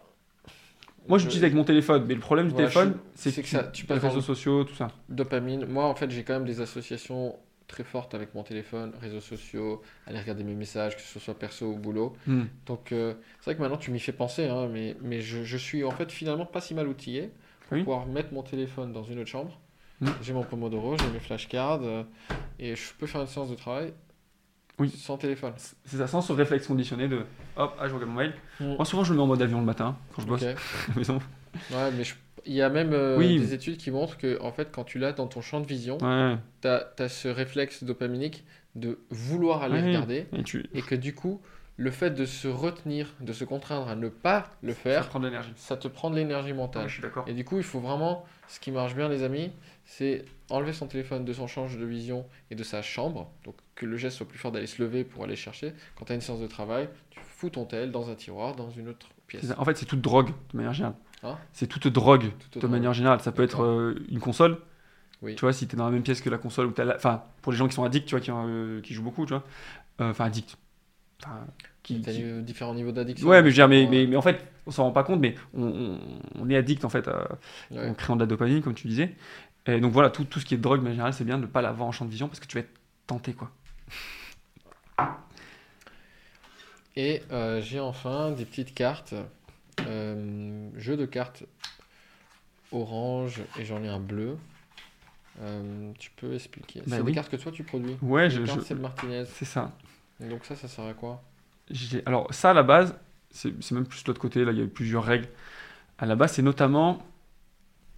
moi, 1.09 1.17
je- 1.19 1.23
j'utilise 1.25 1.45
avec 1.45 1.55
mon 1.55 1.65
téléphone, 1.65 2.05
mais 2.07 2.15
le 2.15 2.21
problème 2.21 2.49
du 2.49 2.55
téléphone, 2.55 2.93
je- 2.95 2.99
c'est 3.15 3.31
c'est 3.31 3.41
que, 3.43 3.47
que 3.47 3.51
ça- 3.51 3.65
tu 3.65 3.83
les 3.83 3.89
passes 3.89 4.03
dans 4.03 4.09
réseaux 4.09 4.21
sociaux, 4.21 4.65
tout 4.65 4.75
ça. 4.75 4.89
Dopamine. 5.09 5.65
Moi, 5.65 5.85
en 5.87 5.95
fait, 5.95 6.11
j'ai 6.11 6.25
quand 6.25 6.35
même 6.35 6.45
des 6.45 6.61
associations 6.61 7.35
très 7.73 7.83
fortes 7.85 8.15
avec 8.15 8.35
mon 8.35 8.43
téléphone, 8.45 8.93
réseaux 9.01 9.21
sociaux, 9.21 9.83
aller 10.07 10.21
regarder 10.21 10.45
mes 10.45 10.55
messages, 10.55 10.95
que 10.97 11.03
ce 11.03 11.19
soit 11.19 11.37
perso 11.39 11.67
ou 11.67 11.77
boulot. 11.77 12.15
Mm. 12.27 12.43
Donc, 12.67 12.93
euh, 12.93 13.15
c'est 13.41 13.47
vrai 13.47 13.57
que 13.57 13.61
maintenant, 13.63 13.79
tu 13.79 13.91
m'y 13.91 13.99
fais 13.99 14.13
penser, 14.13 14.47
hein, 14.47 14.69
mais, 14.71 14.97
mais 15.03 15.21
je, 15.21 15.43
je 15.43 15.57
suis 15.57 15.83
en 15.83 15.91
fait 15.91 16.13
finalement 16.13 16.47
pas 16.47 16.61
si 16.61 16.75
mal 16.75 16.87
outillé 16.87 17.31
pour 17.69 17.73
Oui. 17.73 17.79
pouvoir 17.81 18.07
mettre 18.07 18.33
mon 18.33 18.43
téléphone 18.43 18.93
dans 18.93 19.03
une 19.03 19.19
autre 19.19 19.31
chambre. 19.31 19.59
Mm. 20.01 20.09
J'ai 20.23 20.33
mon 20.35 20.45
Pomodoro, 20.45 20.97
j'ai 20.99 21.09
mes 21.11 21.19
flashcards, 21.19 21.81
euh, 21.83 22.05
et 22.59 22.77
je 22.77 22.93
peux 22.99 23.07
faire 23.07 23.23
une 23.23 23.27
séance 23.27 23.51
de 23.51 23.55
travail 23.57 23.93
Oui. 24.79 24.91
sans 24.91 25.17
téléphone. 25.17 25.55
C'est 25.57 25.97
ça, 25.97 26.07
sans 26.07 26.21
ce 26.21 26.33
réflexe 26.33 26.67
conditionné 26.67 27.09
de 27.09 27.25
hop, 27.57 27.75
ah, 27.81 27.89
je 27.89 27.95
regarde 27.95 28.11
mon 28.11 28.19
mail. 28.19 28.35
Mm. 28.61 28.75
Moi, 28.77 28.85
souvent, 28.85 29.03
je 29.05 29.11
le 29.13 29.17
mets 29.17 29.23
en 29.23 29.27
mode 29.27 29.43
avion 29.43 29.59
le 29.61 29.67
matin 29.67 29.97
quand 30.15 30.23
je 30.23 30.27
bosse 30.29 30.43
à 30.45 30.53
la 30.91 30.95
maison. 30.97 31.19
Ouais, 31.71 31.91
mais 31.97 32.05
je- 32.05 32.15
il 32.47 32.55
y 32.55 32.63
a 32.63 32.69
même 32.69 32.93
euh, 32.93 33.17
Oui. 33.19 33.39
des 33.39 33.55
études 33.55 33.77
qui 33.77 33.91
montrent 33.91 34.17
que 34.19 34.41
en 34.41 34.53
fait, 34.53 34.71
quand 34.73 34.85
tu 34.85 34.99
l'as 34.99 35.13
dans 35.13 35.27
ton 35.27 35.41
champ 35.41 35.61
de 35.61 35.67
vision, 35.67 35.99
Ouais. 36.03 36.37
tu 36.61 36.69
as, 36.69 37.09
ce 37.09 37.29
réflexe 37.29 37.85
dopaminique 37.85 38.45
de 38.75 38.99
vouloir 39.11 39.63
aller 39.63 39.81
Ouais. 39.81 39.87
regarder 39.89 40.27
Et 40.37 40.43
tu 40.43 40.65
et 40.75 40.83
que 40.83 40.95
du 40.95 41.15
coup, 41.15 41.41
le 41.77 41.91
fait 41.91 42.11
de 42.11 42.25
se 42.27 42.49
retenir, 42.49 43.15
de 43.21 43.33
se 43.33 43.45
contraindre 43.45 43.89
à 43.89 43.97
ne 43.97 44.09
pas 44.09 44.51
le 44.63 44.73
ça 44.73 44.79
faire, 44.81 45.09
prend 45.09 45.21
de 45.21 45.27
l'énergie. 45.27 45.53
ça 45.57 45.77
te 45.77 45.89
prend 45.89 46.11
de 46.11 46.17
l'énergie 46.17 46.53
mentale. 46.53 46.83
Ouais, 46.85 46.89
je 46.89 46.95
suis 46.95 47.03
d'accord. 47.03 47.25
Et 47.29 47.33
du 47.35 47.45
coup, 47.45 47.57
il 47.57 47.63
faut 47.65 47.81
vraiment, 47.81 48.25
ce 48.49 48.61
qui 48.61 48.71
marche 48.71 48.95
bien, 48.95 49.09
les 49.09 49.23
amis, 49.23 49.51
c'est 49.85 50.25
enlever 50.51 50.73
son 50.73 50.87
téléphone 50.87 51.25
de 51.25 51.33
son 51.33 51.47
champ 51.47 51.67
de 51.67 51.85
vision 51.85 52.27
et 52.51 52.55
de 52.55 52.63
sa 52.63 52.83
chambre. 52.83 53.31
Donc, 53.45 53.55
que 53.75 53.87
le 53.87 53.97
geste 53.97 54.17
soit 54.19 54.29
plus 54.29 54.39
fort 54.39 54.53
d'aller 54.53 54.67
se 54.67 54.83
lever 54.83 55.03
pour 55.05 55.25
aller 55.25 55.35
chercher. 55.37 55.73
Quand 55.97 56.05
tu 56.05 56.13
as 56.13 56.15
une 56.15 56.21
séance 56.21 56.41
de 56.41 56.47
travail, 56.47 56.89
tu 57.11 57.21
fous 57.21 57.51
ton 57.51 57.65
tel 57.65 57.91
dans 57.91 58.11
un 58.11 58.15
tiroir, 58.15 58.55
dans 58.55 58.71
une 58.71 58.89
autre 58.89 59.09
pièce. 59.27 59.45
Ça. 59.47 59.59
En 59.59 59.65
fait, 59.65 59.77
c'est 59.77 59.87
toute 59.87 60.03
drogue 60.03 60.29
de 60.53 60.57
manière 60.59 60.75
générale. 60.75 60.95
Hein 61.23 61.39
c'est 61.53 61.67
toute 61.69 61.87
drogue 61.89 62.31
Toute 62.39 62.55
de 62.55 62.61
drogue. 62.61 62.71
manière 62.71 62.93
générale. 62.93 63.21
Ça 63.21 63.33
peut 63.33 63.43
être 63.43 63.63
euh, 63.63 63.95
une 64.11 64.19
console. 64.21 64.59
Oui. 65.23 65.37
Tu 65.37 65.43
vois, 65.43 65.53
si 65.53 65.69
tu 65.69 65.77
es 65.77 65.79
dans 65.79 65.85
la 65.85 65.91
même 65.93 66.03
pièce 66.03 66.21
que 66.21 66.31
la 66.31 66.39
console, 66.39 66.67
ou 66.67 66.73
t'as 66.73 66.85
la- 66.85 66.97
enfin, 66.97 67.23
pour 67.43 67.53
les 67.53 67.59
gens 67.59 67.69
qui 67.69 67.75
sont 67.75 67.85
addicts, 67.85 68.07
tu 68.09 68.15
vois, 68.17 68.21
qui, 68.21 68.31
euh, 68.33 68.81
qui 68.81 68.93
jouent 68.95 69.05
beaucoup, 69.05 69.25
tu 69.25 69.33
vois, 69.35 69.45
Euh, 70.01 70.11
enfin, 70.11 70.25
addicts. 70.25 70.57
Enfin, 71.23 71.47
qui, 71.85 72.01
T'as 72.01 72.13
qui- 72.13 72.23
eu 72.23 72.43
différents 72.43 72.75
niveaux 72.75 72.91
d'addiction. 72.91 73.29
Ouais, 73.29 73.41
mais, 73.43 73.51
je 73.51 73.55
veux 73.55 73.55
dire, 73.55 73.69
mais, 73.69 73.87
mais, 73.89 74.07
mais 74.09 74.17
en 74.17 74.23
fait, 74.23 74.45
on 74.67 74.73
s'en 74.73 74.85
rend 74.85 74.91
pas 74.93 75.05
compte, 75.05 75.21
mais 75.21 75.37
on, 75.55 75.63
on- 75.65 75.99
on 76.41 76.51
est 76.51 76.57
addict 76.57 76.85
en 76.85 76.89
fait 76.89 77.07
à- 77.07 77.39
Ouais. 77.71 77.89
en 77.89 77.95
créant 77.95 78.17
de 78.17 78.21
la 78.23 78.27
dopamine, 78.27 78.63
comme 78.63 78.75
tu 78.75 78.89
disais. 78.89 79.15
Et 79.67 79.81
donc 79.81 79.93
voilà, 79.93 80.11
tout, 80.11 80.25
tout 80.25 80.41
ce 80.41 80.45
qui 80.47 80.55
est 80.55 80.59
drogue, 80.59 80.81
mais 80.83 80.91
en 80.91 80.93
général, 80.95 81.13
c'est 81.15 81.25
bien 81.25 81.37
de 81.37 81.43
ne 81.43 81.47
pas 81.47 81.63
l'avoir 81.63 81.89
en 81.89 81.93
champ 81.93 82.05
de 82.05 82.11
vision 82.11 82.27
parce 82.27 82.41
que 82.41 82.47
tu 82.47 82.57
vas 82.57 82.63
être 82.63 82.73
tenté, 83.07 83.33
quoi. 83.35 83.53
Et 86.97 87.23
euh, 87.33 87.61
j'ai 87.63 87.81
enfin 87.81 88.31
des 88.33 88.45
petites 88.45 88.75
cartes, 88.75 89.15
jeu 89.79 90.97
de 90.97 91.07
cartes 91.07 91.45
orange 92.73 93.43
et 93.59 93.65
j'en 93.65 93.83
ai 93.83 93.89
un 93.89 94.01
bleu. 94.01 94.37
Euh, 95.41 95.93
tu 95.99 96.11
peux 96.11 96.35
expliquer. 96.35 96.81
Bah 96.81 96.97
c'est 96.97 97.01
oui. 97.01 97.07
des 97.07 97.13
cartes 97.15 97.31
que 97.31 97.37
toi 97.37 97.53
tu 97.53 97.65
produis. 97.65 97.97
Ouais, 98.03 98.29
je, 98.31 98.45
je- 98.45 98.61
Seb 98.61 98.81
Martinez. 98.81 99.25
c'est 99.27 99.45
ça. 99.45 99.73
Donc 100.21 100.45
ça, 100.45 100.55
ça 100.57 100.69
sert 100.69 100.85
à 100.85 100.95
quoi? 100.95 101.23
Alors 102.07 102.33
ça, 102.35 102.51
à 102.51 102.55
la 102.55 102.63
base, 102.63 102.95
c'est 103.31 103.53
c'est 103.63 103.75
même 103.75 103.87
plus 103.87 104.03
de 104.03 104.09
l'autre 104.09 104.21
côté, 104.21 104.45
là, 104.45 104.53
il 104.53 104.59
y 104.59 104.61
a 104.61 104.65
eu 104.65 104.69
plusieurs 104.69 105.05
règles. 105.05 105.29
À 105.99 106.07
la 106.07 106.17
base, 106.17 106.33
c'est 106.33 106.43
notamment 106.43 107.05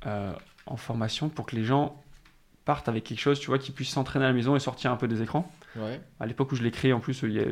euh, 0.06 0.32
en 0.66 0.76
formation 0.76 1.28
pour 1.28 1.46
que 1.46 1.56
les 1.56 1.64
gens 1.64 2.00
partent 2.64 2.88
avec 2.88 3.04
quelque 3.04 3.20
chose, 3.20 3.40
tu 3.40 3.46
vois, 3.48 3.58
qui 3.58 3.72
puissent 3.72 3.90
s'entraîner 3.90 4.24
à 4.24 4.28
la 4.28 4.34
maison 4.34 4.54
et 4.56 4.60
sortir 4.60 4.90
un 4.92 4.96
peu 4.96 5.08
des 5.08 5.20
écrans. 5.22 5.50
Ouais. 5.76 6.00
À 6.20 6.26
l'époque 6.26 6.52
où 6.52 6.56
je 6.56 6.62
l'ai 6.62 6.70
créé, 6.70 6.92
en 6.92 7.00
plus, 7.00 7.22
il 7.24 7.32
y 7.32 7.40
a- 7.40 7.44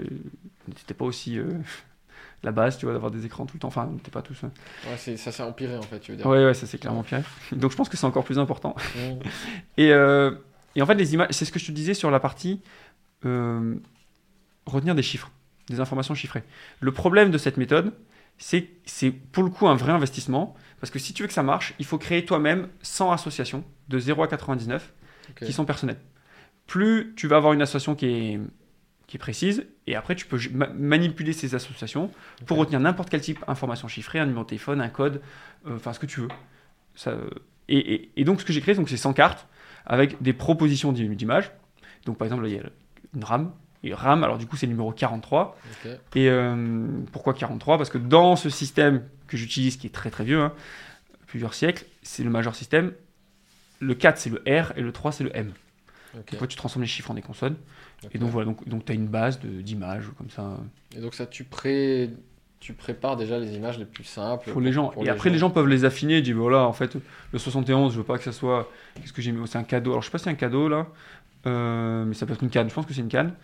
c'était 0.76 0.94
pas 0.94 1.04
aussi 1.04 1.38
euh, 1.38 1.50
la 2.44 2.52
base, 2.52 2.76
tu 2.78 2.86
vois, 2.86 2.92
d'avoir 2.92 3.10
des 3.10 3.24
écrans 3.24 3.46
tout 3.46 3.54
le 3.56 3.60
temps. 3.60 3.68
Enfin, 3.68 3.86
n'était 3.86 4.10
pas 4.10 4.22
tous. 4.22 4.42
hein. 4.44 4.50
Ouais, 4.90 5.16
ça 5.16 5.30
s'est 5.32 5.42
empiré 5.42 5.76
en 5.76 5.82
fait, 5.82 6.00
tu 6.00 6.10
veux 6.12 6.16
dire. 6.16 6.26
Ouais, 6.26 6.44
ouais, 6.44 6.54
ça 6.54 6.66
c'est 6.66 6.78
clairement 6.78 7.02
pire. 7.02 7.22
Donc 7.52 7.70
je 7.70 7.76
pense 7.76 7.88
que 7.88 7.96
c'est 7.96 8.06
encore 8.06 8.24
plus 8.24 8.38
important. 8.38 8.74
Mmh. 8.96 8.98
Et, 9.78 9.92
euh, 9.92 10.32
et 10.74 10.82
en 10.82 10.86
fait, 10.86 10.94
les 10.94 11.14
images, 11.14 11.28
c'est 11.30 11.44
ce 11.44 11.52
que 11.52 11.58
je 11.58 11.66
te 11.66 11.72
disais 11.72 11.94
sur 11.94 12.10
la 12.10 12.18
partie 12.20 12.60
euh, 13.24 13.76
retenir 14.66 14.94
des 14.94 15.02
chiffres, 15.02 15.30
des 15.68 15.80
informations 15.80 16.14
chiffrées. 16.14 16.42
Le 16.80 16.92
problème 16.92 17.30
de 17.30 17.38
cette 17.38 17.56
méthode, 17.56 17.92
c'est 18.38 18.68
c'est 18.86 19.10
pour 19.10 19.44
le 19.44 19.50
coup 19.50 19.68
un 19.68 19.74
vrai 19.76 19.92
investissement, 19.92 20.54
parce 20.80 20.90
que 20.90 20.98
si 20.98 21.12
tu 21.12 21.22
veux 21.22 21.28
que 21.28 21.34
ça 21.34 21.42
marche, 21.42 21.74
il 21.78 21.84
faut 21.84 21.98
créer 21.98 22.24
toi-même 22.24 22.68
100 22.82 23.12
associations 23.12 23.64
de 23.88 23.98
0 23.98 24.22
à 24.22 24.28
99 24.28 24.92
Ok. 25.30 25.46
qui 25.46 25.52
sont 25.52 25.64
personnelles. 25.64 26.00
Plus 26.66 27.12
tu 27.16 27.28
vas 27.28 27.36
avoir 27.36 27.52
une 27.52 27.62
association 27.62 27.94
qui 27.94 28.06
est, 28.06 28.40
qui 29.12 29.18
est 29.18 29.18
précise, 29.18 29.66
et 29.86 29.94
après 29.94 30.14
tu 30.16 30.24
peux 30.24 30.38
ma- 30.54 30.68
manipuler 30.68 31.34
ces 31.34 31.54
associations 31.54 32.10
pour 32.46 32.56
retenir 32.56 32.80
n'importe 32.80 33.10
quel 33.10 33.20
type 33.20 33.40
d'information 33.46 33.86
chiffrée, 33.86 34.18
un 34.18 34.24
numéro 34.24 34.42
de 34.42 34.48
téléphone, 34.48 34.80
un 34.80 34.88
code, 34.88 35.20
euh, 35.66 35.76
enfin 35.76 35.92
ce 35.92 35.98
que 35.98 36.06
tu 36.06 36.20
veux. 36.20 36.28
Ça, 36.94 37.10
euh, 37.10 37.28
et, 37.68 37.76
et- 37.92 38.10
et 38.16 38.24
donc 38.24 38.40
ce 38.40 38.46
que 38.46 38.54
j'ai 38.54 38.62
créé, 38.62 38.74
donc, 38.74 38.88
c'est 38.88 38.96
100 38.96 39.12
cartes 39.12 39.46
avec 39.84 40.22
des 40.22 40.32
propositions 40.32 40.92
d'i- 40.92 41.06
d'images. 41.14 41.50
Donc 42.06 42.16
par 42.16 42.24
exemple, 42.24 42.44
là, 42.44 42.48
il 42.48 42.54
y 42.54 42.58
a 42.58 42.62
une 43.14 43.22
RAM. 43.24 43.52
Et 43.84 43.92
RAM, 43.92 44.24
alors 44.24 44.38
du 44.38 44.46
coup 44.46 44.56
c'est 44.56 44.64
le 44.64 44.72
numéro 44.72 44.92
43. 44.92 45.58
Ok. 45.84 45.90
Et 46.14 46.30
euh, 46.30 46.86
pourquoi 47.12 47.34
43 47.34 47.76
Parce 47.76 47.90
que 47.90 47.98
dans 47.98 48.34
ce 48.36 48.48
système 48.48 49.02
que 49.26 49.36
j'utilise, 49.36 49.76
qui 49.76 49.88
est 49.88 49.90
très 49.90 50.08
très 50.10 50.24
vieux, 50.24 50.40
hein, 50.40 50.54
plusieurs 51.26 51.52
siècles, 51.52 51.84
c'est 52.02 52.24
le 52.24 52.30
major 52.30 52.54
système. 52.54 52.92
Le 53.80 53.94
4 53.94 54.16
c'est 54.16 54.30
le 54.30 54.38
R 54.46 54.72
et 54.76 54.80
le 54.80 54.90
3 54.90 55.12
c'est 55.12 55.24
le 55.24 55.36
M. 55.36 55.52
Ok. 56.14 56.32
Donc, 56.32 56.40
ouais, 56.42 56.46
tu 56.48 56.56
transformes 56.56 56.82
les 56.82 56.88
chiffres 56.88 57.10
en 57.10 57.14
des 57.14 57.20
consonnes. 57.22 57.56
Et 58.12 58.18
donc 58.18 58.30
voilà, 58.30 58.46
donc, 58.46 58.68
donc 58.68 58.84
tu 58.84 58.92
as 58.92 58.94
une 58.94 59.06
base 59.06 59.38
d'images 59.40 60.10
comme 60.18 60.30
ça 60.30 60.58
Et 60.96 61.00
donc 61.00 61.14
ça, 61.14 61.26
tu, 61.26 61.44
pré... 61.44 62.10
tu 62.58 62.72
prépares 62.72 63.16
déjà 63.16 63.38
les 63.38 63.54
images 63.54 63.78
les 63.78 63.84
plus 63.84 64.04
simples. 64.04 64.50
pour 64.50 64.60
les 64.60 64.72
gens. 64.72 64.88
pour 64.88 65.04
et 65.04 65.08
après 65.08 65.30
les 65.30 65.38
gens 65.38 65.50
peuvent 65.50 65.68
les 65.68 65.84
affiner 65.84 66.20
dire 66.22 66.36
voilà, 66.36 66.66
en 66.66 66.72
fait, 66.72 66.96
le 67.32 67.38
71, 67.38 67.92
je 67.92 67.98
veux 67.98 68.04
pas 68.04 68.18
que 68.18 68.24
ça 68.24 68.32
soit. 68.32 68.70
Qu'est-ce 68.96 69.12
que 69.12 69.22
j'ai 69.22 69.32
mis 69.32 69.40
Oh, 69.40 69.46
C'est 69.46 69.58
un 69.58 69.64
cadeau. 69.64 69.90
Alors 69.92 70.02
je 70.02 70.06
sais 70.08 70.12
pas 70.12 70.18
si 70.18 70.24
c'est 70.24 70.30
un 70.30 70.34
cadeau 70.34 70.68
là, 70.68 70.88
euh, 71.46 72.04
mais 72.04 72.14
ça 72.14 72.26
peut 72.26 72.32
être 72.32 72.42
une 72.42 72.50
canne. 72.50 72.68
Je 72.68 72.74
pense 72.74 72.86
que 72.86 72.94
c'est 72.94 73.00
une 73.00 73.08
canne. 73.08 73.34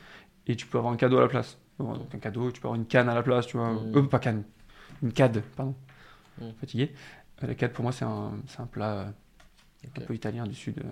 Et 0.46 0.56
tu 0.56 0.66
peux 0.66 0.78
avoir 0.78 0.92
un 0.92 0.96
cadeau 0.96 1.18
à 1.18 1.20
la 1.20 1.28
place. 1.28 1.58
Donc 1.78 2.12
un 2.14 2.18
cadeau, 2.18 2.50
tu 2.50 2.60
peux 2.60 2.66
avoir 2.68 2.80
une 2.80 2.86
canne 2.86 3.08
à 3.08 3.14
la 3.14 3.22
place, 3.22 3.46
tu 3.46 3.56
vois. 3.56 3.72
Mm. 3.72 3.92
Euh, 3.96 4.02
pas 4.02 4.18
canne, 4.18 4.42
une 5.02 5.12
cade, 5.12 5.42
pardon. 5.56 5.74
Mm. 6.40 6.50
Fatigué. 6.60 6.92
Euh, 7.42 7.46
la 7.46 7.54
cade 7.54 7.72
pour 7.72 7.84
moi 7.84 7.92
c'est 7.92 8.04
un, 8.04 8.32
un 8.58 8.66
plat 8.66 8.92
euh, 8.94 9.06
Ok. 9.86 10.02
un 10.02 10.06
peu 10.06 10.14
italien 10.14 10.44
du 10.44 10.54
sud 10.54 10.78
euh, 10.78 10.90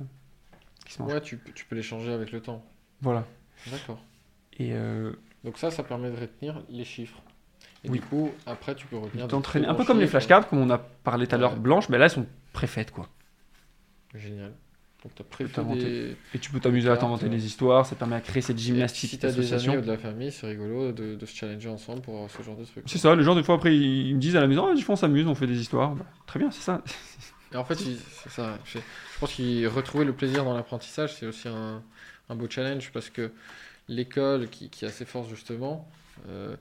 qui 0.85 0.93
se 0.93 1.03
mange. 1.03 1.13
Ouais, 1.13 1.21
tu, 1.21 1.41
tu 1.55 1.65
peux 1.65 1.75
les 1.75 1.83
changer 1.83 2.13
avec 2.13 2.31
le 2.31 2.41
temps. 2.41 2.65
Voilà. 3.01 3.25
D'accord. 3.71 4.01
Et 4.59 4.73
euh, 4.73 5.13
Donc 5.45 5.59
ça, 5.59 5.71
ça 5.71 5.83
permet 5.83 6.11
de 6.11 6.17
retenir 6.17 6.63
les 6.71 6.85
chiffres. 6.85 7.21
Et 7.85 7.91
Oui. 7.91 7.99
du 7.99 8.05
coup, 8.07 8.31
après, 8.47 8.75
tu 8.75 8.87
peux 8.87 8.97
T'entraînes 9.29 9.63
très 9.63 9.71
un 9.71 9.75
peu 9.75 9.85
comme 9.85 10.01
les 10.01 10.07
flashcards, 10.07 10.49
comme 10.49 10.61
on 10.61 10.71
a 10.71 10.79
parlé 10.79 11.27
tout 11.27 11.35
à 11.35 11.39
l'heure, 11.39 11.57
blanches, 11.57 11.89
mais 11.89 11.99
là 11.99 12.07
elles 12.07 12.11
sont 12.11 12.27
préfaites 12.53 12.91
quoi. 12.91 13.09
Génial. 14.15 14.53
Donc, 15.05 15.13
tu 15.39 15.61
as 15.61 15.63
des. 15.75 16.17
Et 16.35 16.39
tu 16.39 16.51
peux 16.51 16.59
t'amuser 16.59 16.89
à 16.89 16.97
t'inventer 16.97 17.29
des 17.29 17.47
histoires, 17.47 17.87
ça 17.87 17.95
permet 17.95 18.17
à 18.17 18.21
créer 18.21 18.43
cette 18.43 18.59
gymnastique 18.59 19.11
Si 19.11 19.19
tu 19.19 19.27
as 19.27 19.33
des 19.33 19.53
amis 19.53 19.77
ou 19.77 19.81
de 19.81 19.87
la 19.87 19.99
famille, 19.99 20.33
c'est 20.33 20.47
rigolo 20.49 20.91
de, 20.91 21.15
de 21.15 21.27
se 21.27 21.37
challenger 21.37 21.69
ensemble 21.69 22.01
pour 22.01 22.29
ce 22.31 22.43
genre 22.43 22.57
de 22.57 22.65
truc. 22.65 22.85
C'est 22.87 22.99
ça, 22.99 23.15
les 23.15 23.23
gens 23.23 23.35
des 23.35 23.43
fois 23.43 23.57
après 23.57 23.77
ils 23.77 24.15
me 24.17 24.21
disent 24.21 24.37
à 24.37 24.41
la 24.41 24.49
maison, 24.49 24.67
ah, 24.67 24.75
on 24.89 24.97
s'amuse, 24.97 25.27
on 25.27 25.35
fait 25.35 25.47
des 25.47 25.61
histoires. 25.61 25.95
Bah, 25.95 26.07
très 26.27 26.41
bien, 26.41 26.51
c'est 26.51 26.63
ça. 26.63 26.83
Et 27.53 27.57
en 27.57 27.65
fait, 27.65 27.77
c'est 27.77 28.31
ça. 28.31 28.59
Je 28.65 28.79
je 28.79 29.21
pense 29.21 29.33
qu'il 29.33 29.67
retrouver 29.69 30.05
le 30.05 30.13
plaisir 30.13 30.45
dans 30.45 30.55
l'apprentissage, 30.55 31.15
c'est 31.15 31.27
aussi 31.27 31.49
un, 31.49 31.83
un 32.29 32.35
beau 32.35 32.49
challenge 32.49 32.91
parce 32.93 33.11
que 33.11 33.33
l'école, 33.89 34.49
qui, 34.49 34.69
qui 34.69 34.85
a 34.85 34.91
ses 34.91 35.05
forces 35.05 35.29
justement, 35.29 35.89
euh, 36.29 36.57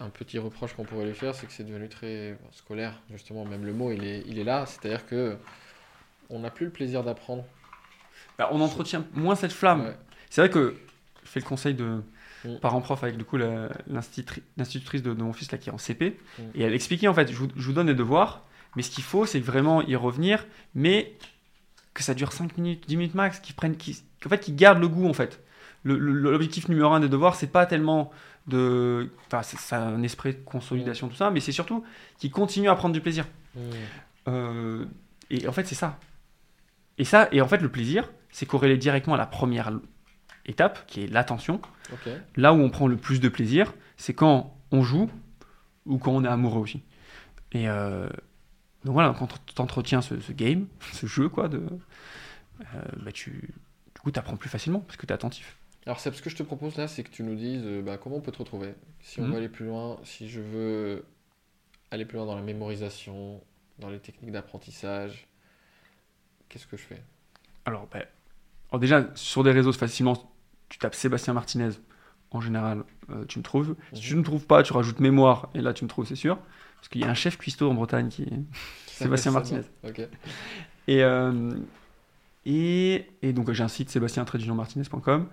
un 0.00 0.08
petit 0.10 0.38
reproche 0.38 0.72
qu'on 0.74 0.84
pourrait 0.84 1.06
lui 1.06 1.14
faire, 1.14 1.34
c'est 1.34 1.46
que 1.46 1.52
c'est 1.52 1.64
devenu 1.64 1.88
très 1.88 2.38
scolaire. 2.52 3.00
Justement, 3.10 3.44
même 3.44 3.64
le 3.64 3.72
mot, 3.72 3.92
il 3.92 4.04
est, 4.04 4.22
il 4.26 4.38
est 4.38 4.44
là. 4.44 4.66
C'est-à-dire 4.66 5.06
que 5.06 5.36
on 6.30 6.40
n'a 6.40 6.50
plus 6.50 6.66
le 6.66 6.72
plaisir 6.72 7.02
d'apprendre. 7.04 7.44
Bah, 8.38 8.48
on 8.52 8.60
entretient 8.60 9.04
moins 9.14 9.34
cette 9.34 9.52
flamme. 9.52 9.86
Ouais. 9.86 9.96
C'est 10.30 10.40
vrai 10.40 10.50
que 10.50 10.76
je 11.24 11.28
fais 11.28 11.40
le 11.40 11.46
conseil 11.46 11.74
de 11.74 12.02
Mm. 12.44 12.56
parent-prof 12.60 13.02
avec 13.02 13.16
du 13.16 13.24
coup 13.24 13.36
l'institutrice 13.36 15.02
de, 15.02 15.12
de 15.12 15.22
mon 15.22 15.32
fils 15.32 15.50
là 15.50 15.58
qui 15.58 15.70
est 15.70 15.72
en 15.72 15.78
CP. 15.78 16.18
Mm. 16.38 16.42
Et 16.54 16.62
elle 16.62 16.74
expliquait 16.74 17.08
en 17.08 17.14
fait, 17.14 17.30
je 17.30 17.36
vous, 17.36 17.48
je 17.56 17.66
vous 17.66 17.72
donne 17.72 17.86
des 17.86 17.94
devoirs, 17.94 18.44
mais 18.76 18.82
ce 18.82 18.90
qu'il 18.90 19.04
faut 19.04 19.26
c'est 19.26 19.40
vraiment 19.40 19.82
y 19.82 19.96
revenir, 19.96 20.46
mais 20.74 21.14
que 21.98 22.04
ça 22.04 22.14
dure 22.14 22.32
5 22.32 22.56
minutes, 22.56 22.84
10 22.88 22.96
minutes 22.96 23.14
max, 23.14 23.40
qu'ils 23.40 23.54
prennent, 23.54 23.76
qu'ils- 23.76 23.96
qu'en 24.22 24.28
fait 24.30 24.38
qu'ils 24.38 24.56
gardent 24.56 24.80
le 24.80 24.88
goût 24.88 25.08
en 25.08 25.12
fait. 25.12 25.42
L'objectif 25.84 26.68
numéro 26.68 26.92
un 26.92 27.00
des 27.00 27.08
devoirs, 27.08 27.34
c'est 27.36 27.46
pas 27.52 27.64
tellement 27.66 28.10
de. 28.46 29.10
Enfin, 29.26 29.42
c'est 29.42 29.74
un 29.76 30.02
esprit 30.02 30.34
de 30.34 30.38
consolidation, 30.44 31.08
tout 31.08 31.14
ça, 31.16 31.30
mais 31.30 31.40
c'est 31.40 31.52
surtout 31.52 31.84
qu'ils 32.18 32.30
continuent 32.30 32.68
à 32.68 32.74
prendre 32.74 32.92
du 32.94 33.00
plaisir. 33.00 33.26
Mmh. 33.54 33.60
Euh, 34.28 34.84
et 35.30 35.46
en 35.46 35.52
fait, 35.52 35.66
c'est 35.66 35.74
ça. 35.76 35.98
Et 36.98 37.04
ça, 37.04 37.28
et 37.32 37.40
en 37.40 37.48
fait, 37.48 37.58
le 37.58 37.68
plaisir, 37.68 38.10
c'est 38.30 38.44
corrélé 38.46 38.76
directement 38.76 39.14
à 39.14 39.18
la 39.18 39.26
première 39.26 39.70
étape, 40.46 40.84
qui 40.86 41.04
est 41.04 41.06
l'attention. 41.06 41.60
Là 42.36 42.52
où 42.52 42.56
on 42.56 42.70
prend 42.70 42.88
le 42.88 42.96
plus 42.96 43.20
de 43.20 43.28
plaisir, 43.28 43.72
c'est 43.96 44.14
quand 44.14 44.56
on 44.72 44.82
joue 44.82 45.08
ou 45.86 45.98
quand 45.98 46.12
on 46.12 46.24
est 46.24 46.28
amoureux 46.28 46.60
aussi. 46.60 46.82
Et 47.52 47.68
euh, 47.68 48.08
donc 48.84 48.94
voilà, 48.94 49.14
quand 49.18 49.28
tu 49.46 49.60
entretiens 49.62 50.00
ce, 50.02 50.20
ce 50.20 50.32
game, 50.32 50.66
ce 50.92 51.06
jeu, 51.06 51.28
quoi, 51.28 51.48
de, 51.48 51.58
euh, 52.74 52.82
bah 53.02 53.12
tu, 53.12 53.30
du 53.94 54.00
coup, 54.00 54.10
tu 54.10 54.18
apprends 54.18 54.36
plus 54.36 54.48
facilement 54.48 54.80
parce 54.80 54.96
que 54.96 55.06
tu 55.06 55.12
es 55.12 55.14
attentif. 55.14 55.56
Alors, 55.86 55.98
c'est 56.00 56.14
ce 56.14 56.22
que 56.22 56.30
je 56.30 56.36
te 56.36 56.42
propose 56.44 56.76
là, 56.76 56.86
c'est 56.88 57.02
que 57.02 57.10
tu 57.10 57.22
nous 57.24 57.34
dises 57.34 57.62
euh, 57.64 57.82
bah, 57.82 57.96
comment 57.98 58.16
on 58.16 58.20
peut 58.20 58.30
te 58.32 58.38
retrouver? 58.38 58.74
Si 59.00 59.20
on 59.20 59.24
Mhm. 59.24 59.30
veut 59.30 59.36
aller 59.38 59.48
plus 59.48 59.66
loin, 59.66 59.98
si 60.04 60.28
je 60.28 60.40
veux 60.40 61.04
aller 61.92 62.04
plus 62.06 62.16
loin 62.18 62.26
dans 62.26 62.36
la 62.36 62.42
mémorisation, 62.42 63.42
dans 63.80 63.90
les 63.90 64.00
techniques 64.00 64.32
d'apprentissage, 64.32 65.28
qu'est-ce 66.48 66.66
que 66.66 66.76
je 66.76 66.82
fais? 66.82 67.02
Alors, 67.64 67.86
bah, 67.92 68.00
alors 68.70 68.80
déjà, 68.80 69.10
sur 69.16 69.44
des 69.44 69.52
réseaux, 69.52 69.72
facilement, 69.72 70.32
tu 70.68 70.78
tapes 70.78 70.94
Sébastien 70.94 71.34
Martinez. 71.34 71.70
En 72.30 72.40
général, 72.40 72.84
euh, 73.10 73.24
tu 73.26 73.38
me 73.38 73.42
trouves. 73.44 73.74
Si 73.94 74.02
tu 74.02 74.14
ne 74.14 74.18
me 74.20 74.24
trouves 74.24 74.46
pas, 74.46 74.62
tu 74.62 74.72
rajoutes 74.72 75.00
mémoire, 75.00 75.48
et 75.54 75.60
là, 75.62 75.72
tu 75.72 75.84
me 75.84 75.88
trouves, 75.88 76.06
c'est 76.06 76.14
sûr. 76.16 76.38
Parce 76.76 76.88
qu'il 76.88 77.00
y 77.00 77.04
a 77.04 77.10
un 77.10 77.14
chef 77.14 77.38
cuistot 77.38 77.70
en 77.70 77.74
Bretagne 77.74 78.08
qui 78.08 78.22
est 78.22 78.32
Sébastien 78.86 79.30
Martinez. 79.32 79.62
Et, 80.86 81.02
euh, 81.02 81.52
et, 82.46 83.06
et 83.22 83.32
donc 83.32 83.50
j'ai 83.52 83.62
un 83.62 83.68
site 83.68 83.90
sébastien-martinez.com 83.90 85.26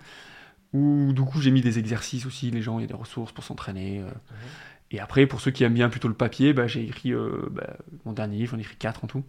où 0.73 1.13
du 1.13 1.21
coup 1.21 1.39
j'ai 1.39 1.51
mis 1.51 1.62
des 1.62 1.79
exercices 1.79 2.25
aussi, 2.25 2.51
les 2.51 2.62
gens, 2.62 2.79
il 2.79 2.81
y 2.81 2.86
a 2.86 2.88
des 2.88 2.93
ressources 2.93 3.31
pour 3.31 3.43
s'entraîner. 3.43 3.99
euh. 4.01 4.10
Et 4.91 4.99
après, 4.99 5.25
pour 5.25 5.39
ceux 5.41 5.51
qui 5.51 5.63
aiment 5.63 5.73
bien 5.73 5.89
plutôt 5.89 6.08
le 6.08 6.13
papier, 6.13 6.53
bah, 6.53 6.67
j'ai 6.67 6.84
écrit 6.84 7.12
bah, 7.51 7.77
mon 8.05 8.13
dernier 8.13 8.38
livre, 8.38 8.51
j'en 8.51 8.58
ai 8.58 8.62
écrit 8.62 8.75
4 8.77 9.03
en 9.03 9.08
tout. 9.08 9.23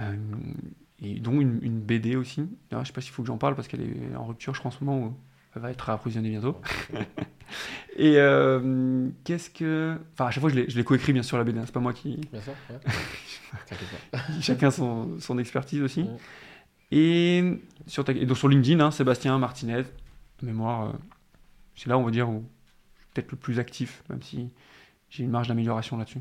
Mhm. 0.00 0.54
Et 1.00 1.20
dont 1.20 1.40
une, 1.40 1.58
une 1.62 1.80
BD 1.80 2.16
aussi. 2.16 2.48
Alors, 2.70 2.84
je 2.84 2.88
sais 2.88 2.92
pas 2.92 3.00
s'il 3.00 3.12
faut 3.12 3.22
que 3.22 3.28
j'en 3.28 3.38
parle 3.38 3.54
parce 3.54 3.68
qu'elle 3.68 3.82
est 3.82 4.16
en 4.16 4.24
rupture, 4.26 4.54
je 4.54 4.60
crois, 4.60 4.70
en 4.70 4.72
ce 4.72 4.82
moment. 4.82 5.16
Va 5.58 5.70
être 5.70 5.90
approvisionnée 5.90 6.30
bientôt. 6.30 6.60
et 7.96 8.14
euh, 8.18 9.08
qu'est-ce 9.24 9.50
que. 9.50 9.98
Enfin, 10.14 10.26
à 10.26 10.30
chaque 10.30 10.40
fois, 10.40 10.50
je 10.50 10.54
l'ai- 10.56 10.70
je 10.70 10.76
l'ai 10.76 10.84
coécrit 10.84 11.12
bien 11.12 11.22
sûr 11.22 11.36
la 11.38 11.44
BD, 11.44 11.58
hein, 11.58 11.62
c'est 11.66 11.72
pas 11.72 11.80
moi 11.80 11.92
qui, 11.92 12.16
Bien 12.32 12.40
sûr 12.40 12.52
ouais. 12.70 12.78
Chacun 14.40 14.70
son, 14.70 15.18
son 15.20 15.38
expertise 15.38 15.82
aussi. 15.82 16.06
Et, 16.90 17.60
sur 17.86 18.04
ta- 18.04 18.12
et 18.12 18.24
donc 18.26 18.38
sur 18.38 18.48
LinkedIn, 18.48 18.80
hein, 18.80 18.90
Sébastien 18.90 19.36
Martinez, 19.38 19.82
mémoire, 20.42 20.88
euh, 20.90 20.92
c'est 21.76 21.88
là 21.88 21.98
on 21.98 22.04
va 22.04 22.10
dire 22.10 22.28
où 22.30 22.44
je 22.96 23.00
suis 23.02 23.08
peut-être 23.14 23.30
le 23.32 23.36
plus 23.38 23.58
actif, 23.58 24.02
même 24.08 24.22
si 24.22 24.50
j'ai 25.10 25.24
une 25.24 25.30
marge 25.30 25.48
d'amélioration 25.48 25.96
là-dessus. 25.96 26.20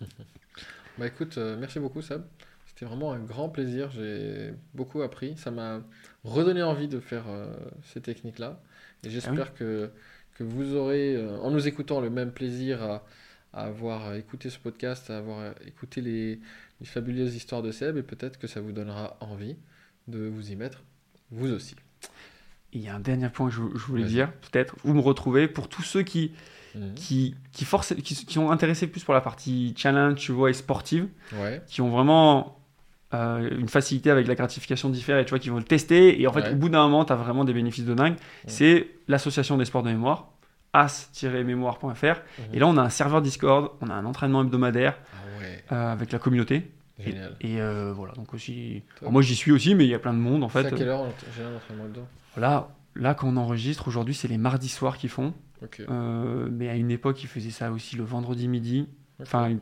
Bah 0.98 1.06
écoute, 1.06 1.38
euh, 1.38 1.56
merci 1.58 1.80
beaucoup 1.80 2.02
Seb. 2.02 2.20
C'était 2.82 2.96
vraiment 2.96 3.12
un 3.12 3.20
grand 3.20 3.48
plaisir. 3.48 3.90
J'ai 3.92 4.54
beaucoup 4.74 5.02
appris. 5.02 5.36
Ça 5.36 5.52
m'a 5.52 5.82
redonné 6.24 6.64
envie 6.64 6.88
de 6.88 6.98
faire 6.98 7.22
euh, 7.28 7.54
ces 7.84 8.00
techniques-là. 8.00 8.60
Et 9.04 9.10
j'espère 9.10 9.54
que, 9.54 9.88
que 10.34 10.42
vous 10.42 10.74
aurez, 10.74 11.14
euh, 11.14 11.38
en 11.42 11.52
nous 11.52 11.68
écoutant, 11.68 12.00
le 12.00 12.10
même 12.10 12.32
plaisir 12.32 12.82
à, 12.82 13.04
à 13.52 13.66
avoir 13.66 14.14
écouté 14.16 14.50
ce 14.50 14.58
podcast, 14.58 15.10
à 15.10 15.18
avoir 15.18 15.52
écouté 15.64 16.00
les, 16.00 16.40
les 16.80 16.86
fabuleuses 16.86 17.36
histoires 17.36 17.62
de 17.62 17.70
Seb. 17.70 17.98
Et 17.98 18.02
peut-être 18.02 18.36
que 18.36 18.48
ça 18.48 18.60
vous 18.60 18.72
donnera 18.72 19.16
envie 19.20 19.54
de 20.08 20.18
vous 20.26 20.50
y 20.50 20.56
mettre, 20.56 20.82
vous 21.30 21.52
aussi. 21.52 21.76
Et 22.72 22.78
il 22.78 22.80
y 22.82 22.88
a 22.88 22.96
un 22.96 23.00
dernier 23.00 23.28
point 23.28 23.46
que 23.48 23.54
je, 23.54 23.62
je 23.76 23.84
voulais 23.86 24.02
Vas-y. 24.02 24.12
dire, 24.14 24.32
peut-être, 24.50 24.74
vous 24.82 24.94
me 24.94 25.00
retrouvez 25.00 25.46
pour 25.46 25.68
tous 25.68 25.82
ceux 25.82 26.02
qui, 26.02 26.32
Mhm. 26.74 26.94
qui, 26.94 27.34
qui, 27.52 27.64
forcent- 27.66 27.94
qui, 27.94 28.14
qui 28.16 28.32
sont 28.32 28.50
intéressés 28.50 28.86
plus 28.88 29.04
pour 29.04 29.12
la 29.14 29.20
partie 29.20 29.72
challenge, 29.76 30.18
tu 30.18 30.32
vois, 30.32 30.48
et 30.50 30.54
sportive, 30.54 31.06
Ouais. 31.34 31.60
qui 31.68 31.80
ont 31.82 31.90
vraiment 31.90 32.58
euh, 33.14 33.58
une 33.58 33.68
facilité 33.68 34.10
avec 34.10 34.26
la 34.26 34.34
gratification 34.34 34.88
différée, 34.88 35.24
tu 35.24 35.30
vois, 35.30 35.38
qui 35.38 35.48
vont 35.50 35.58
le 35.58 35.64
tester, 35.64 36.20
et 36.20 36.26
en 36.26 36.32
fait, 36.32 36.40
Ouais. 36.42 36.52
au 36.52 36.56
bout 36.56 36.68
d'un 36.68 36.82
moment, 36.84 37.04
tu 37.04 37.12
as 37.12 37.16
vraiment 37.16 37.44
des 37.44 37.52
bénéfices 37.52 37.84
de 37.84 37.94
dingue. 37.94 38.14
C'est 38.46 38.88
l'association 39.08 39.56
des 39.58 39.64
sports 39.66 39.82
de 39.82 39.90
mémoire, 39.90 40.28
as-mémoire.fr. 40.72 42.20
Et 42.52 42.58
là, 42.58 42.66
on 42.66 42.76
a 42.76 42.82
un 42.82 42.88
serveur 42.90 43.22
Discord, 43.22 43.70
on 43.80 43.88
a 43.90 43.94
un 43.94 44.04
entraînement 44.04 44.42
hebdomadaire 44.42 44.98
Ah 45.70 45.74
euh, 45.74 45.92
avec 45.92 46.12
la 46.12 46.18
communauté. 46.18 46.70
Et, 46.98 47.04
génial. 47.10 47.36
et, 47.40 47.60
euh, 47.60 47.92
voilà, 47.92 48.12
donc 48.14 48.32
aussi. 48.34 48.82
Alors 49.00 49.12
moi, 49.12 49.22
j'y 49.22 49.34
suis 49.34 49.50
aussi, 49.50 49.74
mais 49.74 49.84
il 49.84 49.90
y 49.90 49.94
a 49.94 49.98
plein 49.98 50.12
de 50.12 50.18
monde 50.18 50.44
en 50.44 50.48
C'est 50.48 50.62
fait. 50.62 50.68
à 50.68 50.70
quelle 50.70 50.88
heure 50.88 51.06
j'ai 51.36 51.42
un 51.42 51.56
entraînement 51.56 51.84
Là, 52.36 52.68
là, 52.94 53.14
quand 53.14 53.28
on 53.28 53.36
enregistre, 53.36 53.88
aujourd'hui, 53.88 54.14
c'est 54.14 54.28
les 54.28 54.38
mardis 54.38 54.68
soirs 54.68 54.96
qu'ils 54.98 55.10
font. 55.10 55.32
Euh, 55.88 56.48
mais 56.50 56.68
à 56.68 56.74
une 56.74 56.90
époque, 56.90 57.22
ils 57.22 57.28
faisaient 57.28 57.50
ça 57.50 57.70
aussi 57.72 57.96
le 57.96 58.04
vendredi 58.04 58.48
midi. 58.48 58.86
Ok. 59.20 59.26
Enfin, 59.26 59.56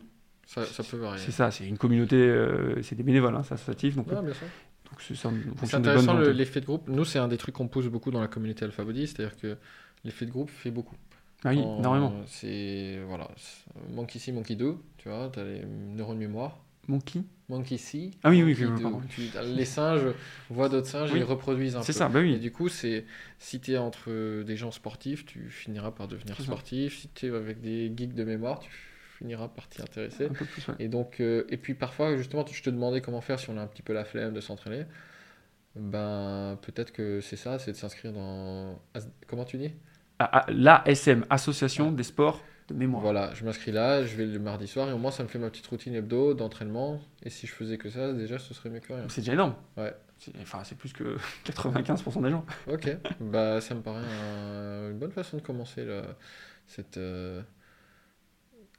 ça, 0.53 0.65
ça 0.65 0.83
peut 0.83 0.97
varier. 0.97 1.23
c'est 1.25 1.31
ça, 1.31 1.51
c'est 1.51 1.67
une 1.67 1.79
communauté, 1.79 2.17
euh, 2.17 2.83
c'est 2.83 2.95
des 2.97 3.03
bénévoles, 3.05 3.35
hein, 3.37 3.43
c'est 3.45 3.55
associatif. 3.55 3.95
Donc, 3.97 4.07
Ah, 4.11 4.21
bien 4.21 4.35
sûr. 4.35 4.47
donc 4.91 5.01
c'est 5.01 5.15
C'est 5.15 5.77
intéressant 5.77 6.19
l'effet 6.19 6.61
de 6.61 6.67
groupe. 6.67 6.89
Nous, 6.89 7.05
c'est 7.05 7.19
un 7.21 7.29
des 7.29 7.37
trucs 7.37 7.55
qu'on 7.55 7.69
pousse 7.69 7.87
beaucoup 7.87 8.11
dans 8.11 8.21
la 8.21 8.29
communauté 8.29 8.65
Alpha 8.65 8.83
Body, 8.85 9.07
c'est-à-dire 9.07 9.37
que 9.37 9.57
l'effet 10.05 10.27
de 10.27 10.31
groupe 10.31 10.51
fait 10.51 10.71
beaucoup. 10.73 10.97
Ah 11.45 11.51
oui, 11.51 11.57
Quand 11.63 11.79
énormément. 11.79 12.13
C'est 12.27 12.99
voilà, 13.07 13.29
c'est 13.37 13.65
Monkey 13.95 14.19
see, 14.19 14.33
Monkey 14.33 14.57
do, 14.57 14.83
tu 14.99 15.09
vois, 15.09 15.31
tu 15.33 15.39
as 15.41 15.45
les 15.45 15.63
neurones 15.65 16.17
de 16.19 16.27
mémoire. 16.27 16.59
Monkey? 16.89 17.21
Monkey 17.49 17.79
see, 17.79 18.11
Ah 18.25 18.31
oui, 18.31 18.43
oui, 18.43 18.57
oui. 18.59 18.83
Tu- 19.09 19.23
les 19.55 19.65
singes 19.65 20.03
voient 20.51 20.69
d'autres 20.69 20.87
singes 20.89 21.11
Oui. 21.13 21.19
et 21.19 21.21
ils 21.21 21.25
reproduisent 21.25 21.77
un 21.77 21.83
C'est 21.83 21.93
peu. 21.93 21.99
ça, 21.99 22.09
bah 22.09 22.21
Et 22.21 22.25
oui. 22.25 22.39
du 22.41 22.51
coup, 22.51 22.69
c'est 22.69 23.05
si 23.39 23.61
tu 23.61 23.73
es 23.73 23.79
entre 23.79 24.43
des 24.43 24.57
gens 24.57 24.71
sportifs, 24.73 25.25
tu 25.27 25.49
finiras 25.51 25.93
par 25.93 26.09
devenir 26.09 26.35
C'est 26.37 26.43
ça. 26.43 26.47
sportif. 26.49 26.99
Si 27.01 27.09
tu 27.15 27.27
es 27.27 27.31
avec 27.31 27.61
des 27.61 27.93
geeks 27.97 28.15
de 28.15 28.25
mémoire, 28.25 28.59
tu 28.61 28.71
finiras 29.21 29.49
par 29.49 29.69
t'y 29.69 29.81
intéresser. 29.83 30.25
Un 30.27 30.33
peu 30.35 30.45
plus, 30.47 30.67
ouais. 30.69 30.75
Et 30.79 30.89
donc, 30.89 31.21
euh, 31.21 31.45
et 31.51 31.57
puis 31.57 31.75
parfois, 31.75 32.17
justement, 32.17 32.45
je 32.51 32.63
te 32.63 32.71
demandais 32.71 33.01
comment 33.01 33.21
faire 33.21 33.39
si 33.39 33.49
on 33.51 33.57
a 33.59 33.63
un 33.63 33.67
petit 33.67 33.83
peu 33.83 33.93
la 33.93 34.05
flemme 34.05 34.33
de 34.35 34.41
s'entraîner. 34.41 34.85
Ben, 35.77 36.59
peut-être 36.63 36.93
que 36.93 37.21
c'est 37.21 37.37
ça, 37.37 37.59
c'est 37.59 37.73
de 37.73 37.77
s'inscrire 37.77 38.13
dans. 38.13 38.79
Comment 39.29 39.45
tu 39.45 39.57
dis? 39.57 39.71
Ah, 40.19 40.29
ah, 40.33 40.47
L'ASM, 40.51 41.25
Association 41.31 41.93
des 41.93 42.03
sports 42.03 42.43
de 42.69 42.75
mémoire. 42.75 43.03
Voilà, 43.03 43.33
je 43.35 43.45
m'inscris 43.45 43.71
là, 43.73 44.05
je 44.05 44.17
vais 44.17 44.27
le 44.27 44.39
mardi 44.39 44.67
soir 44.67 44.89
et 44.89 44.93
au 44.93 44.99
moins 44.99 45.11
ça 45.11 45.23
me 45.23 45.29
fait 45.29 45.39
ma 45.39 45.49
petite 45.49 45.67
routine 45.69 45.95
hebdo 45.95 46.35
d'entraînement. 46.35 47.01
Et 47.23 47.31
si 47.31 47.47
je 47.47 47.53
faisais 47.53 47.79
que 47.79 47.89
ça, 47.89 48.13
déjà, 48.13 48.39
ce 48.39 48.53
serait 48.53 48.69
mieux 48.71 48.81
que 48.81 48.93
rien. 48.93 49.05
C'est 49.09 49.21
déjà 49.21 49.35
énorme. 49.35 49.55
Ouais. 49.77 49.95
C'est- 50.19 50.33
Enfin, 50.43 50.63
c'est 50.65 50.77
plus 50.77 50.93
que 50.93 51.17
95% 51.45 52.21
des 52.23 52.31
gens. 52.31 52.45
Ok, 52.67 52.89
bah 53.21 53.61
ça 53.61 53.75
me 53.75 53.81
paraît 53.81 54.03
un- 54.05 54.91
une 54.91 54.99
bonne 54.99 55.13
façon 55.13 55.37
de 55.39 55.43
commencer 55.43 55.85
le- 55.85 56.03
cette 56.67 56.99
euh, 56.99 57.41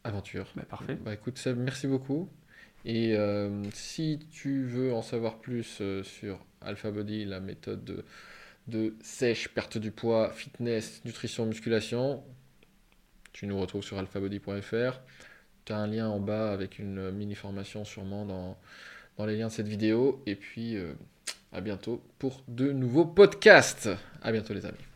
aventure. 0.03 0.47
Bah, 0.55 0.63
parfait. 0.69 0.95
Bah 0.95 1.13
écoute 1.13 1.37
Seb, 1.37 1.57
merci 1.57 1.87
beaucoup. 1.87 2.29
Et 2.85 3.15
euh, 3.15 3.63
si 3.73 4.19
tu 4.31 4.63
veux 4.63 4.93
en 4.93 5.01
savoir 5.01 5.37
plus 5.37 5.77
euh, 5.81 6.03
sur 6.03 6.43
Alpha 6.61 6.89
Body, 6.91 7.25
la 7.25 7.39
méthode 7.39 7.83
de, 7.83 8.03
de 8.67 8.95
sèche, 9.01 9.49
perte 9.49 9.77
du 9.77 9.91
poids, 9.91 10.31
fitness, 10.31 11.01
nutrition, 11.05 11.45
musculation, 11.45 12.23
tu 13.33 13.47
nous 13.47 13.59
retrouves 13.59 13.83
sur 13.83 13.99
alphabody.fr. 13.99 14.99
Tu 15.65 15.73
as 15.73 15.77
un 15.77 15.87
lien 15.87 16.09
en 16.09 16.19
bas 16.19 16.51
avec 16.51 16.79
une 16.79 17.11
mini 17.11 17.35
formation 17.35 17.85
sûrement 17.85 18.25
dans, 18.25 18.57
dans 19.17 19.25
les 19.25 19.37
liens 19.37 19.47
de 19.47 19.51
cette 19.51 19.67
vidéo. 19.67 20.23
Et 20.25 20.35
puis 20.35 20.75
euh, 20.75 20.93
à 21.53 21.61
bientôt 21.61 22.01
pour 22.17 22.43
de 22.47 22.71
nouveaux 22.71 23.05
podcasts. 23.05 23.89
À 24.23 24.31
bientôt 24.31 24.53
les 24.53 24.65
amis. 24.65 24.90